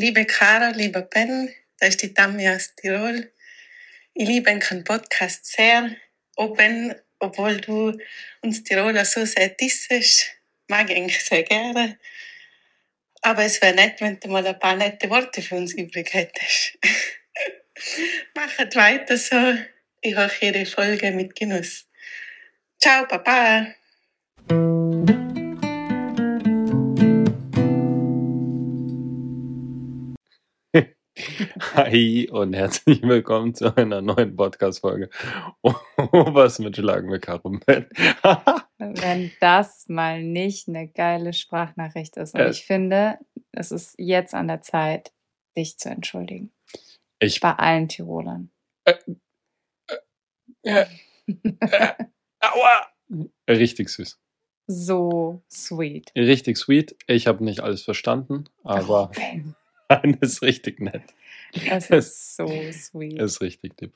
Liebe 0.00 0.26
Caro, 0.26 0.76
lieber 0.76 1.02
Ben, 1.02 1.52
da 1.80 1.88
ist 1.88 2.00
die 2.00 2.14
Tammy 2.14 2.48
aus 2.48 2.72
Tirol. 2.76 3.32
Ich 4.14 4.28
liebe 4.28 4.56
den 4.56 4.84
Podcast 4.84 5.44
sehr. 5.44 5.90
Auch 6.36 6.54
Ben, 6.54 6.94
obwohl 7.18 7.56
du 7.56 7.98
uns 8.40 8.62
Tiroler 8.62 9.04
so 9.04 9.24
sehr 9.24 9.48
dissest, 9.48 10.36
mag 10.68 10.88
ich 10.88 11.20
sehr 11.24 11.42
gerne. 11.42 11.98
Aber 13.22 13.42
es 13.42 13.60
wäre 13.60 13.74
nett, 13.74 14.00
wenn 14.00 14.20
du 14.20 14.28
mal 14.28 14.46
ein 14.46 14.56
paar 14.60 14.76
nette 14.76 15.10
Worte 15.10 15.42
für 15.42 15.56
uns 15.56 15.74
übrig 15.74 16.14
hättest. 16.14 16.78
Machet 18.36 18.76
weiter 18.76 19.18
so. 19.18 19.58
Ich 20.00 20.14
höre 20.14 20.30
jede 20.40 20.64
Folge 20.64 21.10
mit 21.10 21.34
Genuss. 21.34 21.88
Ciao, 22.80 23.04
Papa. 23.04 23.74
Hi 31.74 32.28
und 32.30 32.52
herzlich 32.54 33.02
willkommen 33.02 33.54
zu 33.54 33.76
einer 33.76 34.00
neuen 34.00 34.36
Podcast-Folge. 34.36 35.10
Oh, 35.62 35.74
was 35.96 36.58
mit 36.60 36.76
Schlagen 36.76 37.08
mit 37.08 37.22
Karumbett. 37.22 37.90
Wenn 38.78 39.32
das 39.40 39.88
mal 39.88 40.22
nicht 40.22 40.68
eine 40.68 40.86
geile 40.88 41.32
Sprachnachricht 41.32 42.16
ist. 42.16 42.34
Und 42.34 42.40
Ja. 42.40 42.50
ich 42.50 42.64
finde, 42.64 43.18
es 43.52 43.72
ist 43.72 43.94
jetzt 43.98 44.34
an 44.34 44.46
der 44.48 44.62
Zeit, 44.62 45.12
dich 45.56 45.78
zu 45.78 45.88
entschuldigen. 45.90 46.52
Ich, 47.18 47.40
Bei 47.40 47.52
allen 47.54 47.88
Tirolern. 47.88 48.50
äh, 50.62 50.84
aua! 52.40 52.86
Richtig 53.48 53.88
süß. 53.88 54.20
So 54.68 55.42
sweet. 55.50 56.12
Richtig 56.14 56.58
sweet. 56.58 56.94
Ich 57.08 57.26
habe 57.26 57.42
nicht 57.42 57.60
alles 57.60 57.82
verstanden, 57.82 58.44
aber 58.62 59.10
Oh, 59.16 59.20
Ben, 59.88 60.16
das 60.20 60.32
ist 60.34 60.42
richtig 60.42 60.80
nett. 60.80 61.02
das 61.68 61.90
ist 61.90 62.36
so 62.36 62.46
sweet. 62.72 63.18
Ist 63.20 63.40
richtig 63.40 63.80
lieb. 63.80 63.94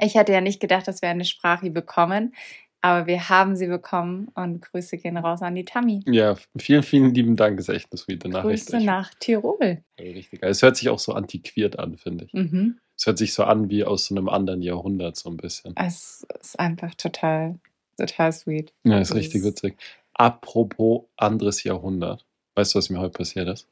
Ich 0.00 0.14
hätte 0.14 0.32
ja 0.32 0.40
nicht 0.40 0.60
gedacht, 0.60 0.86
dass 0.86 1.02
wir 1.02 1.08
eine 1.08 1.24
Sprache 1.24 1.68
bekommen, 1.70 2.34
aber 2.82 3.06
wir 3.08 3.28
haben 3.28 3.56
sie 3.56 3.66
bekommen 3.66 4.28
und 4.34 4.62
Grüße 4.62 4.96
gehen 4.98 5.16
raus 5.16 5.42
an 5.42 5.56
die 5.56 5.64
Tammy. 5.64 6.00
Ja, 6.06 6.36
vielen, 6.56 6.84
vielen 6.84 7.12
lieben 7.14 7.34
Dank. 7.36 7.58
Ist 7.58 7.68
echt 7.68 7.88
eine 7.90 7.98
sweete 7.98 8.28
Nachricht. 8.28 8.66
Grüße 8.68 8.84
nach 8.84 9.12
Tirol. 9.14 9.82
Ich- 9.96 10.14
Richtig 10.14 10.40
geil. 10.40 10.50
Es 10.50 10.62
hört 10.62 10.76
sich 10.76 10.88
auch 10.88 10.98
so 11.00 11.12
antiquiert 11.14 11.78
an, 11.80 11.96
finde 11.96 12.26
ich. 12.26 12.32
Mhm. 12.32 12.78
Es 12.96 13.06
hört 13.06 13.18
sich 13.18 13.34
so 13.34 13.42
an 13.44 13.68
wie 13.70 13.82
aus 13.84 14.06
so 14.06 14.14
einem 14.14 14.28
anderen 14.28 14.62
Jahrhundert, 14.62 15.16
so 15.16 15.28
ein 15.30 15.36
bisschen. 15.36 15.74
Es 15.76 16.24
ist 16.40 16.58
einfach 16.60 16.94
total, 16.94 17.58
total 17.98 18.32
sweet. 18.32 18.72
Ja, 18.84 19.00
ist 19.00 19.10
Das 19.10 19.16
richtig 19.16 19.42
witzig. 19.42 19.76
Apropos 20.14 21.06
anderes 21.16 21.64
Jahrhundert. 21.64 22.24
Weißt 22.54 22.74
du, 22.74 22.78
was 22.78 22.90
mir 22.90 23.00
heute 23.00 23.18
passiert 23.18 23.48
ist? 23.48 23.66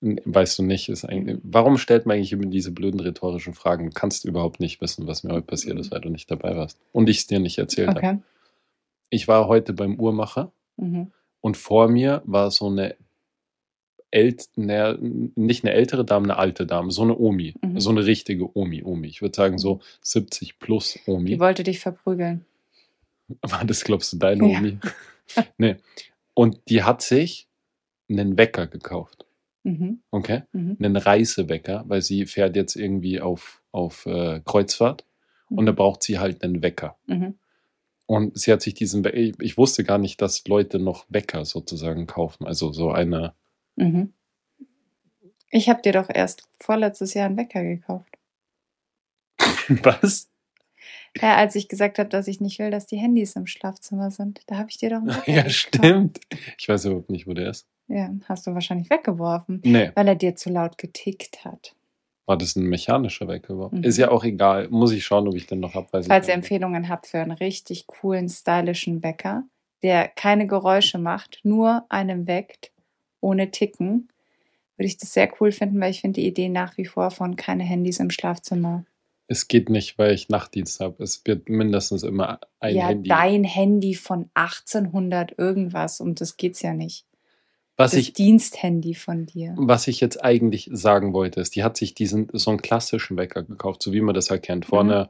N- 0.00 0.20
Weißt 0.24 0.58
du 0.58 0.62
nicht, 0.62 0.88
ist 0.88 1.04
eigentlich, 1.04 1.38
warum 1.42 1.76
stellt 1.78 2.06
man 2.06 2.16
eigentlich 2.16 2.32
immer 2.32 2.46
diese 2.46 2.70
blöden 2.70 3.00
rhetorischen 3.00 3.54
Fragen? 3.54 3.86
Du 3.86 3.92
kannst 3.92 4.24
überhaupt 4.24 4.60
nicht 4.60 4.80
wissen, 4.80 5.06
was 5.06 5.24
mir 5.24 5.32
heute 5.32 5.46
passiert 5.46 5.78
ist, 5.78 5.90
weil 5.90 6.00
du 6.00 6.08
nicht 6.10 6.30
dabei 6.30 6.56
warst. 6.56 6.78
Und 6.92 7.08
ich 7.08 7.18
es 7.18 7.26
dir 7.26 7.40
nicht 7.40 7.58
erzählt 7.58 7.88
habe. 7.88 7.98
Okay. 7.98 8.18
Ich 9.10 9.26
war 9.28 9.48
heute 9.48 9.72
beim 9.72 9.98
Uhrmacher 9.98 10.52
Mhm. 10.76 11.10
und 11.40 11.56
vor 11.56 11.88
mir 11.88 12.22
war 12.26 12.50
so 12.52 12.68
eine, 12.68 12.94
ält, 14.10 14.48
ne, 14.56 14.96
nicht 15.00 15.64
eine 15.64 15.72
ältere 15.74 16.04
Dame, 16.04 16.24
eine 16.24 16.36
alte 16.36 16.66
Dame, 16.66 16.90
so 16.92 17.02
eine 17.02 17.18
Omi. 17.18 17.54
Mhm. 17.60 17.80
So 17.80 17.90
eine 17.90 18.06
richtige 18.06 18.56
Omi, 18.56 18.82
Omi. 18.84 19.08
Ich 19.08 19.20
würde 19.20 19.34
sagen 19.34 19.58
so 19.58 19.80
70 20.02 20.58
plus 20.58 20.98
Omi. 21.06 21.30
Die 21.30 21.40
wollte 21.40 21.64
dich 21.64 21.80
verprügeln. 21.80 22.44
War 23.42 23.64
das, 23.64 23.84
glaubst 23.84 24.12
du, 24.12 24.16
deine 24.18 24.48
Ja. 24.50 24.58
Omi? 24.58 24.78
nee. 25.58 25.76
Und 26.34 26.60
die 26.68 26.84
hat 26.84 27.02
sich 27.02 27.48
einen 28.08 28.38
Wecker 28.38 28.66
gekauft. 28.68 29.26
Mhm. 29.68 30.02
Okay? 30.10 30.42
Mhm. 30.52 30.76
Einen 30.80 30.96
Reisewecker, 30.96 31.84
weil 31.88 32.02
sie 32.02 32.26
fährt 32.26 32.56
jetzt 32.56 32.76
irgendwie 32.76 33.20
auf, 33.20 33.62
auf 33.72 34.06
äh, 34.06 34.40
Kreuzfahrt 34.44 35.04
und 35.50 35.66
da 35.66 35.72
Mhm. 35.72 35.76
braucht 35.76 36.02
sie 36.02 36.18
halt 36.18 36.42
einen 36.42 36.62
Wecker. 36.62 36.96
Mhm. 37.06 37.38
Und 38.06 38.38
sie 38.38 38.50
hat 38.52 38.62
sich 38.62 38.72
diesen 38.74 39.04
Wecker, 39.04 39.16
ich, 39.18 39.34
ich 39.40 39.58
wusste 39.58 39.84
gar 39.84 39.98
nicht, 39.98 40.22
dass 40.22 40.46
Leute 40.48 40.78
noch 40.78 41.04
Wecker 41.10 41.44
sozusagen 41.44 42.06
kaufen. 42.06 42.46
Also 42.46 42.72
so 42.72 42.90
eine, 42.90 43.34
Mhm. 43.76 44.12
Ich 45.50 45.68
habe 45.70 45.80
dir 45.82 45.92
doch 45.92 46.08
erst 46.12 46.42
vorletztes 46.60 47.14
Jahr 47.14 47.26
einen 47.26 47.36
Wecker 47.38 47.62
gekauft. 47.62 48.18
was? 49.82 50.30
Ja, 51.20 51.36
als 51.36 51.54
ich 51.54 51.68
gesagt 51.68 51.98
habe, 51.98 52.08
dass 52.08 52.28
ich 52.28 52.40
nicht 52.40 52.58
will, 52.58 52.70
dass 52.70 52.86
die 52.86 52.96
Handys 52.98 53.34
im 53.36 53.46
Schlafzimmer 53.46 54.10
sind. 54.10 54.40
Da 54.46 54.56
habe 54.58 54.68
ich 54.70 54.78
dir 54.78 54.90
doch 54.90 54.96
einen 54.98 55.08
Wecker 55.16 55.30
Ja, 55.30 55.36
gekauft. 55.42 55.54
stimmt. 55.54 56.20
Ich 56.58 56.68
weiß 56.68 56.84
überhaupt 56.86 57.10
nicht, 57.10 57.26
wo 57.26 57.34
der 57.34 57.50
ist. 57.50 57.66
Ja, 57.88 58.10
hast 58.26 58.46
du 58.46 58.54
wahrscheinlich 58.54 58.90
weggeworfen, 58.90 59.62
Nee, 59.64 59.90
weil 59.94 60.08
er 60.08 60.14
dir 60.14 60.36
zu 60.36 60.50
laut 60.50 60.76
getickt 60.78 61.44
hat. 61.44 61.74
war 62.26 62.36
das 62.36 62.54
ein 62.56 62.64
mechanischer 62.64 63.24
überhaupt? 63.24 63.74
Mhm. 63.74 63.84
Ist 63.84 63.96
ja 63.96 64.10
auch 64.10 64.24
egal. 64.24 64.68
Muss 64.68 64.92
ich 64.92 65.04
schauen, 65.04 65.26
ob 65.26 65.34
ich 65.34 65.46
den 65.46 65.60
noch 65.60 65.74
habe. 65.74 65.88
Falls 66.02 66.28
ihr 66.28 66.34
Empfehlungen 66.34 66.88
habt 66.88 67.06
für 67.06 67.18
einen 67.18 67.32
richtig 67.32 67.86
coolen, 67.86 68.28
stylischen 68.28 69.02
Wecker, 69.02 69.44
der 69.82 70.08
keine 70.08 70.46
Geräusche 70.46 70.98
macht, 70.98 71.40
nur 71.42 71.86
einen 71.88 72.26
weckt, 72.26 72.72
ohne 73.20 73.50
Ticken, 73.50 74.08
würde 74.76 74.86
ich 74.86 74.98
das 74.98 75.12
sehr 75.12 75.32
cool 75.40 75.50
finden, 75.50 75.80
weil 75.80 75.90
ich 75.90 76.02
finde 76.02 76.20
die 76.20 76.26
Idee 76.26 76.48
nach 76.48 76.76
wie 76.76 76.84
vor 76.84 77.10
von 77.10 77.36
keine 77.36 77.64
Handys 77.64 77.98
im 77.98 78.10
Schlafzimmer. 78.10 78.84
Es 79.26 79.48
geht 79.48 79.68
nicht, 79.68 79.98
weil 79.98 80.12
ich 80.12 80.28
Nachtdienst 80.28 80.80
habe. 80.80 81.02
Es 81.02 81.22
wird 81.24 81.48
mindestens 81.48 82.02
immer 82.02 82.40
ein 82.60 82.76
ja, 82.76 82.88
Handy. 82.88 83.08
dein 83.08 83.44
Handy 83.44 83.94
von 83.94 84.30
1800 84.34 85.38
irgendwas, 85.38 86.00
um 86.00 86.14
das 86.14 86.36
geht's 86.36 86.62
ja 86.62 86.72
nicht. 86.72 87.07
Was 87.78 87.92
das 87.92 88.00
ich, 88.00 88.12
Diensthandy 88.12 88.94
von 88.94 89.24
dir. 89.24 89.54
was 89.56 89.86
ich 89.88 90.00
jetzt 90.00 90.22
eigentlich 90.22 90.68
sagen 90.72 91.12
wollte, 91.14 91.40
ist, 91.40 91.54
die 91.56 91.62
hat 91.64 91.76
sich 91.76 91.94
diesen 91.94 92.28
so 92.32 92.50
einen 92.50 92.60
klassischen 92.60 93.16
Wecker 93.16 93.44
gekauft, 93.44 93.82
so 93.82 93.92
wie 93.92 94.00
man 94.00 94.14
das 94.14 94.30
halt 94.30 94.42
kennt. 94.42 94.66
Vor 94.66 94.82
Mhm. 94.82 95.06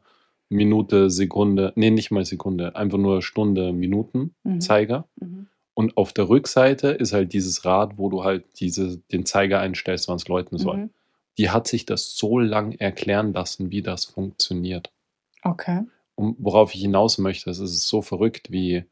Minute, 0.50 1.10
Sekunde, 1.10 1.72
nee, 1.76 1.90
nicht 1.90 2.10
mal 2.10 2.24
Sekunde, 2.24 2.76
einfach 2.76 2.98
nur 2.98 3.22
Stunde, 3.22 3.72
Minuten 3.72 4.34
Mhm. 4.44 4.60
Zeiger. 4.60 5.08
Mhm. 5.20 5.46
Und 5.74 5.96
auf 5.96 6.12
der 6.12 6.28
Rückseite 6.28 6.88
ist 6.88 7.12
halt 7.12 7.32
dieses 7.32 7.64
Rad, 7.64 7.96
wo 7.98 8.08
du 8.10 8.22
halt 8.24 8.44
diese, 8.60 8.98
den 9.12 9.24
Zeiger 9.26 9.60
einstellst, 9.60 10.08
wann 10.08 10.16
es 10.16 10.28
läuten 10.28 10.58
soll. 10.58 10.76
Mhm. 10.76 10.90
Die 11.38 11.50
hat 11.50 11.68
sich 11.68 11.86
das 11.86 12.16
so 12.16 12.38
lang 12.38 12.72
erklären 12.72 13.32
lassen, 13.32 13.70
wie 13.70 13.80
das 13.82 14.04
funktioniert. 14.06 14.90
Okay. 15.42 15.84
Und 16.16 16.36
worauf 16.38 16.74
ich 16.74 16.80
hinaus 16.80 17.16
möchte, 17.18 17.48
es 17.50 17.60
ist 17.60 17.86
so 17.86 18.02
verrückt, 18.02 18.50
wie 18.50 18.84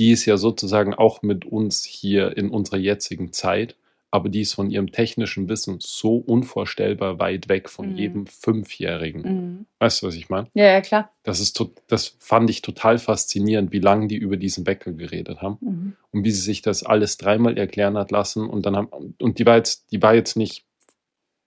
die 0.00 0.10
ist 0.10 0.26
ja 0.26 0.36
sozusagen 0.36 0.94
auch 0.94 1.22
mit 1.22 1.44
uns 1.44 1.84
hier 1.84 2.36
in 2.36 2.48
unserer 2.50 2.78
jetzigen 2.78 3.32
Zeit, 3.32 3.76
aber 4.10 4.28
die 4.28 4.40
ist 4.40 4.54
von 4.54 4.70
ihrem 4.70 4.90
technischen 4.90 5.48
Wissen 5.48 5.76
so 5.78 6.16
unvorstellbar 6.16 7.20
weit 7.20 7.48
weg 7.48 7.68
von 7.68 7.90
Mhm. 7.90 7.96
jedem 7.96 8.26
Fünfjährigen. 8.26 9.22
Mhm. 9.22 9.66
Weißt 9.78 10.02
du, 10.02 10.08
was 10.08 10.16
ich 10.16 10.28
meine? 10.30 10.48
Ja, 10.54 10.64
ja, 10.64 10.80
klar. 10.80 11.12
Das 11.22 11.38
ist 11.38 11.62
das 11.86 12.16
fand 12.18 12.50
ich 12.50 12.62
total 12.62 12.98
faszinierend, 12.98 13.70
wie 13.72 13.78
lange 13.78 14.08
die 14.08 14.16
über 14.16 14.36
diesen 14.36 14.66
Wecker 14.66 14.92
geredet 14.92 15.42
haben 15.42 15.58
Mhm. 15.60 15.96
und 16.10 16.24
wie 16.24 16.30
sie 16.32 16.40
sich 16.40 16.62
das 16.62 16.82
alles 16.82 17.18
dreimal 17.18 17.56
erklären 17.56 17.96
hat 17.96 18.10
lassen 18.10 18.48
und 18.48 18.66
dann 18.66 18.74
haben 18.76 19.14
und 19.20 19.38
die 19.38 19.46
war 19.46 19.56
jetzt 19.58 19.92
die 19.92 20.02
war 20.02 20.14
jetzt 20.14 20.36
nicht 20.36 20.64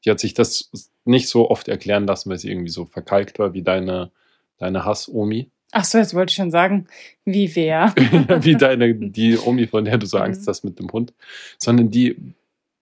die 0.05 0.11
hat 0.11 0.19
sich 0.19 0.33
das 0.33 0.69
nicht 1.05 1.27
so 1.29 1.49
oft 1.49 1.67
erklären 1.69 2.05
lassen, 2.05 2.29
weil 2.29 2.37
sie 2.37 2.49
irgendwie 2.51 2.69
so 2.69 2.85
verkalkt 2.85 3.39
war 3.39 3.53
wie 3.53 3.61
deine 3.63 4.11
deine 4.57 4.85
Hass-Omi. 4.85 5.49
Ach 5.75 5.83
so, 5.83 5.97
jetzt 5.97 6.13
wollte 6.13 6.31
ich 6.31 6.35
schon 6.35 6.51
sagen, 6.51 6.87
wie 7.25 7.53
wer. 7.55 7.93
wie 8.43 8.55
deine, 8.55 8.93
die 8.95 9.37
Omi, 9.45 9.67
von 9.67 9.85
der 9.85 9.97
du 9.97 10.05
so 10.05 10.17
Angst 10.19 10.41
Mhm. 10.43 10.47
hast 10.49 10.63
mit 10.63 10.79
dem 10.79 10.89
Hund, 10.91 11.13
sondern 11.57 11.89
die, 11.89 12.15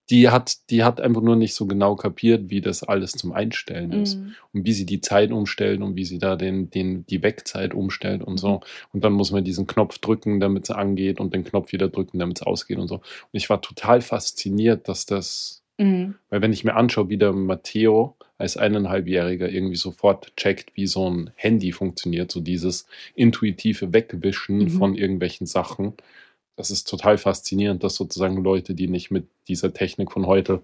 die 0.09 0.27
hat, 0.29 0.69
die 0.69 0.83
hat 0.83 0.99
einfach 0.99 1.21
nur 1.21 1.37
nicht 1.37 1.53
so 1.53 1.65
genau 1.67 1.95
kapiert, 1.95 2.49
wie 2.49 2.59
das 2.59 2.83
alles 2.83 3.13
zum 3.13 3.31
Einstellen 3.31 3.93
ist 3.93 4.17
Mhm. 4.19 4.35
und 4.51 4.65
wie 4.65 4.73
sie 4.73 4.85
die 4.85 4.99
Zeit 4.99 5.31
umstellen 5.31 5.83
und 5.83 5.95
wie 5.95 6.03
sie 6.03 6.19
da 6.19 6.35
den, 6.35 6.69
den, 6.69 7.05
die 7.05 7.23
Wegzeit 7.23 7.73
umstellt 7.73 8.21
und 8.21 8.37
so. 8.37 8.59
Und 8.91 9.05
dann 9.05 9.13
muss 9.13 9.31
man 9.31 9.45
diesen 9.45 9.67
Knopf 9.67 9.99
drücken, 9.99 10.41
damit 10.41 10.65
es 10.65 10.71
angeht 10.71 11.21
und 11.21 11.33
den 11.33 11.45
Knopf 11.45 11.71
wieder 11.71 11.87
drücken, 11.87 12.19
damit 12.19 12.39
es 12.41 12.45
ausgeht 12.45 12.77
und 12.77 12.89
so. 12.89 12.95
Und 12.95 13.03
ich 13.31 13.49
war 13.49 13.61
total 13.61 14.01
fasziniert, 14.01 14.89
dass 14.89 15.05
das, 15.05 15.60
Mhm. 15.81 16.15
weil 16.29 16.41
wenn 16.41 16.53
ich 16.53 16.63
mir 16.63 16.75
anschaue, 16.75 17.09
wie 17.09 17.17
der 17.17 17.33
Matteo 17.33 18.15
als 18.37 18.57
eineinhalbjähriger 18.57 19.49
irgendwie 19.49 19.75
sofort 19.75 20.35
checkt, 20.35 20.75
wie 20.75 20.87
so 20.87 21.09
ein 21.09 21.31
Handy 21.35 21.71
funktioniert, 21.71 22.31
so 22.31 22.39
dieses 22.39 22.87
intuitive 23.15 23.93
Wegwischen 23.93 24.57
Mhm. 24.59 24.69
von 24.69 24.95
irgendwelchen 24.95 25.45
Sachen. 25.47 25.93
Das 26.55 26.71
ist 26.71 26.87
total 26.89 27.17
faszinierend, 27.17 27.83
dass 27.83 27.95
sozusagen 27.95 28.43
Leute, 28.43 28.73
die 28.75 28.87
nicht 28.87 29.11
mit 29.11 29.27
dieser 29.47 29.73
Technik 29.73 30.11
von 30.11 30.25
heute. 30.27 30.61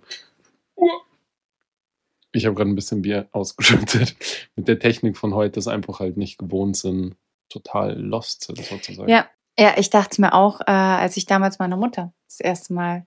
Ich 2.34 2.46
habe 2.46 2.56
gerade 2.56 2.70
ein 2.70 2.76
bisschen 2.76 3.02
Bier 3.02 3.28
ausgeschüttet. 3.32 4.16
Mit 4.56 4.68
der 4.68 4.80
Technik 4.80 5.18
von 5.18 5.34
heute 5.34 5.60
es 5.60 5.68
einfach 5.68 6.00
halt 6.00 6.18
nicht 6.18 6.38
gewohnt 6.38 6.78
sind, 6.78 7.16
total 7.50 7.98
lost 8.00 8.44
sind 8.44 8.58
sozusagen. 8.64 9.10
Ja, 9.10 9.28
ja, 9.58 9.74
ich 9.78 9.90
dachte 9.90 10.22
mir 10.22 10.34
auch, 10.34 10.62
äh, 10.62 10.72
als 10.72 11.18
ich 11.18 11.26
damals 11.26 11.58
meiner 11.60 11.78
Mutter 11.78 12.14
das 12.28 12.40
erste 12.40 12.74
Mal 12.74 13.06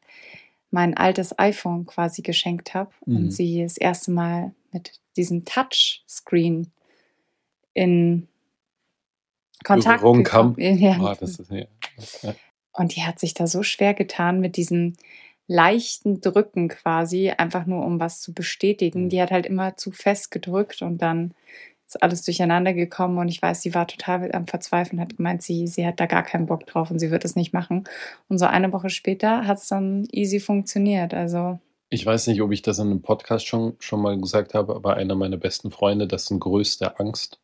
mein 0.71 0.97
altes 0.97 1.39
iPhone 1.39 1.87
quasi 1.87 2.23
geschenkt 2.23 2.75
habe 2.75 2.91
Mhm. 3.07 3.17
und 3.17 3.31
sie 3.33 3.63
das 3.63 3.77
erste 3.77 4.11
Mal 4.11 4.55
mit 4.73 5.01
diesem 5.17 5.45
Touchscreen 5.45 6.71
in 7.75 8.29
Kontakt 9.65 10.01
Berührung 10.01 10.23
kam. 10.25 10.55
Ja, 10.59 10.99
Ah, 11.01 11.15
das 11.19 11.39
ist, 11.39 11.51
ja. 11.51 11.67
Ja. 12.23 12.35
Und 12.73 12.95
die 12.97 13.03
hat 13.03 13.19
sich 13.19 13.35
da 13.35 13.47
so 13.47 13.63
schwer 13.63 13.95
getan 13.95 14.41
mit 14.41 14.57
diesem 14.57 14.95
leichten 15.49 16.21
Drücken 16.21 16.69
quasi, 16.69 17.31
einfach 17.31 17.67
nur 17.67 17.85
um 17.85 17.99
was 17.99 18.21
zu 18.21 18.33
bestätigen. 18.33 19.05
Mhm. 19.05 19.09
Die 19.11 19.21
hat 19.21 19.33
halt 19.33 19.47
immer 19.47 19.77
zu 19.77 19.91
fest 19.91 20.31
gedrückt 20.31 20.81
und 20.83 20.99
dann 21.03 21.35
ist 21.95 22.03
alles 22.03 22.23
durcheinander 22.23 22.73
gekommen 22.73 23.19
und 23.19 23.29
ich 23.29 23.43
weiß, 23.43 23.63
sie 23.63 23.75
war 23.75 23.87
total 23.87 24.31
am 24.33 24.47
Verzweifeln, 24.47 25.01
hat 25.01 25.17
gemeint, 25.17 25.43
sie, 25.43 25.67
sie 25.67 25.87
hat 25.87 25.99
da 25.99 26.07
gar 26.07 26.23
keinen 26.23 26.47
Bock 26.47 26.67
drauf 26.67 26.91
und 26.91 26.99
sie 26.99 27.11
wird 27.11 27.25
es 27.25 27.35
nicht 27.37 27.53
machen. 27.53 27.85
Und 28.29 28.39
so 28.39 28.47
eine 28.47 28.73
Woche 28.73 28.91
später 28.91 29.47
hat 29.47 29.59
es 29.59 29.69
dann 29.69 30.07
easy 30.13 30.39
funktioniert. 30.41 31.15
Also, 31.15 31.59
Ich 31.89 32.07
weiß 32.07 32.29
nicht, 32.29 32.41
ob 32.43 32.53
ich 32.53 32.63
das 32.63 32.79
in 32.79 32.87
einem 32.87 33.03
Podcast 33.03 33.47
schon, 33.47 33.75
schon 33.81 34.01
mal 34.03 34.17
gesagt 34.21 34.55
habe, 34.55 34.75
aber 34.77 34.95
einer 34.97 35.17
meiner 35.17 35.37
besten 35.37 35.71
Freunde, 35.73 36.07
dessen 36.07 36.39
größte 36.39 36.99
Angst 37.01 37.41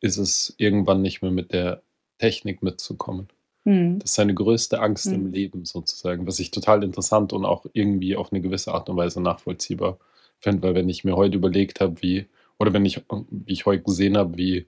ist 0.00 0.16
es, 0.16 0.54
irgendwann 0.56 1.02
nicht 1.02 1.20
mehr 1.22 1.30
mit 1.30 1.52
der 1.52 1.82
Technik 2.18 2.62
mitzukommen. 2.62 3.28
hm, 3.64 3.98
Das 3.98 4.10
ist 4.12 4.16
seine 4.16 4.34
größte 4.34 4.80
Angst 4.80 5.06
Hm. 5.06 5.14
im 5.14 5.32
Leben 5.32 5.64
sozusagen, 5.66 6.26
was 6.26 6.38
ich 6.40 6.50
total 6.50 6.82
interessant 6.82 7.32
und 7.34 7.44
auch 7.44 7.66
irgendwie 7.74 8.16
auf 8.16 8.32
eine 8.32 8.40
gewisse 8.40 8.72
Art 8.72 8.88
und 8.88 8.96
Weise 8.96 9.20
nachvollziehbar 9.20 9.98
finde, 10.40 10.62
weil 10.62 10.74
wenn 10.74 10.88
ich 10.88 11.04
mir 11.04 11.14
heute 11.16 11.36
überlegt 11.36 11.80
habe, 11.80 12.00
wie, 12.02 12.26
oder 12.62 12.72
wenn 12.72 12.84
ich, 12.84 13.02
wie 13.30 13.52
ich 13.52 13.66
heute 13.66 13.82
gesehen 13.82 14.16
habe, 14.16 14.38
wie 14.38 14.66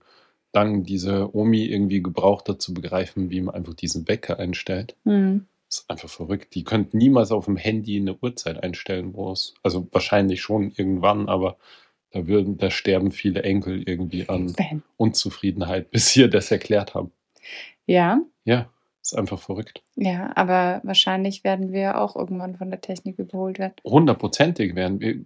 lang 0.52 0.82
diese 0.82 1.35
Omi 1.35 1.64
irgendwie 1.64 2.02
gebraucht 2.02 2.49
hat 2.49 2.61
zu 2.61 2.75
begreifen, 2.75 3.31
wie 3.31 3.41
man 3.41 3.55
einfach 3.55 3.75
diesen 3.75 4.08
Wecker 4.08 4.41
einstellt, 4.41 4.96
hm, 5.05 5.46
ist 5.69 5.88
einfach 5.88 6.08
verrückt. 6.08 6.56
Die 6.56 6.64
könnten 6.64 6.99
niemals 6.99 7.31
auf 7.31 7.44
dem 7.44 7.56
Handy 7.56 7.96
eine 7.96 8.17
Uhrzeit 8.20 8.62
einstellen, 8.62 9.14
wo 9.14 9.31
es, 9.31 9.55
also 9.62 9.87
wahrscheinlich 9.93 10.43
schon 10.43 10.73
irgendwann, 10.76 11.29
aber 11.29 11.56
da 12.11 12.26
würden, 12.26 12.58
da 12.58 12.70
sterben 12.70 13.12
viele 13.12 13.44
Enkel 13.44 13.82
irgendwie 13.88 14.29
an 14.29 14.52
Ben. 14.55 14.82
Unzufriedenheit, 14.97 15.90
bis 15.93 16.11
sie 16.11 16.29
das 16.29 16.50
erklärt 16.50 16.94
haben. 16.94 17.12
Ja, 17.87 18.20
Ja, 18.44 18.70
ist 19.05 19.15
einfach 19.19 19.39
verrückt. 19.39 19.83
ja, 19.97 20.33
aber 20.35 20.81
wahrscheinlich 20.83 21.45
werden 21.45 21.73
wir 21.73 22.01
auch 22.01 22.17
irgendwann 22.17 22.56
von 22.56 22.71
der 22.71 22.81
Technik 22.81 23.19
überholt 23.19 23.59
werden. 23.59 23.75
hundertprozentig 23.85 24.75
werden. 24.75 25.01
wir- 25.01 25.25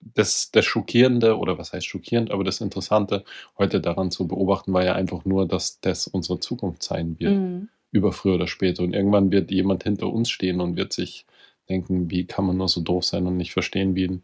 Das, 0.00 0.50
das 0.52 0.66
Schockierende, 0.66 1.38
oder 1.38 1.56
was 1.56 1.72
heißt 1.72 1.86
schockierend, 1.86 2.30
aber 2.30 2.44
das 2.44 2.60
Interessante 2.60 3.24
heute 3.58 3.80
daran 3.80 4.10
zu 4.10 4.28
beobachten, 4.28 4.72
war 4.74 4.84
ja 4.84 4.92
einfach 4.94 5.24
nur, 5.24 5.48
dass 5.48 5.80
das 5.80 6.06
unsere 6.06 6.38
Zukunft 6.40 6.82
sein 6.82 7.16
wird, 7.18 7.32
Hm. 7.32 7.68
über 7.90 8.12
früher 8.12 8.34
oder 8.34 8.46
später. 8.46 8.82
Und 8.82 8.92
irgendwann 8.92 9.32
wird 9.32 9.50
jemand 9.50 9.84
hinter 9.84 10.12
uns 10.12 10.28
stehen 10.28 10.60
und 10.60 10.76
wird 10.76 10.92
sich 10.92 11.24
denken, 11.70 12.10
wie 12.10 12.26
kann 12.26 12.44
man 12.44 12.58
nur 12.58 12.68
so 12.68 12.82
doof 12.82 13.04
sein 13.04 13.26
und 13.26 13.38
nicht 13.38 13.52
verstehen, 13.54 13.94
wie 13.94 14.06
ein 14.08 14.22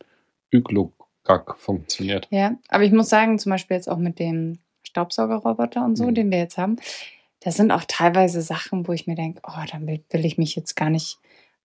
Üglogag 0.53 1.57
funktioniert. 1.59 2.29
Ja, 2.31 2.57
aber 2.69 2.85
ich 2.85 2.93
muss 2.93 3.09
sagen, 3.09 3.39
zum 3.39 3.51
Beispiel 3.51 3.77
jetzt 3.77 3.89
auch 3.89 3.97
mit 3.99 4.19
dem 4.19 4.59
Staubsaugerroboter 4.83 5.83
und 5.85 5.97
so, 5.97 6.05
Mhm. 6.07 6.15
den 6.15 6.31
wir 6.31 6.39
jetzt 6.39 6.59
haben, 6.59 6.77
das 7.41 7.57
sind 7.57 7.71
auch 7.71 7.85
teilweise 7.87 8.43
Sachen, 8.43 8.87
wo 8.87 8.93
ich 8.93 9.07
mir 9.07 9.17
denke, 9.17 9.41
oh, 9.47 9.65
damit 9.71 10.05
will 10.11 10.25
ich 10.25 10.39
mich 10.39 10.55
jetzt 10.57 10.77
gar 10.77 10.91
nicht 10.91 11.19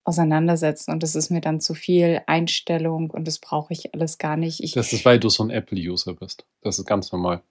auseinandersetzen 0.05 0.91
und 0.91 1.01
das 1.01 1.15
ist 1.15 1.31
mir 1.31 1.41
dann 1.41 1.59
zu 1.59 1.73
viel 1.73 2.21
Einstellung 2.27 3.09
und 3.09 3.27
das 3.27 3.39
brauche 3.39 3.73
ich 3.73 3.93
alles 3.93 4.17
gar 4.17 4.37
nicht. 4.37 4.61
Ich, 4.61 4.73
Das 4.73 4.93
ist, 4.93 5.03
weil 5.03 5.19
du 5.19 5.29
so 5.29 5.43
ein 5.43 5.49
Apple-User 5.49 6.13
bist. 6.13 6.45
Das 6.61 6.77
ist 6.79 6.85
ganz 6.85 7.11
normal. 7.11 7.41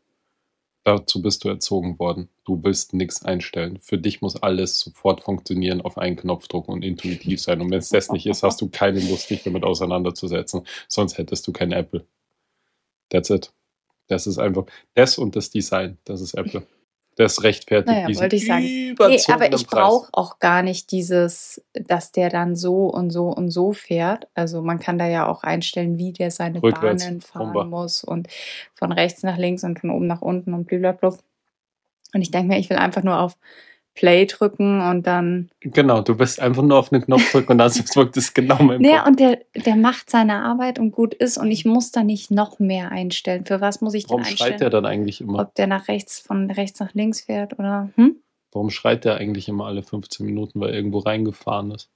Dazu 0.85 1.21
bist 1.21 1.44
du 1.44 1.49
erzogen 1.49 1.99
worden. 1.99 2.29
Du 2.44 2.62
willst 2.62 2.93
nichts 2.93 3.25
einstellen. 3.25 3.79
Für 3.81 3.99
dich 3.99 4.21
muss 4.21 4.37
alles 4.37 4.79
sofort 4.79 5.23
funktionieren, 5.23 5.81
auf 5.81 5.97
einen 5.97 6.15
Knopf 6.15 6.47
drücken 6.47 6.73
und 6.73 6.85
intuitiv 6.85 7.41
sein. 7.41 7.61
Und 7.62 7.70
wenn 7.70 7.79
es 7.79 7.88
das 7.88 8.11
nicht 8.11 8.27
ist, 8.27 8.43
hast 8.43 8.61
du 8.61 8.69
keine 8.69 9.00
Lust, 9.00 9.31
dich 9.31 9.43
damit 9.43 9.65
auseinanderzusetzen. 9.65 10.67
Sonst 10.87 11.17
hättest 11.17 11.47
du 11.47 11.53
kein 11.53 11.73
Apple. 11.73 12.06
That's 13.09 13.31
it. 13.31 13.53
Das 14.09 14.27
ist 14.27 14.38
einfach 14.38 14.67
das 14.93 15.17
und 15.17 15.35
das 15.37 15.50
Design. 15.50 15.97
Das 16.05 16.20
ist 16.20 16.35
Apple. 16.35 16.67
Das 17.17 17.43
rechtfertigt 17.43 17.95
Naja, 17.95 18.07
diesen 18.07 18.23
wollte 18.23 18.37
ich 18.37 18.47
sagen. 18.47 18.65
Nee, 18.65 18.95
aber 19.29 19.53
ich 19.53 19.67
brauche 19.67 20.09
auch 20.13 20.39
gar 20.41 20.63
nicht 20.63 20.91
dieses, 20.91 21.63
dass 21.73 22.13
der 22.13 22.29
dann 22.29 22.57
so 22.57 22.87
und 22.87 23.11
so 23.11 23.29
und 23.29 23.51
so 23.51 23.73
fährt. 23.73 24.27
Also 24.35 24.63
man 24.63 24.81
kann 24.81 24.99
da 24.99 25.07
ja 25.07 25.27
auch 25.29 25.43
einstellen, 25.43 25.97
wie 25.99 26.13
der 26.13 26.31
seine 26.31 26.63
Rückwärts, 26.63 27.05
Bahnen 27.05 27.21
fahren 27.21 27.57
rumba. 27.57 27.65
muss 27.65 28.03
und 28.03 28.29
von 28.75 28.93
rechts 28.93 29.23
nach 29.23 29.37
links 29.37 29.63
und 29.65 29.79
von 29.79 29.91
oben 29.91 30.07
nach 30.07 30.23
unten 30.23 30.55
und 30.55 30.67
blablabla. 30.67 31.17
Und 32.15 32.23
ich 32.23 32.31
denke 32.31 32.49
mir, 32.49 32.59
ich 32.59 32.71
will 32.71 32.77
einfach 32.77 33.03
nur 33.03 33.21
auf 33.21 33.37
Play 33.94 34.26
drücken 34.26 34.81
und 34.81 35.06
dann. 35.06 35.50
Genau, 35.61 36.00
du 36.02 36.17
bist 36.17 36.41
einfach 36.41 36.62
nur 36.62 36.79
auf 36.79 36.88
den 36.88 37.02
Knopf 37.02 37.31
drücken 37.32 37.52
und 37.52 37.58
dann 37.58 37.73
wirkt 37.94 38.17
es 38.17 38.35
genau 38.35 38.62
mein 38.62 38.82
Ja, 38.82 39.02
Punkt. 39.02 39.08
und 39.08 39.20
der, 39.20 39.38
der 39.64 39.76
macht 39.76 40.11
seine 40.11 40.43
Arbeit 40.43 40.79
und 40.79 40.91
gut 40.91 41.14
ist 41.14 41.38
und 41.38 41.50
ich 41.50 41.64
muss 41.64 41.93
da 41.93 42.02
nicht 42.02 42.31
noch 42.31 42.58
mehr 42.58 42.91
einstellen. 42.93 43.44
Für 43.46 43.61
was 43.61 43.81
muss 43.81 43.94
ich 43.94 44.05
denn 44.06 44.11
Warum 44.19 44.25
schreit 44.25 44.41
einstellen? 44.41 44.58
der 44.61 44.70
dann 44.70 44.87
eigentlich 44.87 45.20
immer? 45.20 45.38
Ob 45.41 45.55
der 45.55 45.67
nach 45.69 45.88
rechts, 45.88 46.19
von 46.19 46.50
rechts 46.50 46.81
nach 46.81 46.93
links 46.94 47.20
fährt 47.23 47.58
oder. 47.58 47.91
Hm? 47.96 48.17
Warum 48.52 48.70
schreit 48.70 49.05
der 49.05 49.17
eigentlich 49.17 49.49
immer 49.49 49.67
alle 49.67 49.82
15 49.82 50.25
Minuten, 50.26 50.61
weil 50.61 50.70
er 50.70 50.76
irgendwo 50.76 50.99
reingefahren 50.99 51.70
ist? 51.73 51.91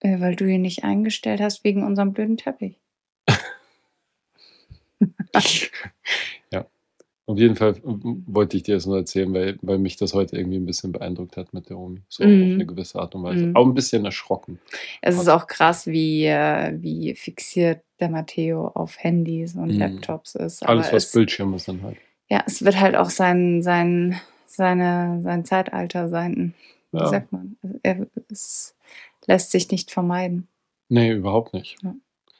Äh, 0.00 0.20
weil 0.20 0.36
du 0.36 0.44
ihn 0.46 0.62
nicht 0.62 0.84
eingestellt 0.84 1.40
hast 1.40 1.64
wegen 1.64 1.84
unserem 1.84 2.12
blöden 2.12 2.36
Teppich. 2.36 2.78
Auf 7.28 7.38
jeden 7.38 7.56
Fall 7.56 7.74
ähm, 7.84 8.22
wollte 8.26 8.56
ich 8.56 8.62
dir 8.62 8.76
das 8.76 8.86
nur 8.86 8.98
erzählen, 8.98 9.32
weil, 9.34 9.58
weil 9.60 9.78
mich 9.78 9.96
das 9.96 10.14
heute 10.14 10.36
irgendwie 10.36 10.58
ein 10.58 10.66
bisschen 10.66 10.92
beeindruckt 10.92 11.36
hat 11.36 11.52
mit 11.52 11.68
der 11.68 11.76
Omi. 11.78 12.02
So 12.08 12.24
Mhm. 12.24 12.42
auf 12.44 12.50
eine 12.54 12.66
gewisse 12.66 13.00
Art 13.00 13.14
und 13.16 13.24
Weise. 13.24 13.46
Mhm. 13.46 13.56
Auch 13.56 13.66
ein 13.66 13.74
bisschen 13.74 14.04
erschrocken. 14.04 14.60
Es 15.02 15.16
ist 15.18 15.26
auch 15.28 15.48
krass, 15.48 15.88
wie, 15.88 16.24
äh, 16.26 16.76
wie 16.80 17.14
fixiert 17.16 17.82
der 17.98 18.10
Matteo 18.10 18.68
auf 18.68 18.96
Handys 19.02 19.56
und 19.56 19.72
Mhm. 19.74 19.78
Laptops 19.78 20.36
ist. 20.36 20.62
Aber 20.62 20.72
Alles, 20.72 20.92
was 20.92 21.06
es, 21.06 21.12
Bildschirme 21.12 21.58
sind 21.58 21.82
halt. 21.82 21.96
ja, 22.28 22.44
es 22.46 22.64
wird 22.64 22.78
halt 22.78 22.94
auch 22.94 23.10
sein, 23.10 23.60
sein, 23.62 24.20
seine, 24.46 25.20
sein 25.22 25.44
Zeitalter 25.44 26.08
sein. 26.08 26.54
Wie 26.92 26.98
Ja. 26.98 27.06
sagt 27.08 27.32
man? 27.32 27.56
Er, 27.82 28.06
es 28.30 28.76
lässt 29.26 29.50
sich 29.50 29.68
nicht 29.72 29.90
vermeiden. 29.90 30.46
Nee, 30.88 31.10
überhaupt 31.10 31.52
nicht. 31.54 31.76
Ja. 31.82 31.96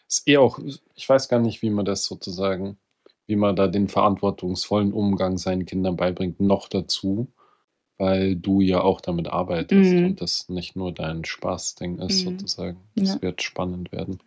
Ist 0.08 0.28
eh 0.28 0.36
auch, 0.36 0.60
ich 0.94 1.08
weiß 1.08 1.28
gar 1.28 1.40
nicht, 1.40 1.62
wie 1.62 1.70
man 1.70 1.84
das 1.84 2.04
sozusagen, 2.04 2.78
wie 3.26 3.36
man 3.36 3.56
da 3.56 3.66
den 3.68 3.88
verantwortungsvollen 3.88 4.92
Umgang 4.92 5.36
seinen 5.38 5.66
Kindern 5.66 5.96
beibringt, 5.96 6.40
noch 6.40 6.68
dazu, 6.68 7.28
weil 7.98 8.36
du 8.36 8.60
ja 8.60 8.80
auch 8.82 9.00
damit 9.00 9.28
arbeitest 9.28 9.96
Mhm. 9.96 10.04
und 10.04 10.20
das 10.20 10.48
nicht 10.48 10.76
nur 10.76 10.92
dein 10.92 11.24
Spaßding 11.24 11.98
ist, 11.98 12.24
Mhm. 12.24 12.30
sozusagen. 12.30 12.80
Das 12.94 13.14
Ja. 13.14 13.22
wird 13.22 13.42
spannend 13.42 13.90
werden, 13.92 14.18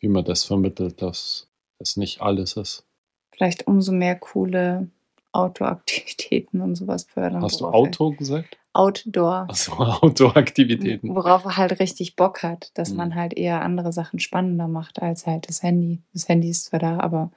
wie 0.00 0.08
man 0.08 0.24
das 0.24 0.44
vermittelt, 0.44 1.00
dass 1.02 1.48
das 1.78 1.96
nicht 1.96 2.20
alles 2.20 2.56
ist. 2.56 2.84
Vielleicht 3.32 3.66
umso 3.66 3.92
mehr 3.92 4.16
coole 4.16 4.88
Outdoor-Aktivitäten 5.32 6.60
und 6.60 6.74
sowas 6.76 7.04
fördern. 7.04 7.42
Hast 7.42 7.60
du 7.60 7.66
Auto 7.66 8.12
gesagt? 8.12 8.56
Outdoor. 8.72 9.46
Also 9.48 9.72
Outdoor-Aktivitäten. 10.02 11.14
Worauf 11.14 11.44
er 11.44 11.56
halt 11.56 11.80
richtig 11.80 12.16
Bock 12.16 12.42
hat, 12.42 12.70
dass 12.74 12.90
Mhm. 12.90 12.96
man 12.96 13.14
halt 13.14 13.34
eher 13.34 13.62
andere 13.62 13.92
Sachen 13.92 14.18
spannender 14.18 14.68
macht 14.68 15.00
als 15.02 15.26
halt 15.26 15.48
das 15.48 15.62
Handy. 15.62 16.02
Das 16.12 16.28
Handy 16.28 16.50
ist 16.50 16.66
zwar 16.66 16.80
da, 16.80 16.98
aber 17.00 17.30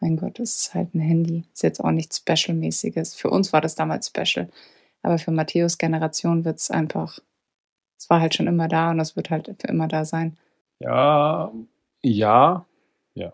mein 0.00 0.16
Gott, 0.16 0.38
es 0.38 0.56
ist 0.56 0.74
halt 0.74 0.94
ein 0.94 1.00
Handy. 1.00 1.44
Ist 1.52 1.62
jetzt 1.62 1.80
auch 1.80 1.90
nichts 1.90 2.18
Special-mäßiges. 2.18 3.14
Für 3.14 3.30
uns 3.30 3.52
war 3.52 3.60
das 3.60 3.74
damals 3.74 4.08
special. 4.08 4.48
Aber 5.02 5.18
für 5.18 5.30
Matthäus 5.30 5.78
Generation 5.78 6.44
wird 6.44 6.58
es 6.58 6.70
einfach, 6.70 7.18
es 7.98 8.08
war 8.10 8.20
halt 8.20 8.34
schon 8.34 8.46
immer 8.46 8.68
da 8.68 8.90
und 8.90 9.00
es 9.00 9.16
wird 9.16 9.30
halt 9.30 9.54
für 9.60 9.68
immer 9.68 9.88
da 9.88 10.04
sein. 10.04 10.36
Ja, 10.80 11.52
ja, 12.02 12.64
ja. 13.14 13.32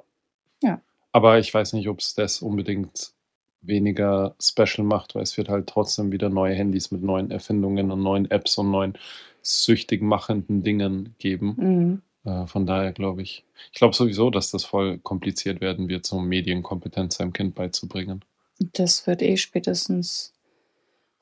Ja. 0.63 0.81
Aber 1.13 1.39
ich 1.39 1.53
weiß 1.53 1.75
nicht, 1.75 1.89
ob 1.89 2.01
es 2.01 2.15
das 2.15 2.43
unbedingt 2.43 3.13
weniger 3.61 4.35
special 4.41 4.87
macht, 4.87 5.15
weil 5.15 5.23
es 5.23 5.37
wird 5.37 5.49
halt 5.49 5.67
trotzdem 5.67 6.13
wieder 6.13 6.29
neue 6.29 6.55
Handys 6.55 6.91
mit 6.91 7.03
neuen 7.03 7.31
Erfindungen 7.31 7.91
und 7.91 8.03
neuen 8.03 8.31
Apps 8.31 8.59
und 8.59 8.71
neuen 8.71 8.99
süchtig 9.43 10.03
machenden 10.03 10.63
Dingen 10.63 11.15
geben. 11.19 11.55
Mhm. 11.57 12.03
Äh, 12.25 12.47
von 12.47 12.67
daher 12.67 12.93
glaube 12.93 13.23
ich, 13.23 13.45
ich 13.73 13.79
glaube 13.79 13.95
sowieso, 13.95 14.31
dass 14.31 14.51
das 14.51 14.65
voll 14.65 14.99
kompliziert 14.99 15.61
werden 15.61 15.89
wird, 15.89 16.07
so 16.07 16.19
Medienkompetenz 16.19 17.17
seinem 17.17 17.33
Kind 17.33 17.55
beizubringen. 17.55 18.25
Das 18.59 19.07
wird 19.07 19.23
eh 19.23 19.37
spätestens, 19.37 20.33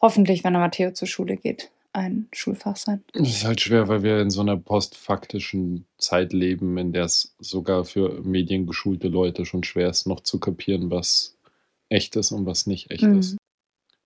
hoffentlich, 0.01 0.45
wenn 0.45 0.55
er 0.55 0.61
Matteo 0.61 0.93
zur 0.93 1.09
Schule 1.09 1.37
geht, 1.37 1.71
ein 1.93 2.29
Schulfach 2.33 2.77
sein. 2.77 3.03
Das 3.15 3.29
ist 3.29 3.45
halt 3.45 3.61
schwer, 3.61 3.89
weil 3.89 4.03
wir 4.03 4.21
in 4.21 4.31
so 4.31 4.41
einer 4.41 4.57
postfaktischen 4.57 5.87
Zeit 5.99 6.33
leben, 6.33 6.77
in 6.79 6.93
der 6.93 7.05
es 7.05 7.35
sogar 7.39 7.85
für 7.85 8.21
mediengeschulte 8.23 9.09
Leute 9.09 9.45
schon 9.45 9.65
schwer 9.65 9.89
ist, 9.89 10.07
noch 10.07 10.21
zu 10.21 10.39
kapieren, 10.41 10.91
was 10.91 11.37
echt 11.89 12.17
ist 12.17 12.33
und 12.33 12.47
was 12.47 12.67
nicht 12.67 12.91
echt 12.91 13.03
Mhm. 13.03 13.19
ist. 13.19 13.37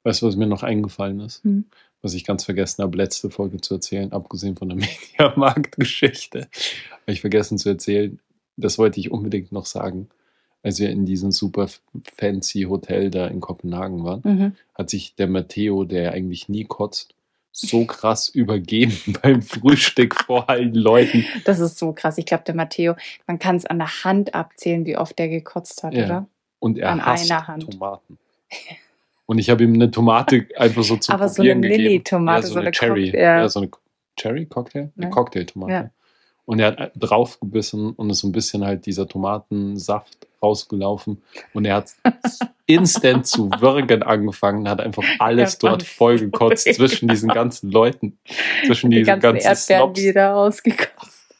Weißt 0.02 0.22
du, 0.22 0.26
was 0.26 0.36
mir 0.36 0.46
noch 0.46 0.62
eingefallen 0.62 1.20
ist? 1.20 1.44
Mhm. 1.44 1.66
Was 2.06 2.14
ich 2.14 2.24
ganz 2.24 2.44
vergessen 2.44 2.84
habe, 2.84 2.96
letzte 2.96 3.30
Folge 3.30 3.60
zu 3.60 3.74
erzählen, 3.74 4.12
abgesehen 4.12 4.54
von 4.56 4.68
der 4.68 4.78
Mediamarkt-Geschichte. 5.18 6.42
Habe 7.02 7.12
ich 7.12 7.20
vergessen 7.20 7.58
zu 7.58 7.68
erzählen. 7.68 8.20
Das 8.56 8.78
wollte 8.78 9.00
ich 9.00 9.10
unbedingt 9.10 9.50
noch 9.50 9.66
sagen. 9.66 10.08
Als 10.62 10.78
wir 10.78 10.88
in 10.90 11.04
diesem 11.04 11.32
super 11.32 11.68
fancy 12.16 12.62
Hotel 12.62 13.10
da 13.10 13.26
in 13.26 13.40
Kopenhagen 13.40 14.04
waren, 14.04 14.20
Mhm. 14.22 14.52
hat 14.76 14.88
sich 14.88 15.16
der 15.16 15.26
Matteo, 15.26 15.82
der 15.82 16.02
ja 16.02 16.10
eigentlich 16.12 16.48
nie 16.48 16.62
kotzt, 16.62 17.16
so 17.50 17.84
krass 17.86 18.28
übergeben 18.34 18.96
beim 19.22 19.42
Frühstück 19.42 20.14
vor 20.14 20.48
allen 20.48 20.74
Leuten. 20.74 21.24
Das 21.44 21.58
ist 21.58 21.76
so 21.76 21.92
krass. 21.92 22.18
Ich 22.18 22.26
glaube, 22.26 22.44
der 22.44 22.54
Matteo, 22.54 22.94
man 23.26 23.40
kann 23.40 23.56
es 23.56 23.66
an 23.66 23.78
der 23.78 24.04
Hand 24.04 24.32
abzählen, 24.32 24.86
wie 24.86 24.96
oft 24.96 25.18
der 25.18 25.28
gekotzt 25.28 25.82
hat, 25.82 25.92
Ja. 25.92 26.04
oder? 26.04 26.28
Und 26.60 26.78
er 26.78 26.90
An 26.92 27.04
hasst 27.04 27.28
einer 27.32 27.48
Hand. 27.48 27.68
Tomaten. 27.72 28.16
Und 29.26 29.38
ich 29.38 29.50
habe 29.50 29.64
ihm 29.64 29.74
eine 29.74 29.90
Tomate 29.90 30.46
einfach 30.56 30.82
so 30.82 30.96
zu 30.96 31.12
Aber 31.12 31.28
so 31.28 31.36
probieren 31.36 31.58
eine 31.58 31.68
gegeben. 31.68 31.82
Lilly-Tomate, 31.84 32.42
ja, 32.42 32.46
so, 32.46 32.52
so 32.54 32.58
eine 32.58 32.66
eine 32.66 32.72
Cherry. 32.72 33.10
Ja. 33.10 33.40
Ja, 33.40 33.48
so 33.48 33.60
eine 33.60 33.70
Cherry-Cocktail? 34.16 34.92
Eine. 34.96 35.10
Cocktailtomate. 35.10 35.90
Und 36.46 36.60
er 36.60 36.76
hat 36.76 36.92
draufgebissen 36.94 37.92
und 37.94 38.08
ist 38.08 38.20
so 38.20 38.28
ein 38.28 38.32
bisschen 38.32 38.64
halt 38.64 38.86
dieser 38.86 39.08
Tomatensaft 39.08 40.28
rausgelaufen. 40.40 41.20
Und 41.52 41.64
er 41.64 41.76
hat 41.76 41.90
instant 42.66 43.26
zu 43.26 43.50
würgen 43.58 44.04
angefangen, 44.04 44.68
hat 44.68 44.80
einfach 44.80 45.04
alles 45.18 45.58
dort 45.58 45.82
vollgekotzt 45.82 46.64
voll. 46.64 46.74
zwischen 46.88 47.08
diesen 47.08 47.28
ganzen 47.30 47.70
Leuten, 47.70 48.18
zwischen 48.64 48.90
Die 48.90 48.98
diesen 48.98 49.20
ganzen 49.20 49.40
ganzen 49.40 49.72
Erdbeeren 49.72 49.94
Snobs. 49.94 50.00
wieder 50.00 50.30
rausgekotzt. 50.30 51.34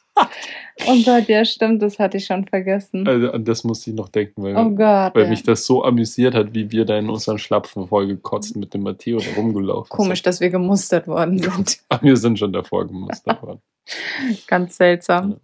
Oh 0.85 1.03
Gott, 1.03 1.27
ja, 1.27 1.43
stimmt, 1.45 1.81
das 1.81 1.97
hatte 1.99 2.17
ich 2.17 2.25
schon 2.25 2.45
vergessen. 2.45 3.07
Also 3.07 3.31
an 3.31 3.45
das 3.45 3.63
musste 3.63 3.89
ich 3.89 3.95
noch 3.95 4.09
denken, 4.09 4.43
weil, 4.43 4.55
oh 4.55 4.69
Gott. 4.69 5.15
weil 5.15 5.23
ja. 5.23 5.29
mich 5.29 5.43
das 5.43 5.65
so 5.65 5.83
amüsiert 5.83 6.35
hat, 6.35 6.53
wie 6.53 6.71
wir 6.71 6.85
da 6.85 6.97
in 6.97 7.09
unseren 7.09 7.37
Schlapfen 7.37 7.87
vollgekotzt 7.87 8.55
mit 8.55 8.73
dem 8.73 8.83
Matteo 8.83 9.19
da 9.19 9.25
rumgelaufen 9.35 9.89
Komisch, 9.89 10.19
sind. 10.19 10.27
dass 10.27 10.39
wir 10.39 10.49
gemustert 10.49 11.07
worden 11.07 11.39
sind. 11.39 11.79
Aber 11.89 12.01
wir 12.03 12.17
sind 12.17 12.37
schon 12.37 12.53
davor 12.53 12.85
gemustert 12.87 13.41
worden. 13.41 13.61
Ganz 14.47 14.77
seltsam. 14.77 15.39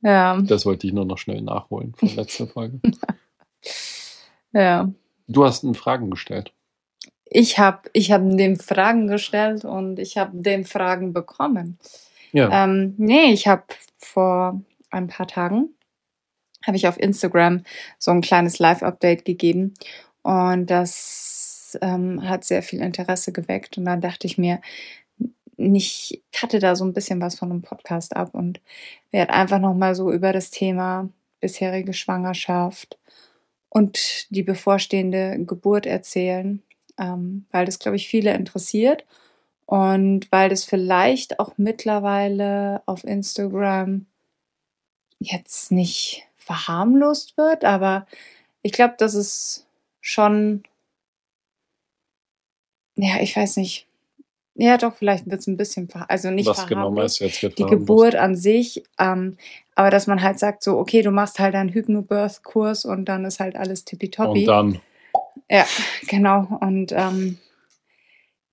Ja, 0.00 0.40
Das 0.40 0.64
wollte 0.64 0.86
ich 0.86 0.92
nur 0.92 1.04
noch 1.04 1.18
schnell 1.18 1.42
nachholen 1.42 1.94
von 1.94 2.08
letzter 2.14 2.46
Folge. 2.46 2.80
ja. 4.52 4.90
Du 5.26 5.44
hast 5.44 5.64
einen 5.64 5.74
Fragen 5.74 6.10
gestellt. 6.10 6.52
Ich 7.30 7.58
habe 7.58 7.90
ich 7.92 8.10
hab 8.10 8.22
dem 8.24 8.56
Fragen 8.56 9.06
gestellt 9.08 9.64
und 9.64 9.98
ich 9.98 10.16
habe 10.16 10.30
dem 10.40 10.64
Fragen 10.64 11.12
bekommen. 11.12 11.78
Ja. 12.32 12.64
Ähm, 12.64 12.94
nee, 12.98 13.32
ich 13.32 13.46
habe 13.46 13.64
vor 13.96 14.60
ein 14.90 15.08
paar 15.08 15.26
Tagen 15.26 15.70
habe 16.66 16.76
ich 16.76 16.86
auf 16.88 16.98
Instagram 16.98 17.62
so 17.98 18.10
ein 18.10 18.20
kleines 18.20 18.58
Live-Update 18.58 19.24
gegeben 19.24 19.74
und 20.22 20.66
das 20.66 21.78
ähm, 21.82 22.28
hat 22.28 22.44
sehr 22.44 22.62
viel 22.62 22.80
Interesse 22.80 23.32
geweckt 23.32 23.78
und 23.78 23.84
dann 23.84 24.00
dachte 24.00 24.26
ich 24.26 24.38
mir, 24.38 24.60
ich 25.56 26.22
hatte 26.36 26.60
da 26.60 26.76
so 26.76 26.84
ein 26.84 26.92
bisschen 26.92 27.20
was 27.20 27.36
von 27.36 27.50
einem 27.50 27.62
Podcast 27.62 28.14
ab 28.14 28.30
und 28.32 28.60
werde 29.10 29.32
einfach 29.32 29.58
noch 29.58 29.74
mal 29.74 29.94
so 29.94 30.12
über 30.12 30.32
das 30.32 30.50
Thema 30.50 31.08
bisherige 31.40 31.92
Schwangerschaft 31.92 32.98
und 33.68 34.30
die 34.30 34.42
bevorstehende 34.42 35.36
Geburt 35.44 35.86
erzählen, 35.86 36.62
ähm, 36.98 37.46
weil 37.50 37.66
das 37.66 37.78
glaube 37.78 37.96
ich 37.96 38.08
viele 38.08 38.34
interessiert 38.34 39.04
und 39.68 40.32
weil 40.32 40.48
das 40.48 40.64
vielleicht 40.64 41.38
auch 41.38 41.52
mittlerweile 41.58 42.80
auf 42.86 43.04
Instagram 43.04 44.06
jetzt 45.18 45.70
nicht 45.70 46.26
verharmlost 46.38 47.36
wird, 47.36 47.66
aber 47.66 48.06
ich 48.62 48.72
glaube, 48.72 48.94
dass 48.96 49.12
es 49.12 49.66
schon, 50.00 50.62
ja, 52.96 53.20
ich 53.20 53.36
weiß 53.36 53.58
nicht, 53.58 53.86
ja 54.54 54.78
doch, 54.78 54.94
vielleicht 54.94 55.26
wird 55.30 55.40
es 55.40 55.46
ein 55.46 55.58
bisschen, 55.58 55.86
also 56.08 56.30
nicht 56.30 56.46
Was 56.46 56.66
genau 56.66 56.90
meinst 56.90 57.20
jetzt? 57.20 57.42
Wird 57.42 57.58
die? 57.58 57.64
Geburt 57.64 58.14
an 58.14 58.36
sich, 58.36 58.82
ähm, 58.98 59.36
aber 59.74 59.90
dass 59.90 60.06
man 60.06 60.22
halt 60.22 60.38
sagt 60.38 60.62
so, 60.62 60.78
okay, 60.78 61.02
du 61.02 61.10
machst 61.10 61.38
halt 61.40 61.54
einen 61.54 61.74
Hypnobirth-Kurs 61.74 62.86
und 62.86 63.04
dann 63.04 63.26
ist 63.26 63.38
halt 63.38 63.54
alles 63.54 63.84
tippitoppi. 63.84 64.40
Und 64.40 64.46
dann, 64.46 64.80
Ja, 65.50 65.66
genau. 66.06 66.58
Und 66.62 66.92
ähm, 66.92 67.36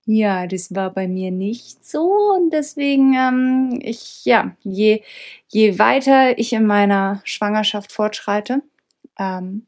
ja, 0.06 0.46
das 0.46 0.72
war 0.72 0.90
bei 0.90 1.08
mir 1.08 1.32
nicht 1.32 1.84
so. 1.84 2.32
Und 2.36 2.50
deswegen, 2.50 3.14
ähm, 3.14 3.80
ich, 3.82 4.24
ja, 4.24 4.56
je, 4.62 5.02
je 5.48 5.78
weiter 5.80 6.38
ich 6.38 6.52
in 6.52 6.64
meiner 6.64 7.20
Schwangerschaft 7.24 7.90
fortschreite 7.90 8.62
ähm, 9.18 9.66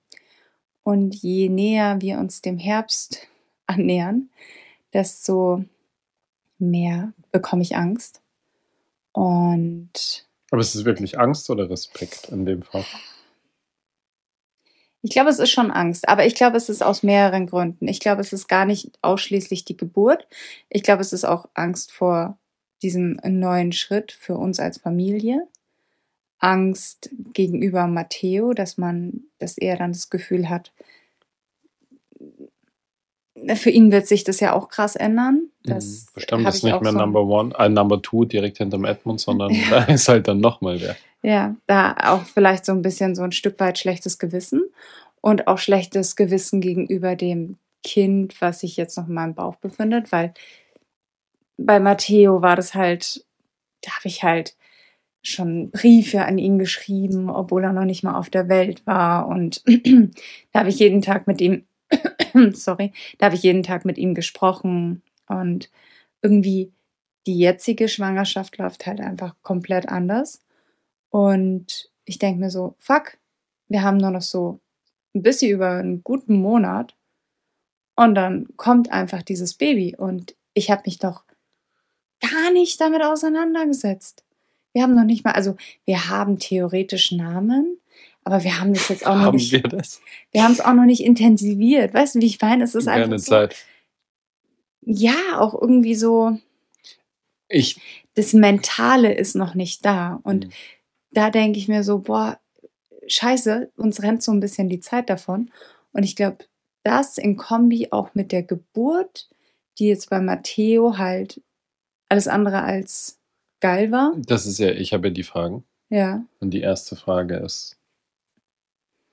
und 0.85 1.15
je 1.17 1.49
näher 1.49 2.01
wir 2.01 2.19
uns 2.19 2.41
dem 2.41 2.57
Herbst 2.57 3.27
annähern, 3.67 4.31
desto 4.93 5.65
mehr 6.59 7.13
bekomme 7.33 7.63
ich 7.63 7.77
Angst. 7.77 8.23
Und 9.13 10.25
aber 10.51 10.61
ist 10.61 10.75
es 10.75 10.85
wirklich 10.85 11.19
Angst 11.19 11.51
oder 11.51 11.69
Respekt 11.69 12.29
in 12.31 12.47
dem 12.47 12.63
Fall? 12.63 12.85
Ich 15.03 15.11
glaube, 15.11 15.31
es 15.31 15.39
ist 15.39 15.51
schon 15.51 15.71
Angst, 15.71 16.09
aber 16.09 16.27
ich 16.27 16.35
glaube, 16.35 16.57
es 16.57 16.69
ist 16.69 16.83
aus 16.83 17.03
mehreren 17.03 17.47
Gründen. 17.47 17.87
Ich 17.87 18.01
glaube, 18.01 18.21
es 18.21 18.33
ist 18.33 18.49
gar 18.49 18.65
nicht 18.65 18.99
ausschließlich 19.01 19.65
die 19.65 19.77
Geburt. 19.77 20.27
Ich 20.69 20.83
glaube, 20.83 21.03
es 21.03 21.13
ist 21.13 21.25
auch 21.25 21.49
Angst 21.55 21.93
vor 21.93 22.37
diesem 22.83 23.19
neuen 23.25 23.73
Schritt 23.73 24.13
für 24.13 24.37
uns 24.37 24.59
als 24.59 24.79
Familie. 24.79 25.47
Angst 26.41 27.11
gegenüber 27.33 27.87
Matteo, 27.87 28.53
dass 28.53 28.79
man, 28.79 29.25
dass 29.39 29.59
er 29.59 29.77
dann 29.77 29.93
das 29.93 30.11
Gefühl 30.11 30.49
hat, 30.49 30.73
für 33.55 33.71
ihn 33.71 33.91
wird 33.93 34.07
sich 34.07 34.25
das 34.25 34.41
ja 34.41 34.53
auch 34.55 34.69
krass 34.69 34.97
ändern. 34.97 35.49
Das 35.65 36.07
Mhm. 36.07 36.15
Bestimmt 36.15 36.45
hab 36.45 36.53
ist 36.55 36.59
ich 36.59 36.65
nicht 36.65 36.81
mehr 36.83 36.93
so- 36.93 36.99
Number 36.99 37.23
One, 37.25 37.55
äh, 37.59 37.69
Number 37.69 38.01
Two 38.03 38.25
direkt 38.25 38.59
hinterm 38.59 38.85
Edmund, 38.85 39.21
sondern 39.21 39.53
da 39.71 39.85
ist 39.85 40.09
halt 40.09 40.29
dann 40.29 40.41
nochmal 40.41 40.81
wer. 40.81 40.97
Ja, 41.23 41.57
da 41.67 41.97
auch 42.05 42.23
vielleicht 42.25 42.65
so 42.65 42.73
ein 42.73 42.83
bisschen 42.83 43.15
so 43.15 43.23
ein 43.23 43.33
Stück 43.33 43.59
weit 43.61 43.79
schlechtes 43.79 44.19
Gewissen 44.19 44.63
und 45.21 45.49
auch 45.49 45.59
schlechtes 45.59 46.15
Gewissen 46.17 46.61
gegenüber 46.61 47.17
dem 47.17 47.57
Kind, 47.83 48.41
was 48.41 48.61
sich 48.61 48.77
jetzt 48.77 48.97
noch 48.97 49.09
in 49.09 49.15
meinem 49.15 49.35
Bauch 49.35 49.57
befindet, 49.57 50.13
weil 50.13 50.33
bei 51.57 51.81
Matteo 51.81 52.41
war 52.43 52.57
das 52.57 52.75
halt, 52.75 53.25
da 53.83 53.91
habe 53.93 54.07
ich 54.09 54.23
halt 54.23 54.55
schon 55.23 55.71
Briefe 55.71 56.25
an 56.25 56.39
ihn 56.39 56.59
geschrieben, 56.59 57.29
obwohl 57.31 57.65
er 57.65 57.73
noch 57.73 57.85
nicht 57.85 58.05
mal 58.05 58.17
auf 58.17 58.31
der 58.31 58.49
Welt 58.49 58.87
war 58.87 59.27
und 59.27 59.63
da 60.53 60.61
habe 60.61 60.69
ich 60.69 60.79
jeden 60.79 61.03
Tag 61.03 61.27
mit 61.27 61.41
ihm, 61.41 61.65
sorry, 62.53 62.93
da 63.19 63.27
habe 63.27 63.37
ich 63.37 63.43
jeden 63.43 63.63
Tag 63.63 63.85
mit 63.85 63.99
ihm 63.99 64.15
gesprochen 64.15 65.03
und 65.29 65.71
irgendwie 66.23 66.73
die 67.27 67.39
jetzige 67.39 67.89
Schwangerschaft 67.89 68.59
läuft 68.59 68.87
halt 68.87 69.01
einfach 69.01 69.35
komplett 69.43 69.89
anders. 69.89 70.41
Und 71.11 71.91
ich 72.05 72.19
denke 72.19 72.41
mir 72.41 72.51
so, 72.51 72.75
fuck, 72.79 73.19
wir 73.69 73.83
haben 73.83 73.99
nur 73.99 74.11
noch 74.11 74.23
so 74.23 74.61
ein 75.15 75.23
bisschen 75.23 75.51
über 75.51 75.73
einen 75.73 76.03
guten 76.03 76.41
Monat 76.41 76.95
und 77.97 78.15
dann 78.15 78.49
kommt 78.57 78.91
einfach 78.91 79.23
dieses 79.23 79.55
Baby 79.55 79.95
und 79.97 80.35
ich 80.55 80.71
habe 80.71 80.83
mich 80.87 80.99
doch 80.99 81.25
gar 82.21 82.51
nicht 82.53 82.81
damit 82.81 83.03
auseinandergesetzt. 83.03 84.25
Wir 84.73 84.83
haben 84.83 84.95
noch 84.95 85.05
nicht 85.05 85.25
mal, 85.25 85.33
also 85.33 85.57
wir 85.85 86.09
haben 86.09 86.39
theoretisch 86.39 87.13
Namen, 87.13 87.79
aber 88.29 88.45
wir 88.45 88.61
haben 88.61 88.75
das 88.75 88.89
jetzt 88.89 89.07
auch 89.07 89.17
noch 89.17 89.23
Haben 89.25 89.37
nicht, 89.37 89.53
wir 89.53 89.63
das? 89.63 90.01
wir 90.33 90.43
haben 90.45 90.53
es 90.53 90.61
auch 90.61 90.75
noch 90.75 90.85
nicht 90.85 91.03
intensiviert. 91.03 91.95
Weißt 91.95 92.15
du, 92.15 92.21
wie 92.21 92.27
ich 92.27 92.41
meine? 92.41 92.63
Es 92.65 92.75
ist 92.75 92.87
einfach 92.87 93.05
Keine 93.09 93.19
so, 93.19 93.31
Zeit. 93.31 93.57
ja, 94.83 95.39
auch 95.39 95.55
irgendwie 95.61 95.95
so, 95.95 96.39
Ich, 97.49 97.81
das 98.15 98.33
Mentale 98.35 99.15
ist 99.15 99.35
noch 99.35 99.55
nicht 99.55 99.85
da 99.85 100.21
und 100.23 100.47
Mhm. 100.47 100.51
da 101.13 101.31
denke 101.31 101.59
ich 101.59 101.69
mir 101.69 101.83
so, 101.83 101.99
boah, 102.01 102.39
scheiße, 103.07 103.73
uns 103.77 104.03
rennt 104.03 104.23
so 104.23 104.33
ein 104.33 104.41
bisschen 104.41 104.69
die 104.69 104.81
Zeit 104.81 105.09
davon. 105.09 105.51
Und 105.93 106.03
ich 106.03 106.15
glaube, 106.15 106.45
das 106.85 107.17
in 107.17 107.37
Kombi 107.39 107.89
auch 107.91 108.15
mit 108.15 108.33
der 108.33 108.43
Geburt, 108.43 109.31
die 109.79 109.87
jetzt 109.87 110.11
bei 110.11 110.21
Matteo 110.21 110.99
halt 110.99 111.41
alles 112.11 112.29
andere 112.29 112.63
als 112.63 113.19
geil 113.61 113.91
war. 113.91 114.13
das 114.17 114.45
ist 114.47 114.59
ja, 114.59 114.71
ich 114.71 114.93
habe 114.93 115.09
ja 115.09 115.15
die 115.15 115.23
Fragen. 115.23 115.65
Ja. 115.89 116.23
Und 116.41 116.51
die 116.51 116.61
erste 116.61 116.97
Frage 116.97 117.37
ist, 117.37 117.78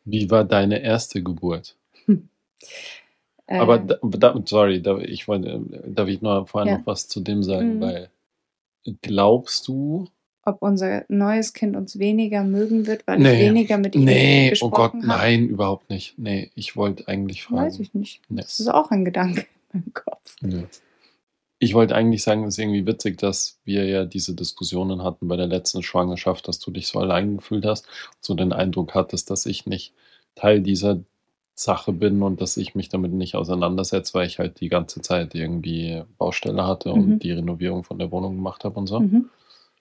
wie 0.05 0.29
war 0.31 0.43
deine 0.45 0.81
erste 0.81 1.21
Geburt? 1.23 1.75
Äh, 3.47 3.59
Aber 3.59 3.77
da, 3.77 3.97
da, 4.01 4.41
sorry, 4.45 4.81
da, 4.81 4.97
ich 4.99 5.27
wollte, 5.27 5.61
darf 5.87 6.07
ich 6.07 6.21
noch 6.21 6.47
vorher 6.47 6.71
Ja. 6.73 6.77
noch 6.79 6.87
was 6.87 7.07
zu 7.07 7.19
dem 7.19 7.43
sagen, 7.43 7.75
Mhm. 7.77 7.81
weil 7.81 8.09
glaubst 9.01 9.67
du, 9.67 10.07
ob 10.43 10.61
unser 10.61 11.05
neues 11.09 11.53
Kind 11.53 11.75
uns 11.75 11.97
weniger 11.99 12.43
mögen 12.43 12.87
wird, 12.87 13.05
weil 13.07 13.19
Nee. 13.19 13.33
ich 13.33 13.49
weniger 13.49 13.77
mit 13.77 13.95
ihm 13.95 14.03
nee, 14.05 14.47
oh 14.47 14.49
gesprochen 14.69 14.71
Gott, 14.71 14.93
habe. 14.93 15.07
nein, 15.07 15.47
überhaupt 15.47 15.89
nicht. 15.89 16.17
Nee, 16.17 16.51
ich 16.55 16.75
wollte 16.75 17.07
eigentlich 17.07 17.43
fragen. 17.43 17.65
Weiß 17.65 17.79
ich 17.79 17.93
nicht. 17.93 18.21
Nee. 18.29 18.41
Das 18.41 18.59
ist 18.59 18.67
auch 18.67 18.89
ein 18.91 19.05
Gedanke 19.05 19.41
in 19.73 19.79
meinem 19.79 19.93
Kopf. 19.93 20.35
Nö. 20.41 20.63
Ich 21.59 21.73
wollte 21.73 21.95
eigentlich 21.95 22.21
sagen, 22.23 22.43
es 22.43 22.55
ist 22.55 22.59
irgendwie 22.59 22.85
witzig, 22.85 23.17
dass 23.17 23.59
wir 23.63 23.85
ja 23.85 24.05
diese 24.05 24.35
Diskussionen 24.35 25.03
hatten 25.03 25.27
bei 25.27 25.37
der 25.37 25.47
letzten 25.47 25.83
Schwangerschaft, 25.83 26.47
dass 26.47 26.59
du 26.59 26.69
dich 26.71 26.87
so 26.87 26.99
allein 26.99 27.37
gefühlt 27.37 27.65
hast, 27.65 27.87
so 28.19 28.33
den 28.33 28.51
Eindruck 28.51 28.93
hattest, 28.93 29.29
dass 29.29 29.45
ich 29.45 29.65
nicht 29.65 29.93
Teil 30.35 30.61
dieser 30.61 30.99
Sache 31.57 31.93
bin 31.93 32.21
und 32.21 32.41
dass 32.41 32.57
ich 32.57 32.75
mich 32.75 32.89
damit 32.89 33.13
nicht 33.13 33.35
auseinandersetze, 33.35 34.13
weil 34.13 34.27
ich 34.27 34.39
halt 34.39 34.59
die 34.59 34.67
ganze 34.67 35.01
Zeit 35.01 35.33
irgendwie 35.33 36.03
Baustelle 36.17 36.67
hatte 36.67 36.89
Mhm. 36.89 36.95
und 36.95 37.19
die 37.23 37.31
Renovierung 37.31 37.85
von 37.85 37.97
der 37.99 38.11
Wohnung 38.11 38.35
gemacht 38.35 38.65
habe 38.65 38.77
und 38.77 38.87
so, 38.87 38.99
Mhm. 38.99 39.29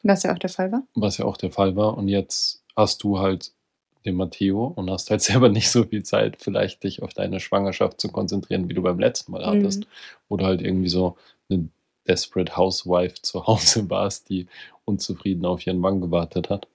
Was 0.05 0.23
ja 0.23 0.33
auch 0.35 0.39
der 0.39 0.51
Fall 0.51 0.71
war. 0.71 0.83
was 0.95 1.19
ja 1.19 1.25
auch 1.25 1.37
der 1.39 1.51
Fall 1.51 1.75
war. 1.77 1.97
Und 1.99 2.07
jetzt 2.09 2.63
hast 2.77 3.03
du 3.03 3.19
halt 3.19 3.53
den 4.05 4.15
Matteo 4.17 4.67
und 4.67 4.91
hast 4.91 5.11
halt 5.11 5.23
selber 5.43 5.49
nicht 5.49 5.71
so 5.71 5.83
viel 5.85 6.05
Zeit, 6.05 6.37
vielleicht 6.39 6.85
dich 6.85 7.03
auf 7.03 7.15
deine 7.15 7.41
Schwangerschaft 7.41 8.01
zu 8.01 8.09
konzentrieren, 8.09 8.69
wie 8.69 8.75
du 8.75 8.83
beim 8.83 9.01
letzten 9.01 9.33
Mal 9.33 9.45
hattest 9.45 9.81
Mhm. 10.29 10.37
du 10.39 10.45
halt 10.47 10.61
irgendwie 10.63 10.89
so 10.91 11.17
eine 11.51 11.69
Desperate 12.07 12.57
Housewife 12.57 13.15
zu 13.23 13.47
Hause 13.47 13.89
warst, 13.91 14.29
die 14.29 14.47
unzufrieden 14.85 15.47
auf 15.47 15.67
ihren 15.67 15.79
Mann 15.79 16.01
gewartet 16.01 16.51
hat. 16.51 16.67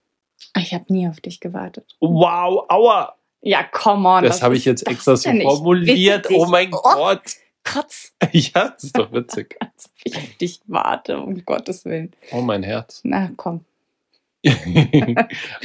Ich 0.58 0.74
habe 0.74 0.86
nie 0.88 1.08
auf 1.08 1.20
dich 1.20 1.40
gewartet. 1.40 1.96
Wow, 2.00 2.66
aua! 2.70 3.16
Ja, 3.42 3.64
come 3.64 4.08
on. 4.08 4.24
Das 4.24 4.42
habe 4.42 4.58
ich 4.58 4.66
jetzt 4.66 4.88
extra 4.88 5.16
so 5.16 5.32
formuliert. 5.32 6.28
Oh 6.32 6.46
mein 6.46 6.74
Oh. 6.74 6.82
Gott! 6.82 7.22
Kotz, 7.64 8.14
Ja, 8.32 8.70
das 8.70 8.86
ist 8.86 8.98
doch 8.98 9.12
witzig. 9.12 9.56
als 9.62 9.86
ob 9.86 9.92
ich 10.04 10.18
auf 10.18 10.38
dich 10.38 10.62
warte, 10.68 11.20
um 11.20 11.46
Gottes 11.46 11.86
Willen. 11.86 12.14
Oh 12.32 12.42
mein 12.42 12.64
Herz. 12.64 13.02
Na 13.04 13.30
komm. 13.36 13.66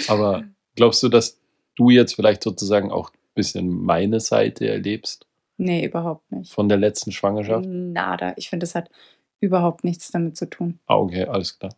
Aber 0.08 0.44
glaubst 0.76 1.02
du, 1.02 1.08
dass 1.08 1.38
du 1.76 1.90
jetzt 1.90 2.14
vielleicht 2.14 2.42
sozusagen 2.42 2.90
auch 2.90 3.10
ein 3.10 3.18
bisschen 3.34 3.68
meine 3.68 4.20
Seite 4.20 4.68
erlebst 4.68 5.26
Nee, 5.56 5.84
überhaupt 5.84 6.30
nicht. 6.32 6.52
von 6.52 6.68
der 6.68 6.78
letzten 6.78 7.12
Schwangerschaft? 7.12 7.64
Nada. 7.68 8.32
Ich 8.36 8.48
finde, 8.48 8.64
das 8.64 8.74
hat 8.74 8.90
überhaupt 9.40 9.84
nichts 9.84 10.10
damit 10.10 10.36
zu 10.36 10.46
tun. 10.50 10.78
Ah, 10.86 10.96
okay, 10.96 11.24
alles 11.24 11.58
klar. 11.58 11.72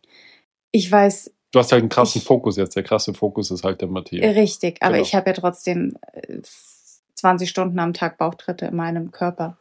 Ich 0.71 0.91
weiß 0.91 1.33
Du 1.51 1.59
hast 1.59 1.71
halt 1.71 1.81
einen 1.81 1.89
krassen 1.89 2.19
Ich- 2.19 2.27
Fokus 2.27 2.57
jetzt. 2.57 2.75
Der 2.75 2.83
krasse 2.83 3.13
Fokus 3.13 3.51
ist 3.51 3.63
halt 3.63 3.79
der 3.81 3.87
Matthias. 3.87 4.35
richtig, 4.35 4.77
aber 4.81 4.93
Genau. 4.95 5.05
ich 5.05 5.15
habe 5.15 5.29
ja 5.29 5.33
trotzdem 5.33 5.97
äh, 6.11 6.41
20 7.15 7.49
Stunden 7.49 7.79
am 7.79 7.93
Tag 7.93 8.17
Bauchtritte 8.17 8.65
in 8.65 8.75
meinem 8.75 9.11
Körper 9.11 9.57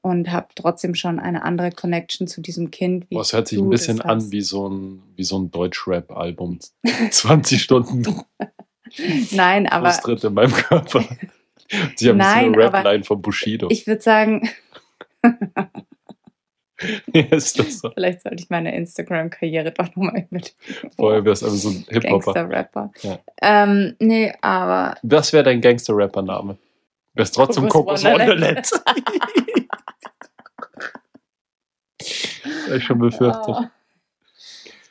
und 0.00 0.30
habe 0.32 0.48
trotzdem 0.54 0.94
schon 0.94 1.18
eine 1.18 1.42
andere 1.42 1.70
Connection 1.72 2.26
zu 2.26 2.40
diesem 2.40 2.70
Kind. 2.70 3.10
Wie 3.10 3.16
Boah, 3.16 3.20
es 3.20 3.32
hört 3.32 3.48
sich 3.48 3.58
ein 3.58 3.68
bisschen 3.68 4.00
an 4.00 4.32
wie 4.32 4.40
so 4.40 4.68
ein, 4.68 5.02
wie 5.14 5.24
so 5.24 5.38
ein 5.38 5.50
Deutsch-Rap-Album. 5.50 6.58
20 7.10 7.62
Stunden 7.62 8.04
Nein, 9.32 9.66
aber 9.66 9.90
Fußtritt 9.90 10.24
in 10.24 10.34
meinem 10.34 10.52
Körper. 10.52 11.04
Sie 11.96 12.08
haben 12.08 12.18
Nein, 12.18 12.54
so 12.54 12.60
eine 12.60 12.72
Rap-Line 12.72 13.04
von 13.04 13.22
Bushido. 13.22 13.68
ich 13.70 13.86
würde 13.86 14.02
sagen, 14.02 14.48
ja, 17.12 17.22
ist 17.30 17.58
das 17.58 17.80
so? 17.80 17.90
vielleicht 17.90 18.22
sollte 18.22 18.42
ich 18.42 18.50
meine 18.50 18.74
Instagram-Karriere 18.76 19.72
doch 19.72 19.86
nochmal 19.96 20.26
mit 20.30 20.54
Vorher 20.96 21.24
es 21.26 21.42
einfach 21.42 21.56
so 21.56 21.70
ein 21.70 21.84
Hip-Hopper. 21.88 22.32
Gangster-Rapper. 22.32 22.92
Ja. 23.02 23.18
Ähm, 23.42 23.96
nee, 23.98 24.32
aber 24.40 24.96
Was 25.02 25.32
wäre 25.32 25.44
dein 25.44 25.60
Gangster-Rapper-Name? 25.60 26.56
Wär's 27.14 27.32
trotzdem 27.32 27.68
Kokos 27.68 28.04
Wonderland. 28.04 28.70
Wonderland. 28.70 28.70
Ich 32.74 32.84
schon 32.84 32.98
befürchtet. 32.98 33.44
Oh. 33.48 33.64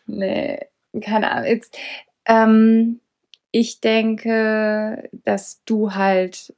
Nee, 0.08 0.60
keine 1.02 1.32
Ahnung. 1.32 1.50
Jetzt, 1.50 1.78
ähm, 2.26 3.02
ich 3.52 3.82
denke, 3.82 5.10
dass 5.24 5.64
du 5.66 5.94
halt 5.94 6.54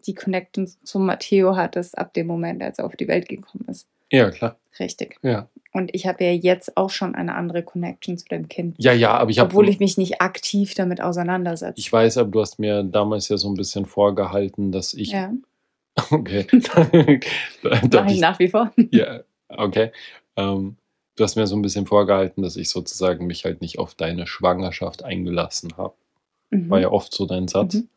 die 0.00 0.14
Connection 0.14 0.66
zu 0.82 0.98
Matteo 0.98 1.56
hattest 1.56 1.98
ab 1.98 2.14
dem 2.14 2.26
Moment, 2.26 2.62
als 2.62 2.78
er 2.78 2.86
auf 2.86 2.96
die 2.96 3.08
Welt 3.08 3.28
gekommen 3.28 3.64
ist. 3.68 3.86
Ja, 4.10 4.30
klar. 4.30 4.56
Richtig. 4.78 5.18
Ja. 5.22 5.48
Und 5.72 5.94
ich 5.94 6.06
habe 6.06 6.24
ja 6.24 6.32
jetzt 6.32 6.76
auch 6.76 6.90
schon 6.90 7.14
eine 7.14 7.34
andere 7.34 7.62
Connection 7.62 8.18
zu 8.18 8.26
dem 8.26 8.48
Kind. 8.48 8.76
Ja, 8.78 8.92
ja, 8.92 9.12
aber 9.12 9.30
ich 9.30 9.38
habe. 9.38 9.48
obwohl 9.48 9.68
ich 9.68 9.80
mich 9.80 9.96
nicht 9.96 10.20
aktiv 10.20 10.74
damit 10.74 11.00
auseinandersetze. 11.00 11.78
Ich 11.78 11.90
weiß, 11.90 12.18
aber 12.18 12.30
du 12.30 12.40
hast 12.40 12.58
mir 12.58 12.82
damals 12.82 13.28
ja 13.28 13.38
so 13.38 13.50
ein 13.50 13.54
bisschen 13.54 13.86
vorgehalten, 13.86 14.70
dass 14.70 14.94
ich. 14.94 15.12
ja, 15.12 15.32
Okay. 16.10 16.46
ich 16.52 18.12
ich, 18.14 18.20
nach 18.20 18.38
wie 18.38 18.48
vor. 18.48 18.72
ja, 18.90 19.20
okay. 19.48 19.92
Ähm, 20.36 20.76
du 21.16 21.24
hast 21.24 21.36
mir 21.36 21.46
so 21.46 21.56
ein 21.56 21.62
bisschen 21.62 21.86
vorgehalten, 21.86 22.42
dass 22.42 22.56
ich 22.56 22.68
sozusagen 22.68 23.26
mich 23.26 23.44
halt 23.44 23.60
nicht 23.60 23.78
auf 23.78 23.94
deine 23.94 24.26
Schwangerschaft 24.26 25.02
eingelassen 25.04 25.76
habe. 25.76 25.94
Mhm. 26.50 26.70
War 26.70 26.80
ja 26.80 26.90
oft 26.90 27.12
so 27.14 27.26
dein 27.26 27.48
Satz. 27.48 27.74
Mhm. 27.74 27.88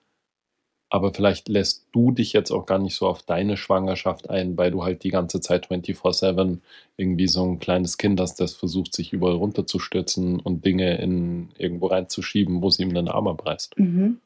Aber 0.89 1.13
vielleicht 1.13 1.49
lässt 1.49 1.87
du 1.91 2.11
dich 2.11 2.33
jetzt 2.33 2.51
auch 2.51 2.65
gar 2.65 2.77
nicht 2.77 2.95
so 2.95 3.07
auf 3.07 3.23
deine 3.23 3.57
Schwangerschaft 3.57 4.29
ein, 4.29 4.57
weil 4.57 4.71
du 4.71 4.83
halt 4.83 5.03
die 5.03 5.09
ganze 5.09 5.41
Zeit 5.41 5.67
24-7 5.67 6.59
irgendwie 6.95 7.27
so 7.27 7.43
ein 7.43 7.59
kleines 7.59 7.97
Kind 7.97 8.19
hast, 8.19 8.39
das 8.39 8.53
versucht, 8.53 8.93
sich 8.93 9.11
überall 9.11 9.35
runterzustürzen 9.35 10.39
und 10.39 10.63
Dinge 10.63 10.97
in 10.97 11.49
irgendwo 11.57 11.87
reinzuschieben, 11.87 12.61
wo 12.61 12.69
sie 12.69 12.83
ihm 12.83 12.93
den 12.93 13.07
Arm 13.07 13.27
abreißt. 13.27 13.77
Mhm. 13.79 14.19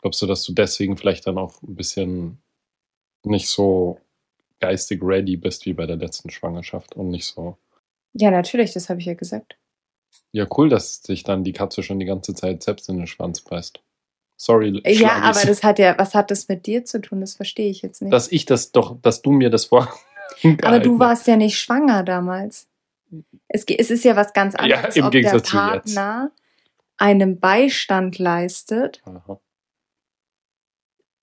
Glaubst 0.00 0.22
du, 0.22 0.26
dass 0.26 0.44
du 0.44 0.52
deswegen 0.52 0.96
vielleicht 0.96 1.26
dann 1.26 1.38
auch 1.38 1.60
ein 1.62 1.74
bisschen 1.74 2.38
nicht 3.24 3.48
so 3.48 3.98
geistig 4.60 5.02
ready 5.02 5.36
bist 5.36 5.66
wie 5.66 5.72
bei 5.72 5.86
der 5.86 5.96
letzten 5.96 6.30
Schwangerschaft 6.30 6.94
und 6.94 7.10
nicht 7.10 7.26
so. 7.26 7.56
Ja, 8.14 8.30
natürlich, 8.30 8.72
das 8.72 8.88
habe 8.88 9.00
ich 9.00 9.06
ja 9.06 9.14
gesagt. 9.14 9.58
Ja, 10.32 10.46
cool, 10.56 10.68
dass 10.68 11.02
sich 11.02 11.24
dann 11.24 11.44
die 11.44 11.52
Katze 11.52 11.82
schon 11.82 11.98
die 11.98 12.06
ganze 12.06 12.34
Zeit 12.34 12.62
selbst 12.62 12.88
in 12.88 12.98
den 12.98 13.06
Schwanz 13.06 13.40
beißt. 13.40 13.82
Sorry, 14.44 14.82
Ja, 14.84 15.22
aber 15.22 15.40
das 15.40 15.62
hat 15.62 15.78
ja, 15.78 15.96
was 15.96 16.14
hat 16.14 16.30
das 16.30 16.48
mit 16.48 16.66
dir 16.66 16.84
zu 16.84 17.00
tun? 17.00 17.22
Das 17.22 17.34
verstehe 17.34 17.70
ich 17.70 17.80
jetzt 17.80 18.02
nicht. 18.02 18.12
dass 18.12 18.30
ich 18.30 18.44
das 18.44 18.72
doch, 18.72 19.00
dass 19.00 19.22
du 19.22 19.30
mir 19.32 19.48
das 19.48 19.64
vor. 19.70 19.88
aber 20.62 20.80
du 20.80 20.98
warst 20.98 21.26
ja 21.26 21.36
nicht 21.36 21.58
schwanger 21.58 22.02
damals. 22.02 22.68
Es, 23.48 23.64
es 23.64 23.90
ist 23.90 24.04
ja 24.04 24.16
was 24.16 24.34
ganz 24.34 24.52
Ja, 24.52 24.58
anderes, 24.60 24.96
im 24.96 25.06
ob 25.06 25.12
Gegensatz 25.12 25.48
zu 25.48 25.56
der. 25.56 25.62
Partner 25.62 26.30
einem 26.98 27.40
Beistand 27.40 28.18
leistet. 28.18 29.00
Aha. 29.06 29.40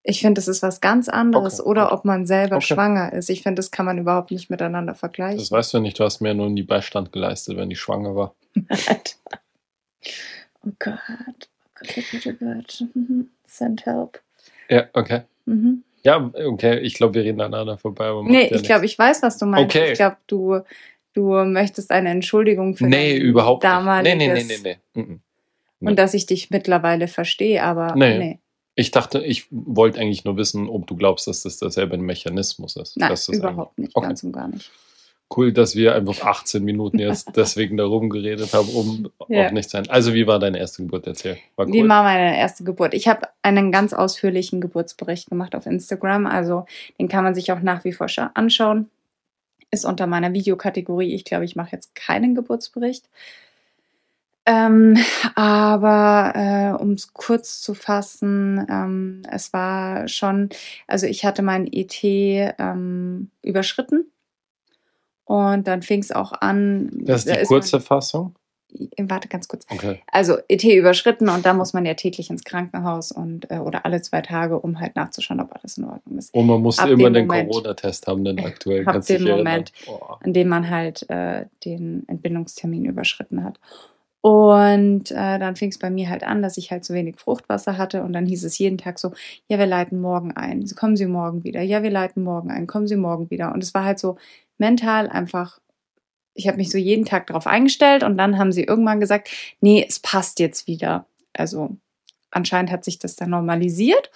Ich 0.02 0.22
finde, 0.22 0.40
das 0.40 0.48
ist 0.48 0.64
was 0.64 0.82
ganz 0.82 1.08
anderes. 1.08 1.60
Okay, 1.60 1.70
Oder 1.70 1.86
okay. 1.88 1.94
ob 1.94 2.06
man 2.06 2.26
selber 2.26 2.56
Okay. 2.56 2.74
schwanger 2.74 3.14
ist. 3.14 3.30
Ich 3.30 3.44
finde, 3.44 3.60
das 3.60 3.70
kann 3.70 3.86
man 3.86 4.00
überhaupt 4.00 4.32
nicht 4.32 4.50
miteinander 4.50 4.96
vergleichen. 4.96 5.38
Das 5.38 5.52
weißt 5.52 5.76
du 5.76 5.80
nicht, 5.80 6.00
du 6.00 6.04
hast 6.06 6.22
mir 6.22 6.34
nur 6.34 6.50
nie 6.50 6.64
Beistand 6.64 7.12
geleistet, 7.12 7.56
wenn 7.56 7.70
ich 7.70 7.80
schwanger 7.80 8.16
war. 8.16 8.34
oh 10.66 10.72
Gott. 10.80 11.51
Oh 11.84 12.32
Gott. 12.40 12.84
Mhm. 12.94 13.30
Send 13.46 13.86
help. 13.86 14.22
Ja, 14.70 14.86
okay. 14.94 15.22
Mhm. 15.46 15.84
Ja, 16.04 16.32
okay, 16.34 16.80
ich 16.80 16.96
glaube, 16.96 17.14
wir 17.16 17.24
reden 17.24 17.42
aneinander 17.42 17.78
vorbei. 17.78 18.06
Aber 18.06 18.24
Nee, 18.24 18.50
ja 18.50 18.56
ich 18.56 18.64
glaube, 18.64 18.86
ich 18.86 18.98
weiß, 18.98 19.22
was 19.22 19.38
du 19.38 19.46
meinst. 19.46 19.76
Okay. 19.76 19.92
Ich 19.92 19.98
glaube, 19.98 20.18
du, 20.28 20.62
du 21.14 21.44
möchtest 21.46 21.92
eine 21.92 22.10
Entschuldigung 22.10 22.76
für 22.76 22.88
Nee, 22.88 23.18
überhaupt 23.18 23.64
nicht. 23.64 23.72
damaliges 23.72 24.18
Nee, 24.18 24.28
nee, 24.28 24.44
nee, 24.44 24.58
nee, 24.64 24.78
nee. 24.96 25.02
Mhm. 25.02 25.20
Und 25.82 25.98
dass 26.00 26.14
ich 26.14 26.26
dich 26.26 26.50
mittlerweile 26.50 27.08
verstehe, 27.08 27.62
aber 27.64 27.96
Nee. 27.96 28.18
nee. 28.18 28.40
Ich 28.76 28.92
dachte, 28.92 29.20
ich 29.24 29.48
wollte 29.52 30.00
eigentlich 30.00 30.24
nur 30.24 30.38
wissen, 30.38 30.70
ob 30.70 30.88
du 30.88 30.96
glaubst, 30.96 31.28
dass 31.28 31.44
das 31.44 31.58
derselbe 31.58 31.98
Mechanismus 31.98 32.78
ist. 32.78 32.98
Nein, 32.98 33.16
überhaupt 33.30 33.78
nicht, 33.78 33.96
Okay. 33.96 34.08
ganz 34.08 34.24
und 34.24 34.32
gar 34.32 34.48
nicht. 34.48 34.72
Cool, 35.36 35.54
dass 35.54 35.76
wir 35.76 35.96
einfach 35.96 36.22
18 36.26 36.64
Minuten 36.64 37.00
jetzt 37.00 37.30
deswegen 37.36 37.78
darum 37.78 38.10
geredet 38.10 38.54
haben, 38.54 38.68
um 38.70 39.10
Ja. 39.30 39.48
auch 39.48 39.52
nicht 39.52 39.70
sein. 39.70 39.90
Also, 39.90 40.14
wie 40.14 40.28
war 40.28 40.40
deine 40.40 40.60
erste 40.60 40.84
Geburt? 40.84 41.08
Erzähl. 41.08 41.38
War 41.56 41.68
Wie 41.68 41.82
cool. 41.84 41.90
war 41.90 42.04
meine 42.04 42.38
erste 42.38 42.64
Geburt? 42.64 42.94
Ich 42.94 43.08
habe 43.08 43.28
einen 43.42 43.72
ganz 43.72 43.94
ausführlichen 43.94 44.60
Geburtsbericht 44.62 45.30
gemacht 45.30 45.56
auf 45.56 45.66
Instagram, 45.66 46.26
also 46.28 46.66
den 47.00 47.08
kann 47.08 47.24
man 47.24 47.34
sich 47.36 47.52
auch 47.52 47.62
nach 47.62 47.84
wie 47.86 47.94
vor 47.94 48.08
scha- 48.08 48.32
anschauen. 48.34 48.90
Ist 49.74 49.86
unter 49.86 50.06
meiner 50.06 50.34
Videokategorie. 50.34 51.14
Ich 51.16 51.24
glaube, 51.24 51.46
ich 51.46 51.56
mache 51.56 51.72
jetzt 51.72 51.96
keinen 51.96 52.36
Geburtsbericht. 52.36 53.06
Ähm, 54.46 54.98
aber 55.36 56.34
äh, 56.36 56.82
um 56.82 56.94
es 56.94 57.14
kurz 57.14 57.62
zu 57.62 57.74
fassen, 57.74 58.66
ähm, 58.70 59.22
es 59.30 59.54
war 59.54 60.08
schon, 60.08 60.50
also 60.88 61.06
ich 61.06 61.24
hatte 61.26 61.42
mein 61.44 61.72
ET 61.72 61.96
ähm, 62.04 63.30
überschritten 63.44 64.06
und 65.32 65.66
dann 65.66 65.82
fing 65.82 66.02
es 66.02 66.12
auch 66.12 66.34
an. 66.34 66.90
Das 67.06 67.22
ist 67.22 67.30
da 67.30 67.40
die 67.40 67.46
kurze 67.46 67.78
Man, 67.78 67.84
Fassung? 67.84 68.36
warte 68.98 69.30
ganz 69.30 69.48
kurz. 69.48 69.66
Okay. 69.70 70.02
Also 70.12 70.38
ET 70.50 70.64
überschritten 70.64 71.30
und 71.30 71.46
da 71.46 71.54
muss 71.54 71.72
man 71.72 71.86
ja 71.86 71.94
täglich 71.94 72.30
ins 72.30 72.44
Krankenhaus 72.44 73.14
und 73.14 73.50
äh, 73.50 73.60
oder 73.60 73.86
alle 73.86 74.02
zwei 74.02 74.20
Tage, 74.22 74.60
um 74.60 74.82
halt 74.82 74.98
nachzuschauen, 74.98 75.40
ob 75.40 75.56
alles 75.56 75.78
in 75.78 75.86
Ordnung 75.86 76.18
ist. 76.18 76.34
Und 76.34 76.48
man 76.48 76.62
musste 76.62 76.84
Ab 76.84 76.90
immer 76.90 77.12
den 77.12 77.30
Corona-Test 77.30 78.08
haben, 78.08 78.26
den 78.26 78.40
aktuell. 78.46 78.86
Ab 78.86 79.06
dem? 79.06 79.24
Moment. 79.24 79.72
Boah. 79.86 80.20
an 80.22 80.34
dem 80.34 80.50
man 80.50 80.70
halt 80.70 81.10
äh, 81.10 81.46
den 81.64 82.04
Entbindungstermin 82.10 82.84
überschritten 82.84 83.46
hat. 83.46 83.58
Und 84.22 85.10
äh, 85.10 85.40
dann 85.40 85.56
fing 85.56 85.70
es 85.70 85.80
bei 85.80 85.90
mir 85.90 86.10
halt 86.10 86.24
an, 86.24 86.44
dass 86.44 86.58
ich 86.58 86.70
halt 86.70 86.86
zu 86.86 86.94
wenig 86.94 87.16
Fruchtwasser 87.18 87.80
hatte 87.80 88.04
und 88.04 88.14
dann 88.14 88.28
hieß 88.28 88.44
es 88.44 88.60
jeden 88.60 88.78
Tag 88.78 89.00
so, 89.00 89.14
ja, 89.48 89.58
wir 89.58 89.66
leiten 89.66 90.00
morgen 90.00 90.32
ein, 90.32 90.64
kommen 90.76 90.96
Sie 90.96 91.08
morgen 91.08 91.44
wieder, 91.44 91.62
ja, 91.64 91.82
wir 91.82 91.90
leiten 91.90 92.24
morgen 92.24 92.52
ein, 92.52 92.68
kommen 92.68 92.88
Sie 92.88 92.98
morgen 92.98 93.32
wieder. 93.32 93.52
Und 93.52 93.64
es 93.64 93.74
war 93.74 93.84
halt 93.84 93.98
so 93.98 94.18
mental 94.62 95.10
einfach, 95.10 95.60
ich 96.34 96.48
habe 96.48 96.58
mich 96.58 96.70
so 96.70 96.78
jeden 96.78 97.04
Tag 97.04 97.28
darauf 97.28 97.48
eingestellt 97.48 98.04
und 98.04 98.18
dann 98.18 98.38
haben 98.38 98.54
sie 98.54 98.64
irgendwann 98.64 99.02
gesagt, 99.02 99.30
nee, 99.60 99.86
es 99.86 100.00
passt 100.00 100.40
jetzt 100.40 100.68
wieder. 100.68 101.06
Also 101.34 101.76
anscheinend 102.30 102.72
hat 102.72 102.86
sich 102.86 103.00
das 103.00 103.18
dann 103.18 103.32
normalisiert. 103.32 104.12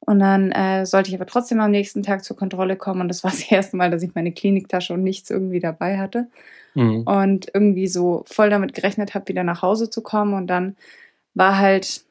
Und 0.00 0.20
dann 0.20 0.52
äh, 0.52 0.86
sollte 0.86 1.08
ich 1.08 1.16
aber 1.16 1.26
trotzdem 1.26 1.58
am 1.60 1.70
nächsten 1.70 2.02
Tag 2.02 2.22
zur 2.22 2.36
Kontrolle 2.36 2.76
kommen. 2.76 3.00
Und 3.00 3.08
das 3.08 3.24
war 3.24 3.30
das 3.30 3.42
erste 3.50 3.76
Mal, 3.76 3.90
dass 3.90 4.02
ich 4.02 4.14
meine 4.14 4.32
Kliniktasche 4.32 4.92
und 4.92 5.02
nichts 5.02 5.30
irgendwie 5.30 5.60
dabei 5.60 5.98
hatte. 5.98 6.28
Mhm. 6.74 7.02
Und 7.02 7.46
irgendwie 7.54 7.88
so 7.88 8.24
voll 8.26 8.50
damit 8.50 8.74
gerechnet 8.74 9.14
habe, 9.14 9.28
wieder 9.28 9.42
nach 9.42 9.62
Hause 9.62 9.88
zu 9.88 10.02
kommen. 10.02 10.34
Und 10.34 10.48
dann 10.48 10.76
war 11.34 11.58
halt 11.58 12.04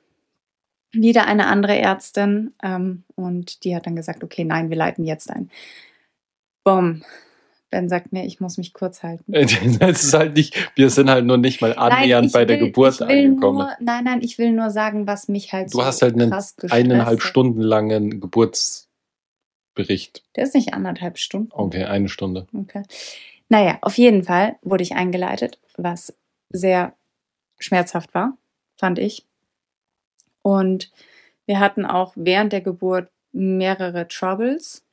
wieder 0.92 1.28
eine 1.28 1.48
andere 1.48 1.78
Ärztin. 1.78 2.54
Ähm, 2.64 3.04
und 3.16 3.64
die 3.64 3.76
hat 3.76 3.86
dann 3.86 3.96
gesagt, 3.96 4.24
okay, 4.24 4.44
nein, 4.44 4.70
wir 4.70 4.78
leiten 4.78 5.06
jetzt 5.06 5.30
ein. 5.30 5.50
Bumm. 6.64 7.04
Ben 7.76 7.90
sagt 7.90 8.14
mir, 8.14 8.24
ich 8.24 8.40
muss 8.40 8.58
mich 8.58 8.72
kurz 8.74 9.04
halten. 9.04 9.34
Das 9.80 10.02
ist 10.02 10.14
halt 10.14 10.38
nicht, 10.38 10.72
wir 10.76 10.90
sind 10.90 11.10
halt 11.10 11.26
nur 11.26 11.38
nicht 11.38 11.60
mal 11.60 11.76
annähernd 11.76 12.28
ich 12.28 12.32
bei 12.32 12.46
der 12.46 12.58
will- 12.58 12.68
Geburt 12.68 13.02
angekommen. 13.02 13.58
Nur, 13.58 13.72
nein, 13.82 14.06
nein, 14.06 14.22
ich 14.22 14.38
will 14.38 14.54
nur 14.54 14.70
sagen, 14.70 15.08
was 15.08 15.28
mich 15.28 15.52
halt 15.52 15.74
Du 15.74 15.80
so 15.80 15.84
hast 15.86 16.02
halt 16.02 16.14
einen 16.14 16.32
eineinhalb. 16.72 17.22
Stunden 17.22 17.60
langen 17.60 18.22
Geburtsbericht. 18.22 20.24
Der 20.38 20.46
ist 20.46 20.56
nicht 20.56 20.74
anderthalb 20.74 21.18
Stunden. 21.18 21.50
Okay, 21.52 21.84
eine 21.84 22.08
Stunde. 22.08 22.48
Okay. 22.58 22.84
Naja, 23.50 23.78
auf 23.82 23.98
jeden 23.98 24.24
Fall 24.24 24.56
wurde 24.62 24.84
ich 24.84 24.96
eingeleitet, 24.96 25.60
was 25.76 26.14
sehr 26.50 26.94
schmerzhaft 27.60 28.14
war, 28.14 28.38
fand 28.78 29.00
ich. 29.00 29.26
Und 30.44 30.94
wir 31.46 31.60
hatten 31.60 31.86
auch 31.86 32.14
während 32.16 32.54
der 32.54 32.62
Geburt 32.62 33.10
mehrere 33.34 34.08
Troubles 34.08 34.85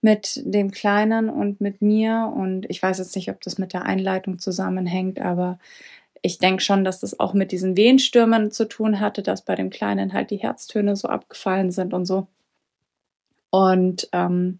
mit 0.00 0.42
dem 0.44 0.70
Kleinen 0.70 1.28
und 1.28 1.60
mit 1.60 1.82
mir. 1.82 2.32
Und 2.34 2.68
ich 2.68 2.82
weiß 2.82 2.98
jetzt 2.98 3.16
nicht, 3.16 3.30
ob 3.30 3.40
das 3.40 3.58
mit 3.58 3.72
der 3.72 3.84
Einleitung 3.84 4.38
zusammenhängt, 4.38 5.20
aber 5.20 5.58
ich 6.22 6.38
denke 6.38 6.62
schon, 6.62 6.84
dass 6.84 7.00
das 7.00 7.20
auch 7.20 7.34
mit 7.34 7.52
diesen 7.52 7.76
Wehenstürmen 7.76 8.50
zu 8.50 8.66
tun 8.66 9.00
hatte, 9.00 9.22
dass 9.22 9.42
bei 9.42 9.54
dem 9.54 9.70
Kleinen 9.70 10.12
halt 10.12 10.30
die 10.30 10.38
Herztöne 10.38 10.96
so 10.96 11.08
abgefallen 11.08 11.70
sind 11.70 11.94
und 11.94 12.04
so. 12.04 12.26
Und 13.50 14.08
ähm, 14.12 14.58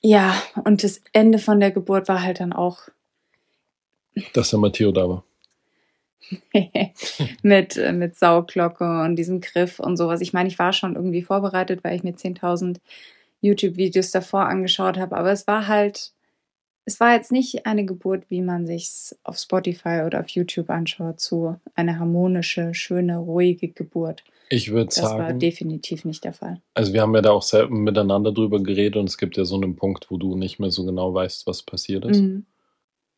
ja, 0.00 0.40
und 0.64 0.84
das 0.84 1.02
Ende 1.12 1.38
von 1.38 1.60
der 1.60 1.70
Geburt 1.70 2.08
war 2.08 2.22
halt 2.22 2.40
dann 2.40 2.52
auch 2.52 2.88
Dass 4.32 4.50
der 4.50 4.58
Matteo 4.58 4.92
da 4.92 5.08
war. 5.08 5.24
mit, 7.42 7.76
äh, 7.76 7.92
mit 7.92 8.16
Sauglocke 8.16 9.02
und 9.02 9.16
diesem 9.16 9.40
Griff 9.40 9.78
und 9.78 9.96
sowas. 9.96 10.20
Ich 10.20 10.32
meine, 10.32 10.48
ich 10.48 10.58
war 10.58 10.72
schon 10.72 10.96
irgendwie 10.96 11.22
vorbereitet, 11.22 11.84
weil 11.84 11.94
ich 11.94 12.02
mir 12.02 12.14
10.000 12.14 12.78
YouTube-Videos 13.46 14.10
davor 14.10 14.46
angeschaut 14.46 14.98
habe, 14.98 15.16
aber 15.16 15.32
es 15.32 15.46
war 15.46 15.66
halt, 15.68 16.12
es 16.84 17.00
war 17.00 17.14
jetzt 17.14 17.32
nicht 17.32 17.66
eine 17.66 17.84
Geburt, 17.84 18.24
wie 18.28 18.42
man 18.42 18.66
sich 18.66 19.14
auf 19.24 19.38
Spotify 19.38 20.02
oder 20.06 20.20
auf 20.20 20.28
YouTube 20.28 20.70
anschaut, 20.70 21.20
so 21.20 21.56
eine 21.74 21.98
harmonische, 21.98 22.74
schöne, 22.74 23.18
ruhige 23.18 23.68
Geburt. 23.68 24.22
Ich 24.48 24.70
würde 24.70 24.86
Das 24.86 25.02
war 25.02 25.18
sagen, 25.18 25.38
definitiv 25.40 26.04
nicht 26.04 26.22
der 26.22 26.32
Fall. 26.32 26.60
also 26.74 26.92
wir 26.92 27.02
haben 27.02 27.14
ja 27.14 27.22
da 27.22 27.30
auch 27.30 27.42
selber 27.42 27.74
miteinander 27.74 28.32
drüber 28.32 28.62
geredet 28.62 28.96
und 28.96 29.08
es 29.08 29.18
gibt 29.18 29.36
ja 29.36 29.44
so 29.44 29.56
einen 29.56 29.74
Punkt, 29.74 30.10
wo 30.10 30.18
du 30.18 30.36
nicht 30.36 30.60
mehr 30.60 30.70
so 30.70 30.84
genau 30.84 31.12
weißt, 31.12 31.46
was 31.46 31.62
passiert 31.62 32.04
ist. 32.04 32.20
Mhm. 32.20 32.46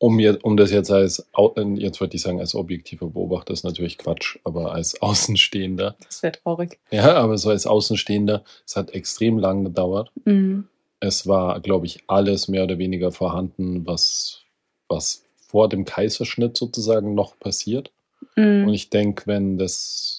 Um, 0.00 0.20
jetzt, 0.20 0.44
um 0.44 0.56
das 0.56 0.70
jetzt 0.70 0.90
als, 0.92 1.26
äh, 1.36 1.62
jetzt 1.74 2.00
würde 2.00 2.14
ich 2.14 2.22
sagen, 2.22 2.38
als 2.40 2.54
objektiver 2.54 3.08
Beobachter 3.08 3.52
ist 3.52 3.64
natürlich 3.64 3.98
Quatsch, 3.98 4.38
aber 4.44 4.72
als 4.72 5.00
Außenstehender, 5.02 5.96
Das 6.04 6.22
wäre 6.22 6.32
traurig. 6.32 6.78
ja, 6.90 7.14
aber 7.16 7.36
so 7.36 7.50
als 7.50 7.66
Außenstehender, 7.66 8.44
es 8.66 8.76
hat 8.76 8.90
extrem 8.90 9.38
lang 9.38 9.64
gedauert. 9.64 10.10
Mhm. 10.24 10.68
Es 11.00 11.26
war, 11.26 11.60
glaube 11.60 11.86
ich, 11.86 12.00
alles 12.06 12.48
mehr 12.48 12.64
oder 12.64 12.78
weniger 12.78 13.12
vorhanden, 13.12 13.86
was, 13.86 14.40
was 14.88 15.24
vor 15.36 15.68
dem 15.68 15.84
Kaiserschnitt 15.84 16.56
sozusagen 16.56 17.14
noch 17.14 17.38
passiert. 17.38 17.90
Und 18.36 18.44
Mhm. 18.66 18.68
ich 18.68 18.90
denke, 18.90 19.26
wenn 19.26 19.58
das, 19.58 20.17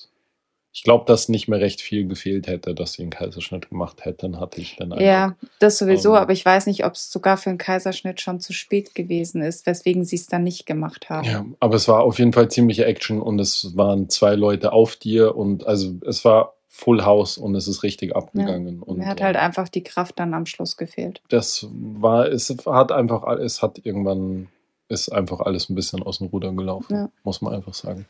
ich 0.80 0.84
glaube, 0.84 1.04
dass 1.06 1.28
nicht 1.28 1.50
mehr 1.50 1.60
recht 1.60 1.82
viel 1.82 2.08
gefehlt 2.08 2.48
hätte, 2.48 2.74
dass 2.74 2.94
sie 2.94 3.02
einen 3.02 3.12
Kaiserschnitt 3.12 3.68
gemacht 3.70 4.06
hätten, 4.06 4.40
hatte 4.40 4.62
ich 4.62 4.78
dann 4.78 4.92
Ja, 4.98 5.36
das 5.60 5.78
sowieso, 5.78 6.12
Ähm, 6.12 6.16
aber 6.16 6.32
ich 6.32 6.46
weiß 6.46 6.68
nicht, 6.68 6.86
ob 6.86 6.94
es 6.94 7.12
sogar 7.12 7.36
für 7.36 7.50
einen 7.50 7.58
Kaiserschnitt 7.58 8.22
schon 8.22 8.40
zu 8.40 8.54
spät 8.54 8.96
gewesen 8.96 9.42
ist, 9.42 9.66
weswegen 9.66 10.06
sie 10.06 10.16
es 10.16 10.28
dann 10.28 10.46
nicht 10.46 10.66
gemacht 10.66 11.10
haben. 11.10 11.28
Ja, 11.28 11.46
aber 11.60 11.76
es 11.76 11.90
war 11.90 12.00
auf 12.04 12.18
jeden 12.18 12.32
Fall 12.32 12.50
ziemliche 12.50 12.86
Action 12.86 13.22
und 13.22 13.40
es 13.40 13.76
waren 13.76 14.08
zwei 14.08 14.36
Leute 14.36 14.72
auf 14.72 14.96
dir 14.96 15.36
und 15.36 15.68
also 15.68 15.96
es 16.08 16.24
war 16.24 16.54
Full 16.70 17.04
House 17.04 17.38
und 17.38 17.56
es 17.56 17.68
ist 17.68 17.84
richtig 17.84 18.16
abgegangen. 18.16 18.82
Und 18.82 19.00
Mir 19.00 19.08
hat 19.08 19.20
äh, 19.20 19.26
halt 19.26 19.36
einfach 19.36 19.68
die 19.68 19.84
Kraft 19.84 20.18
dann 20.18 20.34
am 20.34 20.46
Schluss 20.46 20.78
gefehlt. 20.78 21.22
das 21.28 21.68
war, 21.72 22.30
es 22.30 22.56
hat 22.66 22.94
einfach, 22.94 23.28
es 23.40 23.62
hat 23.62 23.82
irgendwann, 23.84 24.48
ist 24.88 25.10
einfach 25.10 25.42
alles 25.42 25.70
ein 25.70 25.76
bisschen 25.76 26.02
aus 26.04 26.20
dem 26.20 26.28
Ruder 26.28 26.54
gelaufen, 26.54 26.94
Ja. 26.96 27.10
muss 27.26 27.42
man 27.42 27.54
einfach 27.54 27.74
sagen. 27.74 28.06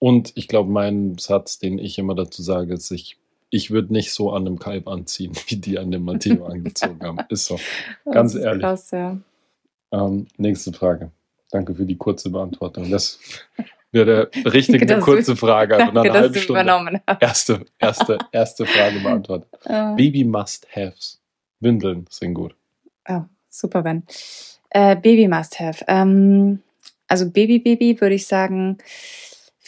Und 0.00 0.32
ich 0.34 0.48
glaube, 0.48 0.70
mein 0.70 1.18
Satz, 1.18 1.60
den 1.60 1.78
ich 1.78 1.98
immer 1.98 2.16
dazu 2.16 2.42
sage, 2.42 2.74
ist, 2.74 2.90
ich, 2.90 3.18
ich 3.50 3.70
würde 3.70 3.92
nicht 3.92 4.12
so 4.12 4.32
an 4.32 4.46
einem 4.46 4.58
Kalb 4.58 4.88
anziehen, 4.88 5.32
wie 5.46 5.56
die 5.56 5.78
an 5.78 5.92
dem 5.92 6.04
Matteo 6.04 6.44
angezogen 6.46 7.00
haben. 7.00 7.18
Ist 7.28 7.44
so. 7.44 7.60
Ganz 8.10 8.34
ist 8.34 8.42
ehrlich. 8.42 8.62
Krass, 8.62 8.90
ja. 8.90 9.18
Ähm, 9.92 10.26
nächste 10.36 10.72
Frage. 10.72 11.12
Danke 11.52 11.74
für 11.74 11.84
die 11.84 11.96
kurze 11.96 12.30
Beantwortung. 12.30 12.90
Das 12.90 13.18
wäre 13.92 14.30
richtig 14.46 14.80
Danke, 14.80 14.94
eine 14.94 15.02
kurze 15.04 15.36
Frage. 15.36 15.76
Also 15.76 15.92
nach 15.92 16.02
Danke, 16.02 16.10
einer 16.10 16.12
dass 16.12 16.22
halben 16.22 16.34
du 16.34 16.40
Stunde. 16.40 16.62
übernommen 16.62 17.00
hast. 17.06 17.22
Erste, 17.22 17.66
erste, 17.78 18.18
erste 18.32 18.66
Frage 18.66 19.00
beantwortet. 19.00 19.48
Äh, 19.64 19.94
Baby 19.96 20.24
Must-Haves. 20.24 21.20
Windeln 21.60 22.06
sind 22.08 22.34
gut. 22.34 22.54
Oh, 23.08 23.22
super, 23.50 23.82
Ben. 23.82 24.04
Äh, 24.70 24.96
Baby 24.96 25.28
must 25.28 25.58
have. 25.60 25.84
Ähm, 25.88 26.60
also 27.08 27.28
Baby 27.28 27.58
Baby 27.58 28.00
würde 28.00 28.14
ich 28.14 28.26
sagen, 28.26 28.78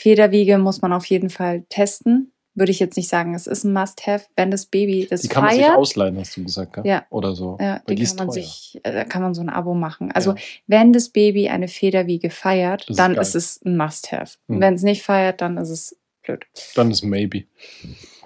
Federwiege 0.02 0.58
muss 0.58 0.82
man 0.82 0.92
auf 0.92 1.06
jeden 1.06 1.30
Fall 1.30 1.62
testen. 1.68 2.32
Würde 2.54 2.70
ich 2.70 2.80
jetzt 2.80 2.96
nicht 2.96 3.08
sagen, 3.08 3.34
es 3.34 3.46
ist 3.46 3.64
ein 3.64 3.72
must 3.72 4.06
have, 4.06 4.26
wenn 4.36 4.50
das 4.50 4.66
Baby 4.66 5.06
das 5.08 5.22
Die 5.22 5.28
kann 5.28 5.44
man 5.44 5.54
sich 5.54 5.62
feiert. 5.64 5.76
ausleihen, 5.78 6.18
hast 6.18 6.36
du 6.36 6.42
gesagt, 6.44 6.74
gell? 6.74 6.86
Ja. 6.86 7.06
Oder 7.08 7.34
so. 7.34 7.56
ja, 7.60 7.78
die 7.88 7.94
kann 7.94 8.16
man 8.16 8.26
teuer. 8.26 8.32
sich, 8.34 8.78
äh, 8.82 8.92
da 8.92 9.04
kann 9.04 9.22
man 9.22 9.32
so 9.32 9.40
ein 9.40 9.48
Abo 9.48 9.72
machen. 9.72 10.12
Also 10.12 10.32
Ja. 10.32 10.36
wenn 10.66 10.92
das 10.92 11.08
Baby 11.08 11.48
eine 11.48 11.68
Federwiege 11.68 12.28
feiert, 12.28 12.90
ist 12.90 12.98
dann 12.98 13.14
geil. 13.14 13.22
ist 13.22 13.34
es 13.34 13.60
ein 13.64 13.78
Must-Have. 13.78 14.36
Hm. 14.48 14.60
Wenn 14.60 14.74
es 14.74 14.82
nicht 14.82 15.02
feiert, 15.02 15.40
dann 15.40 15.56
ist 15.56 15.70
es 15.70 15.96
blöd. 16.22 16.44
Dann 16.74 16.90
ist 16.90 17.02
Maybe. 17.04 17.44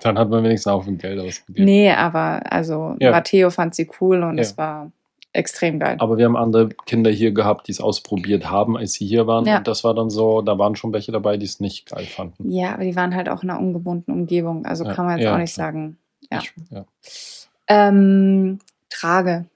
Dann 0.03 0.19
hat 0.19 0.29
man 0.29 0.43
wenigstens 0.43 0.73
auch 0.73 0.87
ein 0.89 0.99
Geld 0.99 1.21
ausgegeben. 1.21 1.65
Nee, 1.65 1.93
aber 1.93 2.41
also 2.53 2.97
Ja. 2.99 3.12
Matteo 3.12 3.51
fand 3.51 3.75
sie 3.77 3.89
cool 4.01 4.23
und 4.25 4.39
Ja. 4.39 4.43
es 4.43 4.59
war 4.59 4.91
extrem 5.37 5.79
geil. 5.79 5.96
Aber 6.01 6.16
wir 6.16 6.25
haben 6.25 6.37
andere 6.37 6.70
Kinder 6.87 7.11
hier 7.11 7.33
gehabt, 7.33 7.68
die 7.68 7.72
es 7.72 7.81
ausprobiert 7.81 8.51
haben, 8.51 8.77
als 8.77 8.94
sie 8.94 9.07
hier 9.07 9.27
waren. 9.27 9.44
Ja. 9.44 9.59
Und 9.59 9.68
das 9.68 9.85
war 9.85 9.94
dann 9.94 10.11
so, 10.11 10.42
da 10.42 10.59
waren 10.59 10.77
schon 10.77 10.92
welche 10.92 11.12
dabei, 11.12 11.37
die 11.37 11.46
es 11.46 11.61
nicht 11.61 11.88
geil 11.88 12.07
fanden. 12.07 12.51
Ja, 12.51 12.75
aber 12.75 12.85
die 12.85 12.96
waren 12.96 13.14
halt 13.14 13.29
auch 13.29 13.42
in 13.42 13.51
einer 13.51 13.61
ungebundenen 13.61 14.20
Umgebung. 14.20 14.64
Also 14.66 14.85
Ja, 14.85 14.94
kann 14.94 15.07
man 15.07 15.18
jetzt 15.18 15.25
ja, 15.25 15.35
auch 15.35 15.38
nicht 15.38 15.55
klar. 15.55 15.66
sagen. 15.66 15.99
Ja. 16.31 16.40
Ich. 16.40 17.49
Ähm, 17.68 18.59
Trage. 18.88 19.46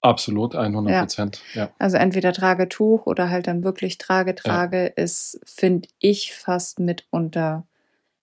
Absolut, 0.00 0.54
100 0.54 1.00
Prozent. 1.00 1.42
Ja. 1.54 1.70
Also 1.78 1.96
entweder 1.96 2.32
Tragetuch 2.32 3.06
oder 3.06 3.30
halt 3.30 3.46
dann 3.46 3.64
wirklich 3.64 3.98
Trage. 3.98 4.34
Trage 4.34 4.86
ist, 4.86 5.40
finde 5.44 5.88
ich, 5.98 6.34
fast 6.34 6.78
mitunter, 6.78 7.66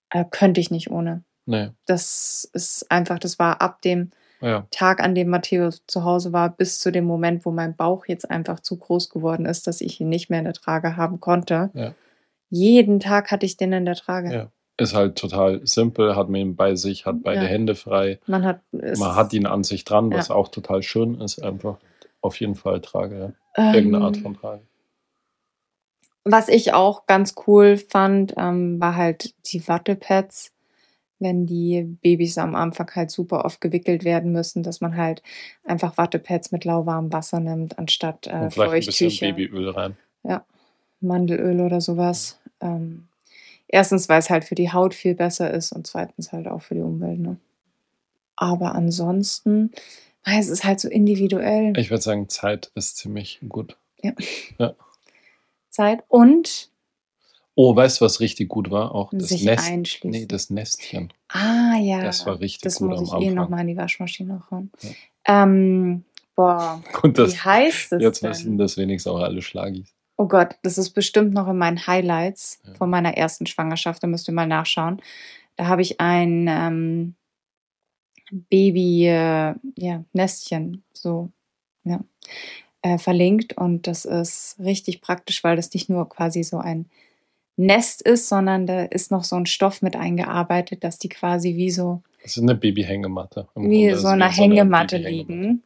äh, 0.09 0.23
könnte 0.29 0.61
ich 0.61 0.71
nicht 0.71 0.91
ohne. 0.91 1.23
Nee. 1.45 1.71
Das 1.85 2.49
ist 2.53 2.89
einfach, 2.89 3.19
das 3.19 3.37
war 3.37 3.61
ab 3.61 3.81
dem 3.81 4.11
Ja. 4.43 4.67
Tag, 4.71 5.01
an 5.01 5.15
dem 5.15 5.29
Matteo 5.29 5.69
zu 5.87 6.03
Hause 6.03 6.33
war, 6.33 6.49
bis 6.49 6.79
zu 6.79 6.91
dem 6.91 7.05
Moment, 7.05 7.45
wo 7.45 7.51
mein 7.51 7.77
Bauch 7.77 8.05
jetzt 8.07 8.29
einfach 8.29 8.59
zu 8.59 8.77
groß 8.77 9.09
geworden 9.09 9.45
ist, 9.45 9.67
dass 9.67 9.79
ich 9.79 10.01
ihn 10.01 10.09
nicht 10.09 10.29
mehr 10.29 10.39
in 10.39 10.45
der 10.45 10.53
Trage 10.53 10.97
haben 10.97 11.21
konnte. 11.21 11.71
Ja. 11.73 11.93
Jeden 12.49 12.99
Tag 12.99 13.31
hatte 13.31 13.45
ich 13.45 13.55
den 13.55 13.71
in 13.71 13.85
der 13.85 13.95
Trage. 13.95 14.33
Ja. 14.33 14.51
Ist 14.77 14.95
halt 14.95 15.17
total 15.17 15.65
simpel, 15.65 16.15
hat 16.15 16.29
man 16.29 16.41
ihn 16.41 16.55
bei 16.55 16.75
sich, 16.75 17.05
hat 17.05 17.23
beide. 17.23 17.41
Hände 17.41 17.75
frei. 17.75 18.19
Man 18.25 18.43
hat, 18.43 18.59
Man 18.71 19.15
hat 19.15 19.31
ihn 19.31 19.45
an 19.45 19.63
sich 19.63 19.85
dran, 19.85 20.11
was 20.11 20.29
auch 20.29 20.49
total 20.49 20.83
schön 20.83 21.21
ist, 21.21 21.41
einfach. 21.41 21.77
Auf 22.21 22.39
jeden 22.39 22.55
Fall 22.55 22.81
Trage, 22.81 23.19
ja. 23.19 23.31
ähm, 23.55 23.75
Irgendeine 23.75 24.05
Art 24.05 24.17
von 24.17 24.35
Trage. 24.35 24.63
Was 26.25 26.47
ich 26.47 26.73
auch 26.73 27.05
ganz 27.05 27.35
cool 27.47 27.77
fand, 27.77 28.33
ähm, 28.37 28.79
war 28.79 28.95
halt 28.95 29.35
die 29.51 29.67
Wattepads, 29.67 30.53
wenn 31.23 31.47
die 31.47 31.97
Babys 32.01 32.37
am 32.37 32.53
Anfang 32.53 32.91
halt 32.93 33.09
super 33.09 33.45
oft 33.45 33.61
gewickelt 33.61 34.03
werden 34.03 34.31
müssen, 34.31 34.61
dass 34.61 34.81
man 34.81 34.95
halt 34.95 35.23
einfach 35.63 35.97
Wattepads 35.97 36.51
mit 36.51 36.65
lauwarmem 36.65 37.11
Wasser 37.11 37.39
nimmt, 37.39 37.79
anstatt 37.79 38.27
äh, 38.27 38.41
Und 38.43 38.53
vielleicht 38.53 38.89
ein 38.89 39.07
bisschen 39.07 39.35
Babyöl 39.35 39.69
rein. 39.69 39.97
Mandelöl 41.03 41.59
oder 41.61 41.81
sowas. 41.81 42.39
Ähm, 42.61 43.07
erstens, 43.67 44.09
weil 44.09 44.19
es 44.19 44.29
halt 44.29 44.45
für 44.45 44.55
die 44.55 44.71
Haut 44.71 44.93
viel 44.93 45.13
besser 45.13 45.51
ist 45.51 45.71
und 45.71 45.85
zweitens 45.85 46.31
halt 46.31 46.47
auch 46.47 46.61
für 46.61 46.75
die 46.75 46.81
Umwelt. 46.81 47.19
Ne? 47.19 47.37
Aber 48.35 48.73
ansonsten, 48.73 49.71
ah, 50.23 50.39
es 50.39 50.49
ist 50.49 50.63
halt 50.63 50.79
so 50.79 50.89
individuell. 50.89 51.77
Ich 51.77 51.91
würde 51.91 52.01
sagen, 52.01 52.29
Zeit 52.29 52.71
ist 52.73 52.97
ziemlich 52.97 53.39
gut. 53.47 53.77
Zeit 55.69 56.03
und 56.07 56.69
Oh, 57.55 57.75
weißt 57.75 58.01
du, 58.01 58.05
was 58.05 58.19
richtig 58.19 58.49
gut 58.49 58.71
war? 58.71 58.95
Auch 58.95 59.11
das 59.13 59.29
sich 59.29 59.43
Nest. 59.43 59.69
einschließen. 59.71 60.09
Nee, 60.09 60.25
das 60.25 60.49
Nestchen. 60.49 61.13
Ah 61.29 61.75
ja. 61.79 62.01
Das 62.01 62.25
war 62.25 62.39
richtig 62.39 62.61
Das 62.61 62.77
gut 62.79 62.89
muss 62.89 62.97
am 62.99 63.03
ich 63.03 63.11
eh 63.11 63.15
Anfang. 63.29 63.33
nochmal 63.35 63.61
in 63.61 63.67
die 63.67 63.77
Waschmaschine 63.77 64.41
hauen. 64.49 64.71
Ähm, 65.25 66.03
boah, 66.35 66.81
das, 67.13 67.33
wie 67.33 67.37
heißt 67.37 67.93
es 67.93 68.01
jetzt 68.01 68.23
denn? 68.23 68.29
wissen 68.31 68.57
das 68.57 68.75
wenigstens 68.77 69.11
auch 69.11 69.19
alle 69.19 69.41
Schlagis. 69.41 69.93
Oh 70.17 70.27
Gott, 70.27 70.55
das 70.63 70.77
ist 70.77 70.91
bestimmt 70.91 71.33
noch 71.33 71.47
in 71.47 71.57
meinen 71.57 71.85
Highlights 71.85 72.59
Ja. 72.65 72.73
von 72.75 72.89
meiner 72.89 73.15
ersten 73.17 73.45
Schwangerschaft. 73.45 74.01
Da 74.01 74.07
müsst 74.07 74.27
ihr 74.27 74.33
mal 74.33 74.47
nachschauen. 74.47 75.01
Da 75.55 75.67
habe 75.67 75.81
ich 75.83 75.99
ein 75.99 76.47
ähm, 76.47 77.15
Baby, 78.49 79.05
äh, 79.07 79.53
ja, 79.77 80.03
Nestchen, 80.13 80.83
so, 80.93 81.29
ja, 81.83 81.99
äh, 82.81 82.97
verlinkt. 82.97 83.57
Und 83.57 83.85
das 83.87 84.05
ist 84.05 84.55
richtig 84.59 85.01
praktisch, 85.01 85.43
weil 85.43 85.55
das 85.55 85.73
nicht 85.73 85.89
nur 85.89 86.09
quasi 86.09 86.43
so 86.43 86.57
ein 86.57 86.89
Nest 87.55 88.01
ist, 88.01 88.29
sondern 88.29 88.65
da 88.65 88.83
ist 88.83 89.11
noch 89.11 89.23
so 89.23 89.35
ein 89.35 89.45
Stoff 89.45 89.81
mit 89.81 89.95
eingearbeitet, 89.95 90.83
dass 90.83 90.97
die 90.97 91.09
quasi 91.09 91.55
wie 91.55 91.69
so 91.71 92.01
Das 92.23 92.37
ist 92.37 92.43
eine 92.43 92.55
Babyhängematte. 92.55 93.47
Wie 93.55 93.61
Grunde. 93.87 93.89
so 93.91 93.95
Also 93.95 94.07
eine 94.09 94.29
Hängematte 94.29 94.97
Babyhängematte. 94.97 95.33
liegen 95.33 95.63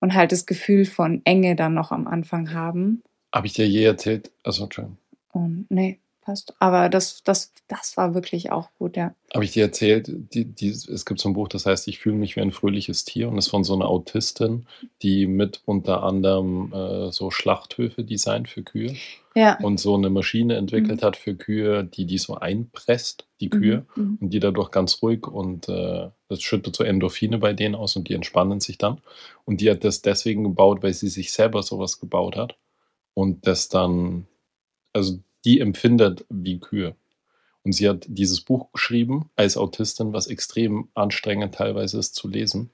und 0.00 0.14
halt 0.14 0.32
das 0.32 0.46
Gefühl 0.46 0.84
von 0.84 1.22
Enge 1.24 1.56
dann 1.56 1.74
noch 1.74 1.90
am 1.90 2.06
Anfang 2.06 2.52
haben. 2.52 3.02
Habe 3.34 3.46
ich 3.46 3.54
dir 3.54 3.66
je 3.66 3.84
erzählt? 3.84 4.30
Also, 4.44 4.64
Entschuldigung. 4.64 4.98
Und 5.32 5.66
nee, 5.68 5.98
passt. 6.26 6.54
Aber 6.58 6.88
das, 6.90 7.22
das, 7.22 7.52
das 7.68 7.96
war 7.96 8.14
wirklich 8.14 8.52
auch 8.52 8.68
gut, 8.78 8.96
ja. 8.96 9.14
Habe 9.32 9.44
ich 9.44 9.52
dir 9.52 9.64
erzählt, 9.64 10.08
die, 10.08 10.44
die, 10.44 10.68
es 10.68 11.06
gibt 11.06 11.20
so 11.20 11.28
ein 11.28 11.32
Buch, 11.34 11.48
das 11.48 11.64
heißt, 11.66 11.88
ich 11.88 11.98
fühle 11.98 12.16
mich 12.16 12.36
wie 12.36 12.40
ein 12.42 12.52
fröhliches 12.52 13.04
Tier 13.04 13.28
und 13.28 13.38
ist 13.38 13.48
von 13.48 13.64
so 13.64 13.74
einer 13.74 13.86
Autistin, 13.88 14.66
die 15.02 15.26
mit 15.26 15.62
unter 15.64 16.02
anderem 16.02 16.72
äh, 16.72 17.10
so 17.12 17.30
Schlachthöfe 17.30 18.04
designt 18.04 18.48
für 18.48 18.62
Kühe 18.62 18.94
Ja. 19.34 19.58
und 19.62 19.78
so 19.80 19.94
eine 19.94 20.10
Maschine 20.10 20.56
entwickelt 20.56 21.02
hat 21.02 21.16
für 21.16 21.34
Kühe, 21.34 21.84
die 21.84 22.04
die 22.06 22.18
so 22.18 22.34
einpresst, 22.34 23.26
die 23.40 23.48
Kühe, 23.50 23.86
Mhm. 23.96 24.18
und 24.20 24.30
die 24.30 24.40
dadurch 24.40 24.70
ganz 24.70 25.00
ruhig 25.02 25.26
und 25.26 25.68
äh, 25.68 26.10
das 26.28 26.42
schüttet 26.42 26.74
so 26.76 26.84
Endorphine 26.84 27.38
bei 27.38 27.52
denen 27.52 27.74
aus 27.74 27.96
und 27.96 28.08
die 28.08 28.14
entspannen 28.14 28.60
sich 28.60 28.78
dann. 28.78 29.00
Und 29.44 29.60
die 29.60 29.70
hat 29.70 29.84
das 29.84 30.02
deswegen 30.02 30.42
gebaut, 30.44 30.82
weil 30.82 30.92
sie 30.94 31.08
sich 31.08 31.32
selber 31.32 31.62
sowas 31.62 32.00
gebaut 32.00 32.36
hat 32.36 32.56
und 33.14 33.46
das 33.46 33.68
dann, 33.68 34.26
also 34.92 35.18
die 35.46 35.60
empfindet 35.60 36.26
wie 36.28 36.58
Kühe. 36.58 36.94
Und 37.64 37.72
sie 37.72 37.88
hat 37.88 38.04
dieses 38.08 38.42
Buch 38.42 38.70
geschrieben 38.72 39.30
als 39.34 39.56
Autistin, 39.56 40.12
was 40.12 40.26
extrem 40.26 40.88
anstrengend 40.94 41.54
teilweise 41.54 41.98
ist 41.98 42.14
zu 42.14 42.28
lesen, 42.28 42.70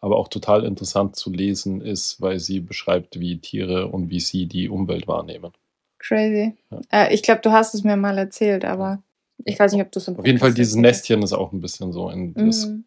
aber 0.00 0.16
auch 0.16 0.28
total 0.28 0.64
interessant 0.64 1.16
zu 1.16 1.30
lesen 1.32 1.80
ist, 1.80 2.20
weil 2.20 2.38
sie 2.38 2.60
beschreibt, 2.60 3.18
wie 3.18 3.38
Tiere 3.38 3.88
und 3.88 4.10
wie 4.10 4.20
sie 4.20 4.46
die 4.46 4.68
Umwelt 4.68 5.08
wahrnehmen. 5.08 5.52
Crazy. 5.98 6.54
Ja. 6.70 6.80
Äh, 6.92 7.14
ich 7.14 7.22
glaube, 7.22 7.40
du 7.40 7.50
hast 7.50 7.74
es 7.74 7.82
mir 7.82 7.96
mal 7.96 8.16
erzählt, 8.18 8.64
aber 8.64 9.02
ich 9.44 9.58
weiß 9.58 9.72
nicht, 9.72 9.82
ob 9.82 9.90
du 9.90 9.98
es 9.98 10.06
im 10.08 10.16
Auf 10.18 10.26
jeden 10.26 10.38
Fall, 10.38 10.54
dieses 10.54 10.76
Nestchen 10.76 11.22
ist 11.22 11.32
auch 11.32 11.52
ein 11.52 11.60
bisschen 11.60 11.92
so. 11.92 12.08
In 12.10 12.34
das, 12.34 12.66
Mhm. 12.66 12.84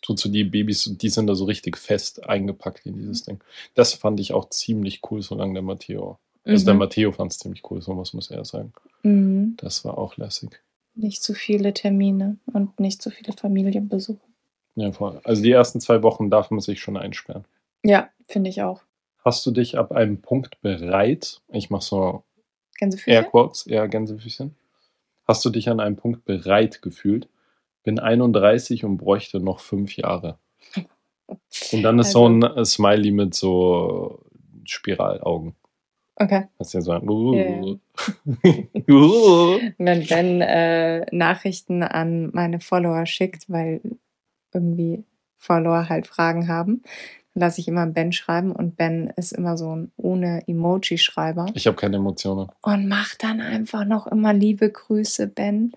tut 0.00 0.18
so 0.18 0.28
die 0.30 0.44
Babys, 0.44 0.90
die 0.96 1.08
sind 1.10 1.26
da 1.26 1.34
so 1.34 1.44
richtig 1.44 1.76
fest 1.76 2.26
eingepackt 2.28 2.86
in 2.86 2.96
dieses 2.96 3.24
Ding. 3.24 3.40
Das 3.74 3.92
fand 3.94 4.20
ich 4.20 4.32
auch 4.32 4.48
ziemlich 4.48 5.00
cool, 5.10 5.20
solange 5.20 5.54
der 5.54 5.62
Matteo. 5.62 6.18
Also 6.48 6.64
der 6.64 6.74
Mhm. 6.74 6.80
Matteo 6.80 7.12
fand 7.12 7.32
es 7.32 7.38
ziemlich 7.38 7.62
cool, 7.70 7.80
so 7.82 7.96
was 7.96 8.12
muss 8.14 8.30
er 8.30 8.44
sagen. 8.44 8.72
Mhm. 9.02 9.56
Das 9.58 9.84
war 9.84 9.98
auch 9.98 10.16
lässig. 10.16 10.60
Nicht 10.94 11.22
zu 11.22 11.34
viele 11.34 11.72
Termine 11.74 12.38
und 12.46 12.80
nicht 12.80 13.02
zu 13.02 13.10
viele 13.10 13.32
Familienbesuche. 13.32 14.18
Ja, 14.74 14.90
voll. 14.92 15.20
Also 15.24 15.42
die 15.42 15.52
ersten 15.52 15.80
zwei 15.80 16.02
Wochen 16.02 16.30
darf 16.30 16.50
man 16.50 16.60
sich 16.60 16.80
schon 16.80 16.96
einsperren. 16.96 17.44
Ja, 17.84 18.08
finde 18.26 18.50
ich 18.50 18.62
auch. 18.62 18.80
Hast 19.24 19.44
du 19.44 19.50
dich 19.50 19.76
ab 19.76 19.92
einem 19.92 20.20
Punkt 20.22 20.60
bereit, 20.62 21.40
ich 21.48 21.70
mache 21.70 21.84
so? 21.84 22.22
Airquotes, 23.06 23.66
eher 23.66 23.88
Gänsefüßchen, 23.88 24.54
hast 25.26 25.44
du 25.44 25.50
dich 25.50 25.68
an 25.68 25.80
einem 25.80 25.96
Punkt 25.96 26.24
bereit 26.24 26.80
gefühlt? 26.80 27.28
Bin 27.82 27.98
31 27.98 28.84
und 28.84 28.96
bräuchte 28.98 29.40
noch 29.40 29.60
fünf 29.60 29.96
Jahre. 29.96 30.38
Und 31.72 31.82
dann 31.82 31.98
ist 31.98 32.12
so 32.12 32.24
Also- 32.26 32.46
ein 32.48 32.56
äh, 32.56 32.64
Smiley 32.64 33.10
mit 33.10 33.34
so 33.34 34.20
Spiralaugen. 34.64 35.54
Okay. 36.20 36.44
Hast 36.58 36.74
du 36.74 36.78
ja 36.78 36.82
so 36.82 36.92
ein 36.92 37.08
Ja, 37.08 38.54
uh. 38.94 39.60
Wenn 39.78 40.06
Ben 40.06 40.40
äh, 40.40 41.06
Nachrichten 41.14 41.82
an 41.82 42.30
meine 42.32 42.60
Follower 42.60 43.06
schickt, 43.06 43.48
weil 43.48 43.80
irgendwie 44.52 45.04
Follower 45.36 45.88
halt 45.88 46.08
Fragen 46.08 46.48
haben, 46.48 46.82
dann 47.34 47.42
lasse 47.42 47.60
ich 47.60 47.68
immer 47.68 47.86
Ben 47.86 48.12
schreiben 48.12 48.50
und 48.50 48.76
Ben 48.76 49.12
ist 49.16 49.32
immer 49.32 49.56
so 49.56 49.76
ein 49.76 49.92
ohne 49.96 50.42
Emoji-Schreiber 50.48 51.46
Ich 51.54 51.66
habe 51.68 51.76
keine 51.76 51.96
Emotionen. 51.96 52.48
und 52.62 52.88
macht 52.88 53.22
dann 53.22 53.40
einfach 53.40 53.84
noch 53.84 54.08
immer 54.08 54.32
liebe 54.32 54.70
Grüße, 54.70 55.28
Ben. 55.28 55.72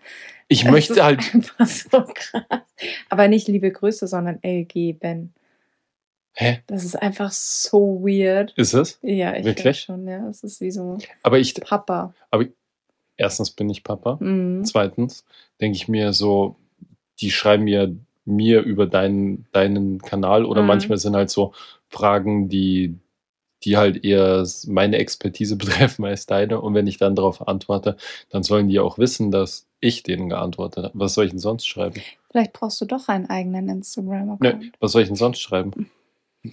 Ich 0.47 0.65
möchte 0.65 0.93
ist 0.93 1.03
halt. 1.03 1.33
einfach 1.35 1.67
so 1.67 2.03
krass. 2.13 2.61
Aber 3.09 3.27
nicht 3.27 3.47
liebe 3.47 3.71
Grüße, 3.71 4.07
sondern 4.07 4.39
LG 4.41 4.93
Ben. 4.99 5.33
Hä? 6.33 6.59
Das 6.67 6.83
ist 6.85 6.95
einfach 7.01 7.31
so 7.31 8.01
weird. 8.01 8.53
Ist 8.55 8.73
es? 8.73 8.99
Ja, 9.01 9.35
ich 9.35 9.45
Wirklich? 9.45 9.79
schon, 9.81 10.07
ja. 10.07 10.27
Es 10.29 10.43
ist 10.43 10.61
wie 10.61 10.71
so 10.71 10.97
Aber 11.23 11.39
ich. 11.39 11.53
Papa. 11.55 12.13
Aber 12.29 12.45
erstens 13.17 13.51
bin 13.51 13.69
ich 13.69 13.83
Papa. 13.83 14.17
Mhm. 14.19 14.63
Zweitens 14.65 15.25
denke 15.59 15.75
ich 15.75 15.87
mir 15.87 16.13
so, 16.13 16.55
die 17.19 17.31
schreiben 17.31 17.65
mir, 17.65 17.95
mir 18.25 18.61
über 18.61 18.87
deinen, 18.87 19.45
deinen 19.51 19.99
Kanal 20.01 20.45
oder 20.45 20.61
Mhm. 20.61 20.67
manchmal 20.67 20.97
sind 20.97 21.15
halt 21.15 21.29
so 21.29 21.53
Fragen, 21.89 22.47
die, 22.47 22.95
die 23.63 23.75
halt 23.77 24.03
eher 24.05 24.45
meine 24.67 24.97
Expertise 24.97 25.55
betreffen 25.97 26.05
als 26.05 26.25
deine. 26.27 26.61
Und 26.61 26.73
wenn 26.73 26.87
ich 26.87 26.97
dann 26.97 27.15
darauf 27.15 27.45
antworte, 27.47 27.97
dann 28.29 28.43
sollen 28.43 28.69
die 28.69 28.79
auch 28.79 28.97
wissen, 28.97 29.31
dass 29.31 29.67
ich 29.81 30.03
denen 30.03 30.29
geantwortet 30.29 30.85
habe. 30.85 30.99
Was 30.99 31.13
soll 31.15 31.25
ich 31.25 31.31
denn 31.31 31.39
sonst 31.39 31.67
schreiben? 31.67 32.01
Vielleicht 32.31 32.53
brauchst 32.53 32.79
du 32.79 32.85
doch 32.85 33.09
einen 33.09 33.29
eigenen 33.29 33.65
Ne, 33.65 33.71
Instagram-Account. 33.73 34.71
was 34.79 34.93
soll 34.93 35.01
ich 35.01 35.09
denn 35.09 35.17
sonst 35.17 35.39
schreiben? 35.41 35.91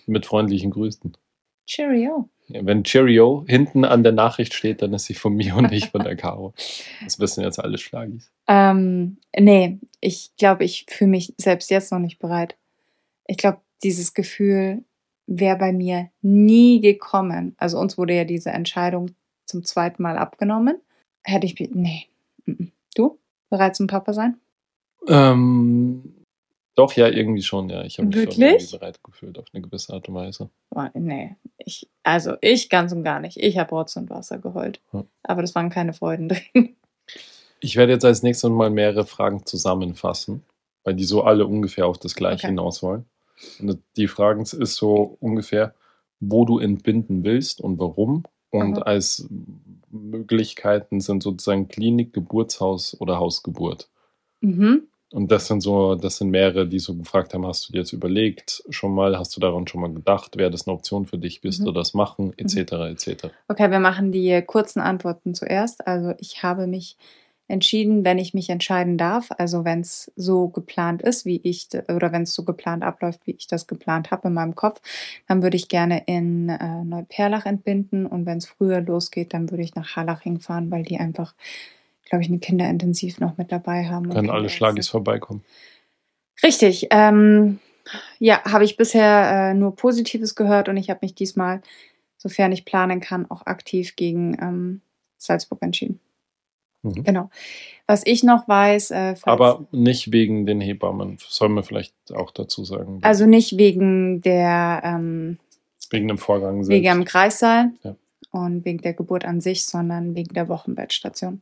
Mit 0.06 0.26
freundlichen 0.26 0.70
Grüßen. 0.70 1.16
Cheerio. 1.66 2.28
Ja, 2.48 2.64
wenn 2.64 2.82
Cheerio 2.82 3.44
hinten 3.46 3.84
an 3.84 4.02
der 4.02 4.12
Nachricht 4.12 4.54
steht, 4.54 4.80
dann 4.80 4.94
ist 4.94 5.04
sie 5.04 5.14
von 5.14 5.34
mir 5.34 5.54
und 5.56 5.70
nicht 5.70 5.90
von 5.90 6.02
der 6.02 6.16
Caro. 6.16 6.54
Das 7.04 7.20
wissen 7.20 7.44
jetzt 7.44 7.58
alle 7.58 7.76
Schlagis. 7.76 8.30
Ähm, 8.46 9.18
nee, 9.38 9.78
ich 10.00 10.30
glaube, 10.38 10.64
ich 10.64 10.86
fühle 10.88 11.10
mich 11.10 11.34
selbst 11.36 11.70
jetzt 11.70 11.92
noch 11.92 11.98
nicht 11.98 12.18
bereit. 12.18 12.56
Ich 13.26 13.36
glaube, 13.36 13.58
dieses 13.82 14.14
Gefühl 14.14 14.82
wäre 15.26 15.58
bei 15.58 15.72
mir 15.72 16.08
nie 16.22 16.80
gekommen. 16.80 17.54
Also 17.58 17.78
uns 17.78 17.98
wurde 17.98 18.14
ja 18.14 18.24
diese 18.24 18.50
Entscheidung 18.50 19.10
zum 19.44 19.64
zweiten 19.64 20.02
Mal 20.02 20.16
abgenommen. 20.16 20.80
Hätte 21.22 21.46
ich, 21.46 21.60
nee. 21.70 22.06
Du? 22.94 23.18
Bereit 23.50 23.76
zum 23.76 23.86
Papa 23.86 24.14
sein? 24.14 24.38
Ähm, 25.06 26.14
doch, 26.78 26.92
ja, 26.92 27.08
irgendwie 27.08 27.42
schon, 27.42 27.68
ja. 27.68 27.82
Ich 27.82 27.98
habe 27.98 28.06
mich 28.06 28.16
schon 28.16 28.22
Wirklich? 28.26 28.38
irgendwie 28.38 28.78
bereit 28.78 29.02
gefühlt 29.02 29.38
auf 29.38 29.46
eine 29.52 29.62
gewisse 29.62 29.92
Art 29.92 30.08
und 30.08 30.14
Weise. 30.14 30.48
Nee, 30.94 31.34
ich, 31.58 31.88
also 32.04 32.34
ich 32.40 32.68
ganz 32.68 32.92
und 32.92 33.02
gar 33.02 33.18
nicht. 33.20 33.36
Ich 33.36 33.58
habe 33.58 33.70
Rotz 33.70 33.96
und 33.96 34.10
Wasser 34.10 34.38
geheult. 34.38 34.80
Ja. 34.92 35.04
Aber 35.24 35.42
das 35.42 35.54
waren 35.54 35.70
keine 35.70 35.92
Freuden 35.92 36.28
drin. 36.28 36.76
Ich 37.60 37.74
werde 37.74 37.90
jetzt 37.92 38.04
als 38.04 38.22
nächstes 38.22 38.48
mal 38.50 38.70
mehrere 38.70 39.04
Fragen 39.04 39.44
zusammenfassen, 39.44 40.44
weil 40.84 40.94
die 40.94 41.02
so 41.02 41.24
alle 41.24 41.44
ungefähr 41.44 41.88
auf 41.88 41.98
das 41.98 42.14
Gleiche 42.14 42.44
Okay. 42.44 42.46
hinaus 42.50 42.84
wollen. 42.84 43.04
Und 43.58 43.80
die 43.96 44.06
Fragen 44.06 44.42
ist 44.42 44.76
so 44.76 45.16
ungefähr, 45.18 45.74
wo 46.20 46.44
du 46.44 46.60
entbinden 46.60 47.24
willst 47.24 47.60
und 47.60 47.80
warum. 47.80 48.22
Und 48.50 48.76
Aha. 48.76 48.82
als 48.82 49.28
Möglichkeiten 49.90 51.00
sind 51.00 51.24
sozusagen 51.24 51.66
Klinik, 51.66 52.12
Geburtshaus 52.12 52.96
oder 53.00 53.18
Hausgeburt. 53.18 53.88
Mhm. 54.40 54.86
Und 55.10 55.32
das 55.32 55.46
sind 55.46 55.62
so, 55.62 55.94
das 55.94 56.18
sind 56.18 56.30
mehrere, 56.30 56.66
die 56.66 56.78
so 56.78 56.94
gefragt 56.94 57.32
haben, 57.32 57.46
hast 57.46 57.68
du 57.68 57.72
dir 57.72 57.78
jetzt 57.78 57.92
überlegt 57.92 58.62
schon 58.68 58.94
mal, 58.94 59.18
hast 59.18 59.34
du 59.36 59.40
daran 59.40 59.66
schon 59.66 59.80
mal 59.80 59.92
gedacht, 59.92 60.36
wäre 60.36 60.50
das 60.50 60.66
eine 60.66 60.74
Option 60.74 61.06
für 61.06 61.16
dich, 61.16 61.42
willst 61.42 61.60
Mhm. 61.60 61.64
du 61.66 61.72
das 61.72 61.94
machen, 61.94 62.34
etc., 62.36 62.72
etc. 62.90 63.30
Okay, 63.48 63.70
wir 63.70 63.80
machen 63.80 64.12
die 64.12 64.42
kurzen 64.42 64.80
Antworten 64.80 65.34
zuerst. 65.34 65.86
Also 65.86 66.12
ich 66.18 66.42
habe 66.42 66.66
mich 66.66 66.96
entschieden, 67.50 68.04
wenn 68.04 68.18
ich 68.18 68.34
mich 68.34 68.50
entscheiden 68.50 68.98
darf, 68.98 69.30
also 69.38 69.64
wenn 69.64 69.80
es 69.80 70.12
so 70.16 70.48
geplant 70.48 71.00
ist, 71.00 71.24
wie 71.24 71.40
ich, 71.42 71.68
oder 71.88 72.12
wenn 72.12 72.24
es 72.24 72.34
so 72.34 72.44
geplant 72.44 72.84
abläuft, 72.84 73.26
wie 73.26 73.30
ich 73.30 73.46
das 73.46 73.66
geplant 73.66 74.10
habe 74.10 74.28
in 74.28 74.34
meinem 74.34 74.54
Kopf, 74.54 74.82
dann 75.26 75.42
würde 75.42 75.56
ich 75.56 75.68
gerne 75.68 76.02
in 76.04 76.50
äh, 76.50 76.84
Neuperlach 76.84 77.46
entbinden 77.46 78.04
und 78.04 78.26
wenn 78.26 78.36
es 78.36 78.46
früher 78.46 78.82
losgeht, 78.82 79.32
dann 79.32 79.50
würde 79.50 79.62
ich 79.62 79.74
nach 79.74 79.96
Harlaching 79.96 80.40
fahren, 80.40 80.70
weil 80.70 80.82
die 80.82 80.98
einfach, 80.98 81.34
glaube 82.08 82.22
ich, 82.22 82.28
eine 82.28 82.38
Kinderintensiv 82.38 83.20
noch 83.20 83.36
mit 83.38 83.52
dabei 83.52 83.86
haben. 83.88 84.08
Können 84.10 84.30
alle. 84.30 84.48
Schlagis 84.48 84.88
vorbeikommen. 84.88 85.42
Richtig. 86.42 86.88
Ähm, 86.90 87.58
ja, 88.18 88.42
habe 88.44 88.64
ich 88.64 88.76
bisher 88.76 89.50
äh, 89.50 89.54
nur 89.54 89.74
Positives 89.74 90.34
gehört 90.34 90.68
und 90.68 90.76
ich 90.76 90.90
habe 90.90 91.00
mich 91.02 91.14
diesmal, 91.14 91.62
sofern 92.16 92.52
ich 92.52 92.64
planen 92.64 93.00
kann, 93.00 93.30
auch 93.30 93.46
aktiv 93.46 93.96
gegen 93.96 94.36
ähm, 94.40 94.80
Salzburg 95.16 95.62
entschieden. 95.62 96.00
Mhm. 96.82 97.02
Genau. 97.02 97.30
Was 97.86 98.02
ich 98.06 98.22
noch 98.22 98.46
weiß, 98.46 98.90
äh, 98.92 99.14
Aber 99.22 99.66
nicht 99.72 100.12
wegen 100.12 100.46
den 100.46 100.60
Hebammen, 100.60 101.16
soll 101.18 101.48
man 101.48 101.64
vielleicht 101.64 101.94
auch 102.14 102.30
dazu 102.30 102.64
sagen. 102.64 103.00
also 103.02 103.26
nicht 103.26 103.56
wegen 103.58 104.20
der 104.20 104.82
ähm, 104.84 105.38
wegen 105.90 106.06
dem 106.08 106.18
Vorgang 106.18 106.62
selbst. 106.62 106.68
wegen 106.70 106.84
dem 106.98 107.04
Kreissaal 107.04 107.70
Ja. 107.82 107.96
und 108.30 108.64
wegen 108.64 108.78
der 108.82 108.92
Geburt 108.92 109.24
an 109.24 109.40
sich, 109.40 109.64
sondern 109.64 110.14
wegen 110.14 110.34
der 110.34 110.48
Wochenbettstation. 110.48 111.40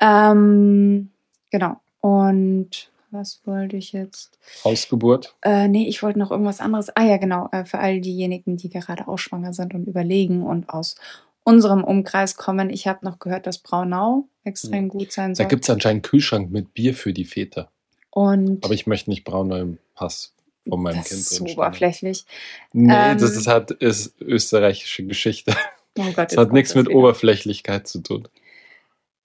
Ähm, 0.00 1.10
genau. 1.50 1.76
Und 2.00 2.90
was 3.10 3.40
wollte 3.44 3.76
ich 3.76 3.92
jetzt? 3.92 4.38
Hausgeburt. 4.64 5.34
Äh, 5.42 5.68
nee, 5.68 5.86
ich 5.88 6.02
wollte 6.02 6.18
noch 6.18 6.30
irgendwas 6.30 6.60
anderes. 6.60 6.94
Ah 6.96 7.04
ja, 7.04 7.18
genau. 7.18 7.48
Äh, 7.52 7.64
für 7.64 7.78
all 7.78 8.00
diejenigen, 8.00 8.56
die 8.56 8.70
gerade 8.70 9.06
auch 9.08 9.18
schwanger 9.18 9.52
sind 9.52 9.74
und 9.74 9.86
überlegen 9.86 10.42
und 10.42 10.68
aus 10.70 10.96
unserem 11.44 11.84
Umkreis 11.84 12.36
kommen. 12.36 12.70
Ich 12.70 12.86
habe 12.86 13.04
noch 13.04 13.18
gehört, 13.18 13.46
dass 13.46 13.58
Braunau 13.58 14.24
extrem 14.44 14.88
gut 14.88 15.12
sein 15.12 15.30
Da 15.32 15.36
soll. 15.36 15.46
gibt 15.48 15.64
es 15.64 15.70
anscheinend 15.70 16.04
einen 16.06 16.10
Kühlschrank 16.10 16.50
mit 16.50 16.72
Bier 16.74 16.94
für 16.94 17.12
die 17.12 17.24
Väter. 17.24 17.70
und 18.10 18.64
Aber 18.64 18.74
ich 18.74 18.86
möchte 18.86 19.10
nicht 19.10 19.24
braun 19.24 19.50
im 19.52 19.78
Pass 19.94 20.32
von 20.68 20.80
meinem 20.82 20.98
das 20.98 21.08
Kind 21.08 21.20
ist 21.20 21.30
so 21.34 21.44
oberflächlich. 21.44 22.24
Nee, 22.72 22.92
Ähm, 22.94 23.18
das 23.18 23.36
ist, 23.36 23.46
hat, 23.48 23.72
ist 23.72 24.20
österreichische 24.20 25.04
Geschichte. 25.04 25.54
Oh 25.98 26.04
Gott, 26.16 26.30
Das 26.32 26.38
hat 26.38 26.52
nichts 26.52 26.70
das 26.70 26.76
mit 26.76 26.88
wieder. 26.88 26.98
Oberflächlichkeit 26.98 27.86
zu 27.86 28.00
tun. 28.00 28.26